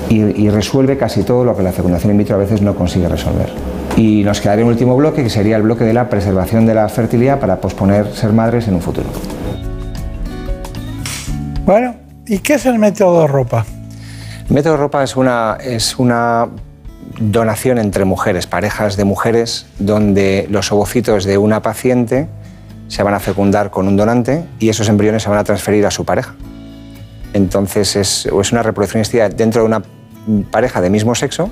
[0.09, 3.76] y resuelve casi todo lo que la fecundación in vitro a veces no consigue resolver.
[3.97, 6.89] Y nos quedaría un último bloque, que sería el bloque de la preservación de la
[6.90, 9.09] fertilidad para posponer ser madres en un futuro.
[11.64, 11.97] Bueno,
[12.27, 13.64] ¿y qué es el método ropa?
[14.48, 16.48] El método ropa es una, es una
[17.18, 22.28] donación entre mujeres, parejas de mujeres, donde los ovocitos de una paciente
[22.89, 25.90] se van a fecundar con un donante y esos embriones se van a transferir a
[25.90, 26.35] su pareja.
[27.32, 29.02] Entonces es, es una reproducción
[29.36, 29.82] dentro de una
[30.51, 31.51] pareja de mismo sexo,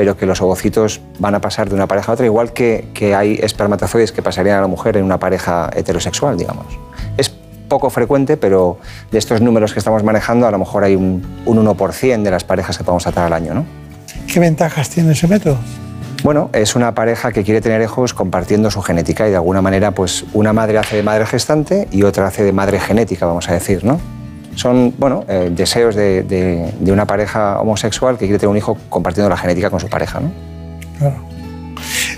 [0.00, 3.14] pero que los ovocitos van a pasar de una pareja a otra, igual que, que
[3.14, 6.64] hay espermatozoides que pasarían a la mujer en una pareja heterosexual, digamos.
[7.18, 7.28] Es
[7.68, 8.78] poco frecuente, pero
[9.12, 12.44] de estos números que estamos manejando, a lo mejor hay un, un 1% de las
[12.44, 13.66] parejas que podemos tratar al año, ¿no?
[14.26, 15.58] ¿Qué ventajas tiene ese método?
[16.24, 19.90] Bueno, es una pareja que quiere tener hijos compartiendo su genética y de alguna manera,
[19.90, 23.52] pues una madre hace de madre gestante y otra hace de madre genética, vamos a
[23.52, 24.00] decir, ¿no?
[24.56, 28.76] Son, bueno, eh, deseos de, de- de una pareja homosexual que quiere tener un hijo
[28.88, 30.30] compartiendo la genética con su pareja, ¿no?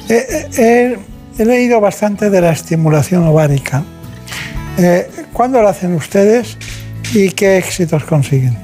[0.08, 0.98] Eh, eh, eh,
[1.38, 3.82] he leído bastante de la estimulación ovárica.
[5.32, 6.56] ¿Cuándo la hacen ustedes
[7.12, 8.56] y qué éxitos consiguen?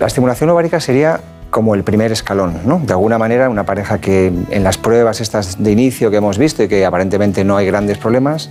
[0.00, 2.80] La estimulación ovárica sería como el primer escalón, ¿no?
[2.84, 6.62] De alguna manera, una pareja que en las pruebas estas de inicio que hemos visto
[6.62, 8.50] y que aparentemente no hay grandes problemas,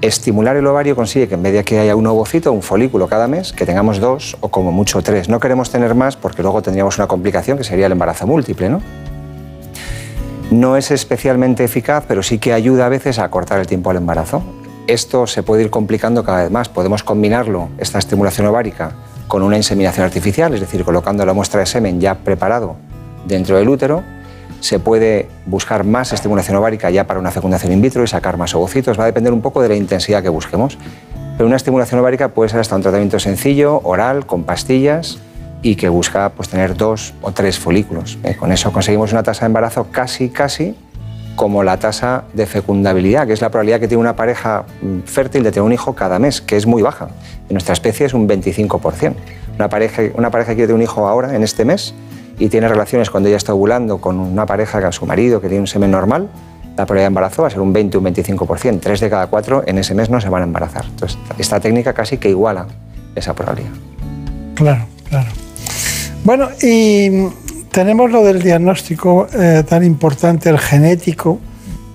[0.00, 3.28] estimular el ovario consigue que en vez de que haya un ovocito, un folículo cada
[3.28, 5.28] mes, que tengamos dos o como mucho tres.
[5.28, 8.80] No queremos tener más porque luego tendríamos una complicación que sería el embarazo múltiple, ¿no?
[10.50, 13.98] No es especialmente eficaz, pero sí que ayuda a veces a acortar el tiempo al
[13.98, 14.42] embarazo.
[14.86, 16.68] Esto se puede ir complicando cada vez más.
[16.68, 18.92] Podemos combinarlo, esta estimulación ovárica,
[19.28, 22.74] con una inseminación artificial, es decir, colocando la muestra de semen ya preparado
[23.26, 24.02] dentro del útero.
[24.60, 28.54] Se puede buscar más estimulación ovárica ya para una fecundación in vitro y sacar más
[28.54, 28.98] ovocitos.
[28.98, 30.78] Va a depender un poco de la intensidad que busquemos.
[31.36, 35.18] Pero una estimulación ovárica puede ser hasta un tratamiento sencillo, oral, con pastillas
[35.62, 38.18] y que busca pues, tener dos o tres folículos.
[38.24, 40.74] Eh, Con eso conseguimos una tasa de embarazo casi, casi
[41.36, 45.42] como la tasa de fecundabilidad, que es la probabilidad que tiene una pareja mm, fértil
[45.42, 47.08] de tener un hijo cada mes, que es muy baja.
[47.48, 49.14] En nuestra especie es un 25%.
[49.56, 51.94] Una pareja, una pareja que quiere un hijo ahora, en este mes,
[52.40, 55.60] y tiene relaciones cuando ella está ovulando con una pareja, con su marido, que tiene
[55.60, 56.28] un semen normal,
[56.76, 58.80] la probabilidad de embarazo va a ser un 20 o un 25%.
[58.80, 60.86] Tres de cada cuatro en ese mes no se van a embarazar.
[60.86, 62.66] Entonces, esta técnica casi que iguala
[63.14, 63.72] esa probabilidad.
[64.54, 65.28] Claro, claro.
[66.24, 67.28] Bueno, y
[67.70, 71.38] tenemos lo del diagnóstico eh, tan importante, el genético,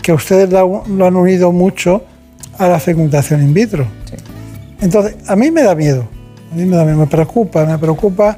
[0.03, 2.03] que ustedes lo, lo han unido mucho
[2.59, 3.87] a la fecundación in vitro.
[4.79, 6.07] Entonces, a mí me da miedo,
[6.51, 8.37] a mí me da miedo, me preocupa, me preocupa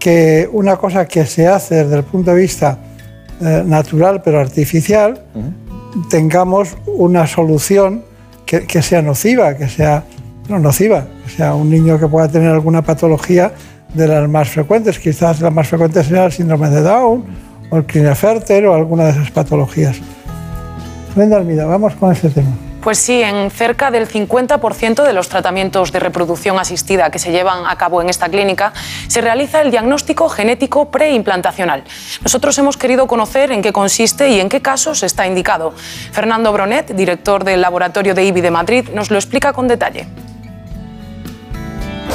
[0.00, 2.78] que una cosa que se hace desde el punto de vista
[3.40, 5.22] eh, natural pero artificial,
[6.08, 8.02] tengamos una solución
[8.46, 10.04] que, que sea nociva, que sea
[10.48, 13.52] no nociva, que sea un niño que pueda tener alguna patología
[13.94, 14.98] de las más frecuentes.
[14.98, 17.24] Quizás la más frecuente sea el síndrome de Down
[17.70, 19.98] o el Klinefelter o alguna de esas patologías.
[21.14, 22.69] Brenda Almida, vamos con ese tema.
[22.80, 27.66] Pues sí, en cerca del 50% de los tratamientos de reproducción asistida que se llevan
[27.66, 28.72] a cabo en esta clínica
[29.06, 31.84] se realiza el diagnóstico genético preimplantacional.
[32.22, 35.74] Nosotros hemos querido conocer en qué consiste y en qué casos está indicado.
[36.12, 40.06] Fernando Bronet, director del laboratorio de IBI de Madrid, nos lo explica con detalle.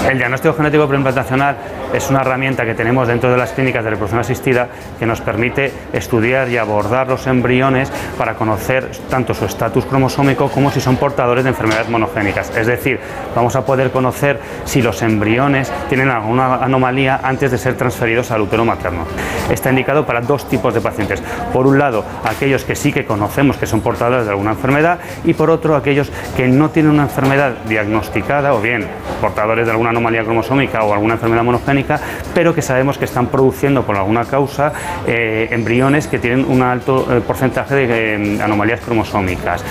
[0.09, 1.57] El diagnóstico genético preimplantacional
[1.91, 4.67] es una herramienta que tenemos dentro de las clínicas de reproducción asistida
[4.99, 10.69] que nos permite estudiar y abordar los embriones para conocer tanto su estatus cromosómico como
[10.69, 12.55] si son portadores de enfermedades monogénicas.
[12.55, 12.99] Es decir,
[13.35, 18.41] vamos a poder conocer si los embriones tienen alguna anomalía antes de ser transferidos al
[18.41, 19.05] útero materno.
[19.49, 21.23] Está indicado para dos tipos de pacientes.
[21.51, 25.33] Por un lado, aquellos que sí que conocemos que son portadores de alguna enfermedad y
[25.33, 28.85] por otro, aquellos que no tienen una enfermedad diagnosticada o bien
[29.19, 31.99] portadores de alguna anomalía cromosómica o alguna enfermedad monogénica,
[32.33, 34.73] pero que sabemos que están produciendo por alguna causa
[35.07, 37.85] eh, embriones que tienen un alto eh, porcentaje de
[38.15, 39.63] eh, anomalías cromosómicas.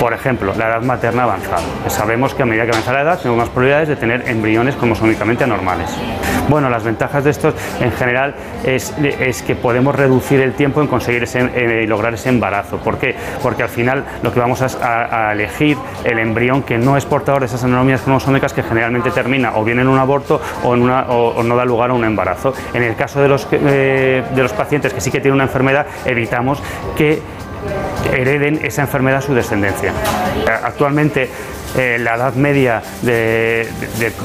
[0.00, 1.62] Por ejemplo, la edad materna avanzada.
[1.88, 5.44] Sabemos que a medida que avanza la edad tenemos más probabilidades de tener embriones cromosómicamente
[5.44, 5.90] anormales.
[6.48, 8.34] Bueno, las ventajas de estos en general
[8.64, 8.92] es,
[9.42, 12.78] que podemos reducir el tiempo en conseguir ese, eh, lograr ese embarazo.
[12.78, 13.14] ¿Por qué?
[13.42, 17.46] Porque al final lo que vamos a, elegir el embrión que no es portador de
[17.46, 21.42] esas anomalías cromosómicas que generalmente termina o bien en un aborto o, en una, o,
[21.42, 22.54] no da lugar a un embarazo.
[22.72, 25.86] En el caso de los, eh, de los pacientes que sí que tienen una enfermedad,
[26.06, 26.62] evitamos
[26.96, 27.20] que
[28.12, 29.90] hereden esa enfermedad a su descendencia.
[29.90, 31.28] Eh, Actualmente
[31.76, 33.68] eh, la edad media de,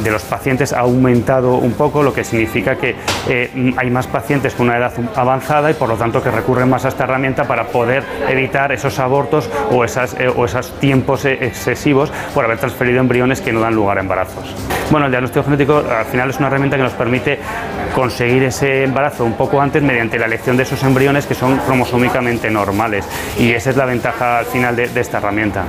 [0.05, 2.95] los pacientes ha aumentado un poco, lo que significa que
[3.27, 6.85] eh, hay más pacientes con una edad avanzada y por lo tanto que recurren más
[6.85, 12.11] a esta herramienta para poder evitar esos abortos o, esas, eh, esos tiempos eh, excesivos
[12.33, 14.55] por haber transferido embriones que no dan lugar a embarazos.
[14.91, 17.39] Bueno, el diagnóstico genético al final es una herramienta que nos permite
[17.95, 22.49] conseguir ese embarazo un poco antes mediante la elección de esos embriones que son cromosómicamente
[22.49, 23.05] normales
[23.37, 25.63] y esa es la ventaja al final de esta herramienta.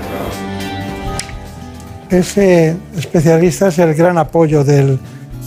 [2.11, 4.99] Ese especialista es el gran apoyo del,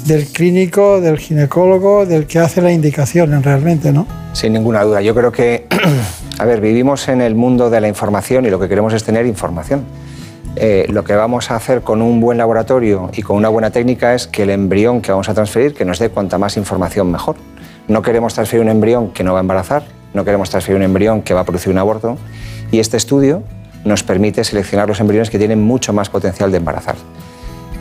[0.05, 4.07] del clínico, del ginecólogo, del que hace la indicación realmente, ¿no?
[4.33, 5.01] Sin ninguna duda.
[5.01, 5.67] Yo creo que,
[6.39, 9.25] a ver, vivimos en el mundo de la información y lo que queremos es tener
[9.25, 9.83] información.
[10.55, 14.15] Eh, lo que vamos a hacer con un buen laboratorio y con una buena técnica
[14.15, 17.35] es que el embrión que vamos a transferir, que nos dé cuanta más información mejor.
[17.87, 19.83] No queremos transferir un embrión que no va a embarazar,
[20.15, 22.17] no queremos transferir un embrión que va a producir un aborto
[22.71, 23.43] y este estudio
[23.85, 26.95] nos permite seleccionar los embriones que tienen mucho más potencial de embarazar.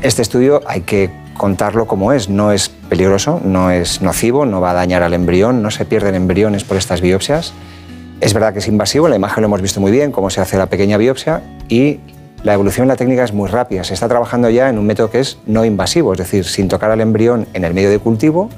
[0.02, 4.70] Este estudio hay que contarlo como es, no es peligroso, no es nocivo, no va
[4.70, 7.52] a dañar al embrión, no se pierden embriones por estas biopsias.
[8.20, 10.56] Es verdad que es invasivo, la imagen lo hemos visto muy bien, cómo se hace
[10.56, 12.00] la pequeña biopsia y
[12.42, 13.84] la evolución en la técnica es muy rápida.
[13.84, 16.90] Se está trabajando ya en un método que es no invasivo, es decir, sin tocar
[16.90, 18.48] al embrión en el medio de cultivo,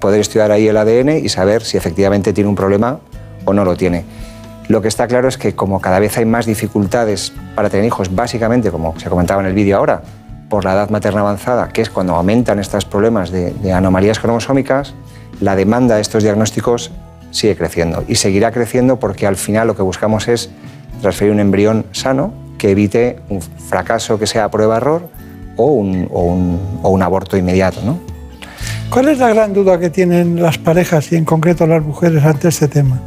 [0.00, 3.00] poder estudiar ahí el ADN y saber si efectivamente tiene un problema
[3.44, 4.04] o no lo tiene.
[4.68, 8.14] Lo que está claro es que como cada vez hay más dificultades para tener hijos,
[8.14, 10.02] básicamente, como se comentaba en el vídeo ahora,
[10.50, 14.94] por la edad materna avanzada, que es cuando aumentan estos problemas de, anomalías cromosómicas,
[15.40, 16.90] la demanda de estos diagnósticos
[17.30, 20.50] sigue creciendo y seguirá creciendo porque al final lo que buscamos es
[21.02, 25.08] transferir un embrión sano que evite un fracaso que sea prueba-error
[25.56, 27.80] o un, o un- o un aborto inmediato.
[27.84, 27.98] ¿no?
[28.90, 32.48] ¿Cuál es la gran duda que tienen las parejas y en concreto las mujeres ante
[32.48, 32.98] este tema?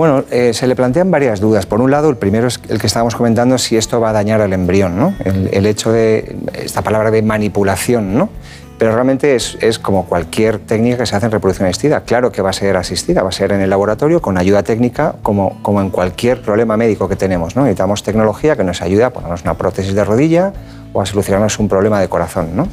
[0.00, 1.66] Bueno, eh, se le plantean varias dudas.
[1.66, 4.40] Por un lado, el primero es el que estábamos comentando, si esto va a dañar
[4.40, 5.14] al embrión, ¿no?
[5.26, 8.30] El, hecho de, esta palabra de manipulación, ¿no?
[8.78, 12.00] Pero realmente es, como cualquier técnica que se hace en reproducción asistida.
[12.00, 15.16] Claro que va a ser asistida, va a ser en el laboratorio con ayuda técnica,
[15.22, 17.64] como, como en cualquier problema médico que tenemos, ¿no?
[17.64, 20.54] Necesitamos tecnología que nos ayude a ponernos una prótesis de rodilla
[20.94, 22.70] o a solucionarnos un problema de corazón.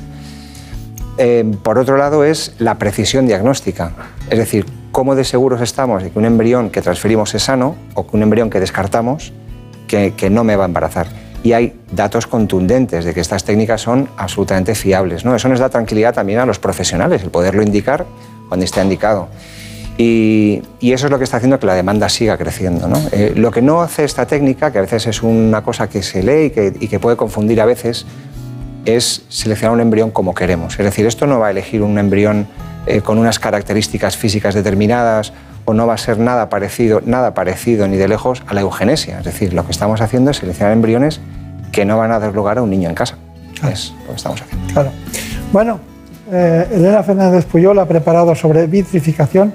[1.18, 3.91] Eh, por otro lado es la precisión diagnóstica,
[4.30, 8.07] es decir, cómo de seguros estamos de que un embrión que transferimos es sano o
[8.07, 9.34] que un embrión que descartamos
[9.88, 11.07] que, no me va a embarazar.
[11.43, 15.23] Y hay datos contundentes de que estas técnicas son absolutamente fiables.
[15.23, 15.35] ¿no?
[15.35, 18.05] Eso nos da tranquilidad también a los profesionales, el poderlo indicar
[18.49, 19.30] cuando esté indicado.
[19.97, 22.88] Y, y eso es lo que está haciendo que la demanda siga creciendo.
[22.88, 23.01] ¿no?
[23.11, 26.22] Eh, lo que no hace esta técnica, que a veces es una cosa que se
[26.22, 28.05] lee y que, y que puede confundir a veces,
[28.85, 30.77] es seleccionar un embrión como queremos.
[30.80, 32.47] Es decir, esto no va a elegir un embrión
[32.88, 35.34] eh, con unas características físicas determinadas
[35.65, 39.19] o no va a ser nada parecido, nada parecido ni de lejos a la eugenesia.
[39.19, 41.19] Es decir, lo que estamos haciendo es seleccionar embriones
[41.73, 43.18] que no van a dar lugar a un niño en casa.
[43.69, 44.73] Es lo que estamos haciendo.
[44.73, 44.91] Claro.
[45.51, 45.80] Bueno,
[46.31, 49.53] eh, Elena Fernández Puyol ha preparado sobre vitrificación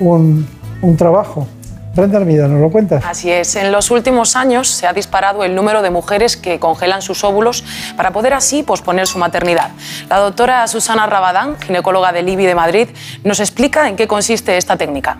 [0.00, 0.46] un,
[0.82, 1.46] un trabajo.
[1.94, 3.04] Brenda Armida, ¿nos lo cuentas?
[3.06, 7.02] Así es, en los últimos años se ha disparado el número de mujeres que congelan
[7.02, 7.64] sus óvulos
[7.96, 9.70] para poder así posponer su maternidad.
[10.08, 12.88] La doctora Susana Rabadán, ginecóloga del IBI de Madrid,
[13.22, 15.18] nos explica en qué consiste esta técnica.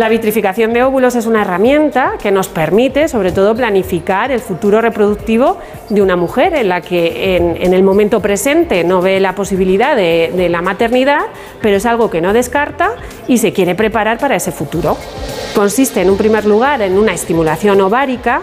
[0.00, 4.80] La vitrificación de óvulos es una herramienta que nos permite, sobre todo, planificar el futuro
[4.80, 5.58] reproductivo
[5.90, 10.32] de una mujer en la que en, el momento presente no ve la posibilidad de,
[10.34, 11.20] de la maternidad,
[11.60, 12.92] pero es algo que no descarta
[13.28, 14.96] y se quiere preparar para ese futuro.
[15.54, 18.40] Consiste, en un primer lugar, en una estimulación ovárica.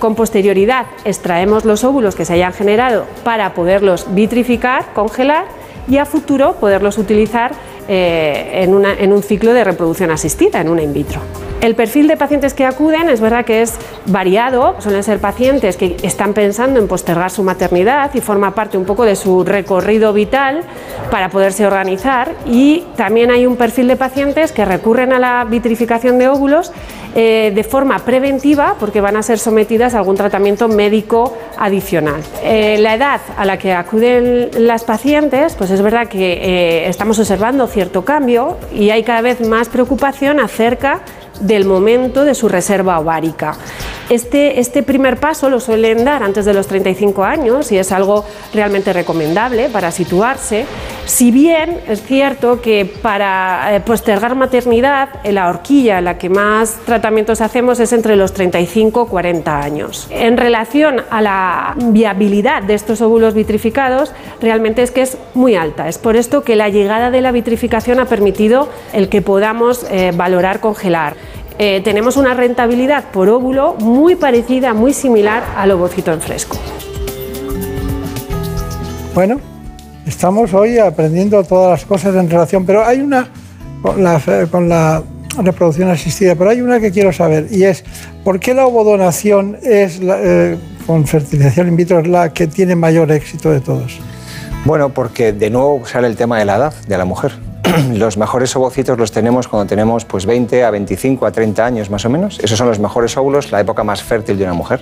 [0.00, 5.44] Con posterioridad extraemos los óvulos que se hayan generado para poderlos vitrificar, congelar
[5.88, 7.52] y a futuro poderlos utilizar
[7.88, 11.20] eh, en, una- en un ciclo de reproducción asistida, en una in vitro.
[11.60, 13.74] El perfil de pacientes que acuden es verdad que es
[14.06, 18.84] variado, suelen ser pacientes que están pensando en postergar su maternidad y forma parte un
[18.84, 20.62] poco de su recorrido vital
[21.10, 26.18] para poderse organizar y también hay un perfil de pacientes que recurren a la vitrificación
[26.18, 26.72] de óvulos
[27.14, 32.20] eh, de forma preventiva porque van a ser sometidas a algún tratamiento médico adicional.
[32.44, 37.18] Eh, la edad a la que acuden las pacientes, pues es verdad que eh, estamos
[37.18, 41.00] observando cierto cambio y hay cada vez más preocupación acerca
[41.40, 43.56] del momento de su reserva ovárica.
[44.08, 48.24] Este, este primer paso lo suelen dar antes de los 35 años y es algo
[48.54, 50.64] realmente recomendable para situarse.
[51.06, 56.28] Si bien es cierto que para eh, postergar maternidad, en la horquilla en la que
[56.28, 60.06] más tratamientos hacemos es entre los 35 y 40 años.
[60.10, 65.88] En relación a la viabilidad de estos óvulos vitrificados, realmente es que es muy alta.
[65.88, 70.12] Es por esto que la llegada de la vitrificación ha permitido el que podamos eh,
[70.14, 71.14] valorar congelar.
[71.58, 76.58] Eh, tenemos una rentabilidad por óvulo muy parecida, muy similar al ovocito en fresco.
[79.14, 79.40] Bueno,
[80.06, 83.28] estamos hoy aprendiendo todas las cosas en relación, pero hay una
[83.80, 84.20] con la,
[84.50, 85.02] con la
[85.38, 87.84] reproducción asistida, pero hay una que quiero saber y es
[88.22, 92.76] ¿por qué la ovodonación es la, eh, con fertilización in vitro es la que tiene
[92.76, 93.98] mayor éxito de todos?
[94.66, 97.45] Bueno, porque de nuevo sale el tema de la edad de la mujer.
[97.94, 102.04] los mejores ovocitos los tenemos cuando tenemos pues 20 a 25 a 30 años más
[102.04, 102.38] o menos.
[102.40, 104.80] Esos son los mejores óvulos, la época más fértil de una mujer.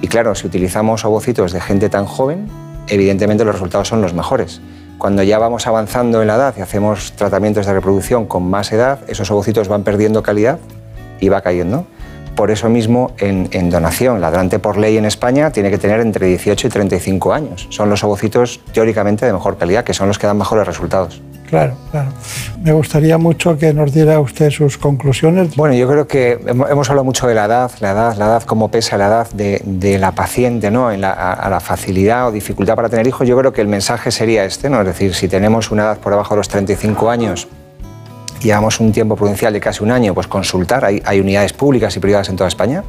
[0.00, 2.48] Y claro, si utilizamos ovocitos de gente tan joven,
[2.88, 4.60] evidentemente los resultados son los mejores.
[4.96, 9.00] Cuando ya vamos avanzando en la edad y hacemos tratamientos de reproducción con más edad,
[9.08, 10.58] esos ovocitos van perdiendo calidad
[11.20, 11.86] y va cayendo.
[12.34, 16.28] Por eso mismo, en, donación, la donante por ley en España tiene que tener entre
[16.28, 17.66] 18 y 35 años.
[17.70, 21.20] Son los ovocitos teóricamente de mejor calidad, que son los que dan mejores resultados.
[21.48, 22.10] Claro, claro.
[22.62, 25.56] Me gustaría mucho que nos diera usted sus conclusiones.
[25.56, 28.70] Bueno, yo creo que hemos hablado mucho de la edad, la edad, la edad, cómo
[28.70, 30.88] pesa la edad de, la paciente, ¿no?
[30.88, 33.26] A, la facilidad o dificultad para tener hijos.
[33.26, 34.80] Yo creo que el mensaje sería este, ¿no?
[34.80, 37.48] Es decir, si tenemos una edad por debajo de los 35 años
[38.40, 40.84] y llevamos un tiempo prudencial de casi un año, pues consultar.
[40.84, 42.84] Hay, hay unidades públicas y privadas en toda España.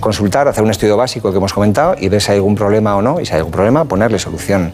[0.00, 3.02] Consultar, hacer un estudio básico que hemos comentado y ver si hay algún problema o
[3.02, 3.20] no.
[3.20, 4.72] Y si hay algún problema, ponerle solución.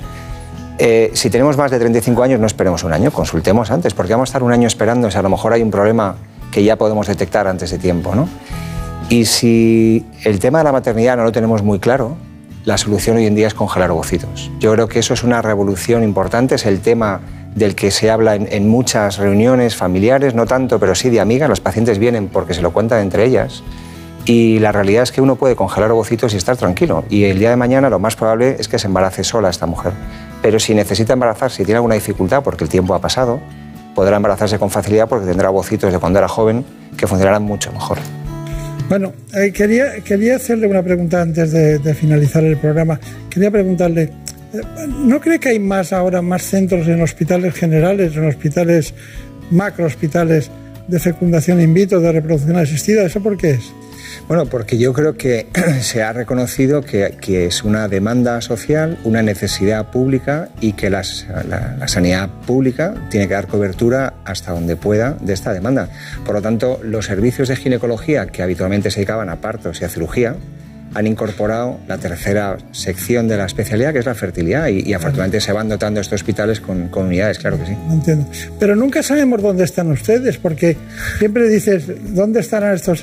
[0.79, 4.29] Eh, si tenemos más de 35 años, no esperemos un año, consultemos antes, porque vamos
[4.29, 6.17] a estar un año esperando, si a lo mejor hay un problema
[6.51, 8.15] que ya podemos detectar antes de tiempo.
[8.15, 8.29] ¿no?
[9.09, 12.17] Y si el tema de la maternidad no lo tenemos muy claro,
[12.65, 14.51] la solución hoy en día es congelar ovocitos.
[14.59, 17.21] Yo creo que eso es una revolución importante, es el tema
[17.55, 21.49] del que se habla en, en muchas reuniones familiares, no tanto, pero sí de amigas.
[21.49, 23.63] Los pacientes vienen porque se lo cuentan entre ellas.
[24.25, 27.05] Y la realidad es que uno puede congelar ovocitos y estar tranquilo.
[27.11, 29.93] Y el día de mañana lo más probable es que se embarace sola esta mujer.
[30.45, 33.41] Pero si necesita embarazarse y tiene alguna dificultad porque el tiempo ha pasado,
[33.95, 36.67] podrá embarazarse con facilidad porque tendrá ovocitos de cuando era joven
[36.99, 37.97] que funcionarán mucho mejor.
[38.91, 43.01] Bueno, eh, quería, quería hacerle una pregunta antes de, de finalizar el programa.
[43.31, 48.29] Quería preguntarle, eh, ¿no cree que hay más ahora, más centros en hospitales generales, en
[48.29, 48.93] hospitales,
[49.51, 50.51] macro hospitales
[50.89, 53.03] de fecundación in vitro, de reproducción asistida?
[53.07, 53.73] ¿Eso por qué es?
[54.27, 55.49] Bueno, porque yo creo que
[55.81, 61.27] se ha reconocido que, que, es una demanda social, una necesidad pública y que las,
[61.49, 65.91] la, la, sanidad pública tiene que dar cobertura hasta donde pueda de esta demanda.
[66.25, 69.89] Por lo tanto, los servicios de ginecología que habitualmente se dedicaban a partos y a
[69.91, 70.37] cirugía
[70.95, 75.41] han incorporado la tercera sección de la especialidad, que es la fertilidad, y, y afortunadamente
[75.41, 77.77] se van dotando estos hospitales con, con, unidades, claro que sí.
[77.91, 78.27] Entiendo.
[78.61, 80.77] Pero nunca sabemos dónde están ustedes, porque
[81.19, 83.03] siempre dices, ¿dónde estarán estos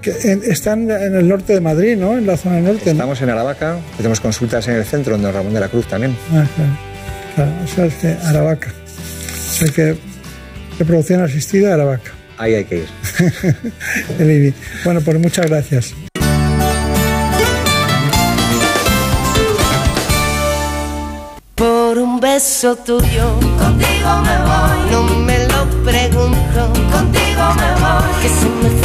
[0.00, 2.16] que están en el norte de Madrid, ¿no?
[2.16, 2.90] En la zona norte.
[2.90, 3.26] Estamos ¿no?
[3.26, 6.16] en Aravaca, tenemos consultas en el centro, en Don Ramón de la Cruz también.
[6.32, 6.70] Ah, claro.
[7.34, 7.50] claro.
[7.64, 8.72] Eso es que Aravaca.
[8.72, 9.96] O sea que
[10.78, 12.12] reproducción asistida Aravaca.
[12.38, 12.88] Ahí hay que ir.
[14.18, 14.54] el IBI.
[14.84, 15.94] Bueno, pues muchas gracias.
[21.54, 24.90] Por un beso tuyo, contigo me voy.
[24.90, 28.22] No me lo pregunto, contigo me voy.
[28.22, 28.79] Que se me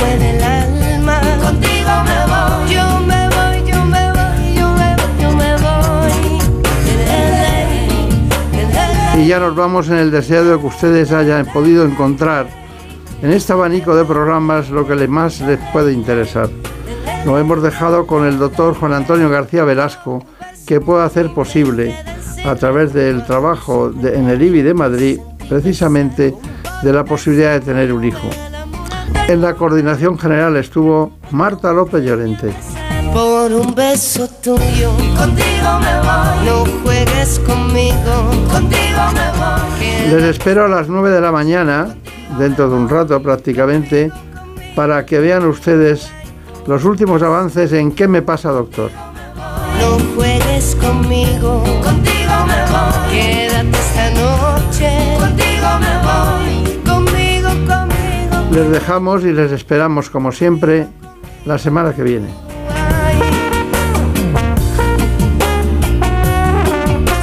[9.18, 12.48] Y ya nos vamos en el deseo de que ustedes hayan podido encontrar
[13.22, 16.50] en este abanico de programas lo que más les puede interesar.
[17.26, 20.24] Lo hemos dejado con el doctor Juan Antonio García Velasco,
[20.68, 21.96] que puede hacer posible
[22.46, 25.20] a través del trabajo de, en el IBI de Madrid,
[25.50, 26.36] precisamente
[26.84, 28.30] de la posibilidad de tener un hijo.
[29.28, 32.54] En la coordinación general estuvo Marta López Llorente.
[33.14, 36.46] Por un beso tuyo, contigo me voy.
[36.46, 40.12] No juegues conmigo, contigo me voy.
[40.12, 41.96] Les espero a las 9 de la mañana,
[42.38, 44.12] dentro de un rato prácticamente,
[44.76, 46.10] para que vean ustedes
[46.68, 48.92] los últimos avances en ¿Qué me pasa, doctor?
[49.80, 53.12] No juegues conmigo, contigo me voy.
[53.12, 56.35] Quédate esta noche, contigo me voy.
[58.56, 60.88] Les dejamos y les esperamos, como siempre,
[61.46, 62.30] la semana que viene.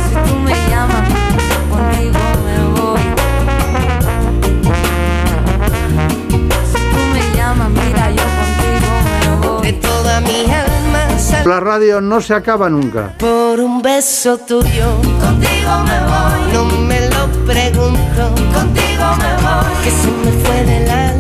[0.09, 1.09] Si tú me llamas,
[1.71, 3.01] contigo me voy.
[6.71, 9.63] Si tú me llamas, mira, yo contigo me voy.
[9.63, 11.01] De toda mi alma.
[11.47, 13.15] La radio no se acaba nunca.
[13.19, 16.53] Por un beso tuyo, contigo me voy.
[16.53, 19.73] No me lo pregunto, contigo me voy.
[19.83, 21.12] Que se me fue del alma,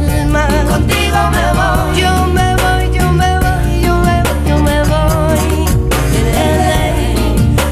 [0.73, 2.01] contigo me voy.
[2.01, 5.67] Yo me voy, yo me voy, yo me voy, yo me voy.
[6.13, 6.91] Lelele,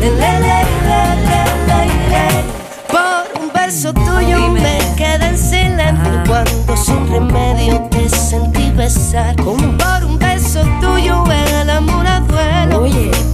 [0.00, 0.62] lelele,
[1.68, 2.26] lelele.
[2.92, 9.34] Por un beso tuyo me quedé en silencio cuando sin remedio te sentí besar.
[9.36, 9.54] Por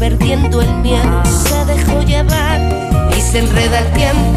[0.08, 2.60] perdiendo el miedo se dejó llevar
[3.16, 4.16] y se enreda el tiempo.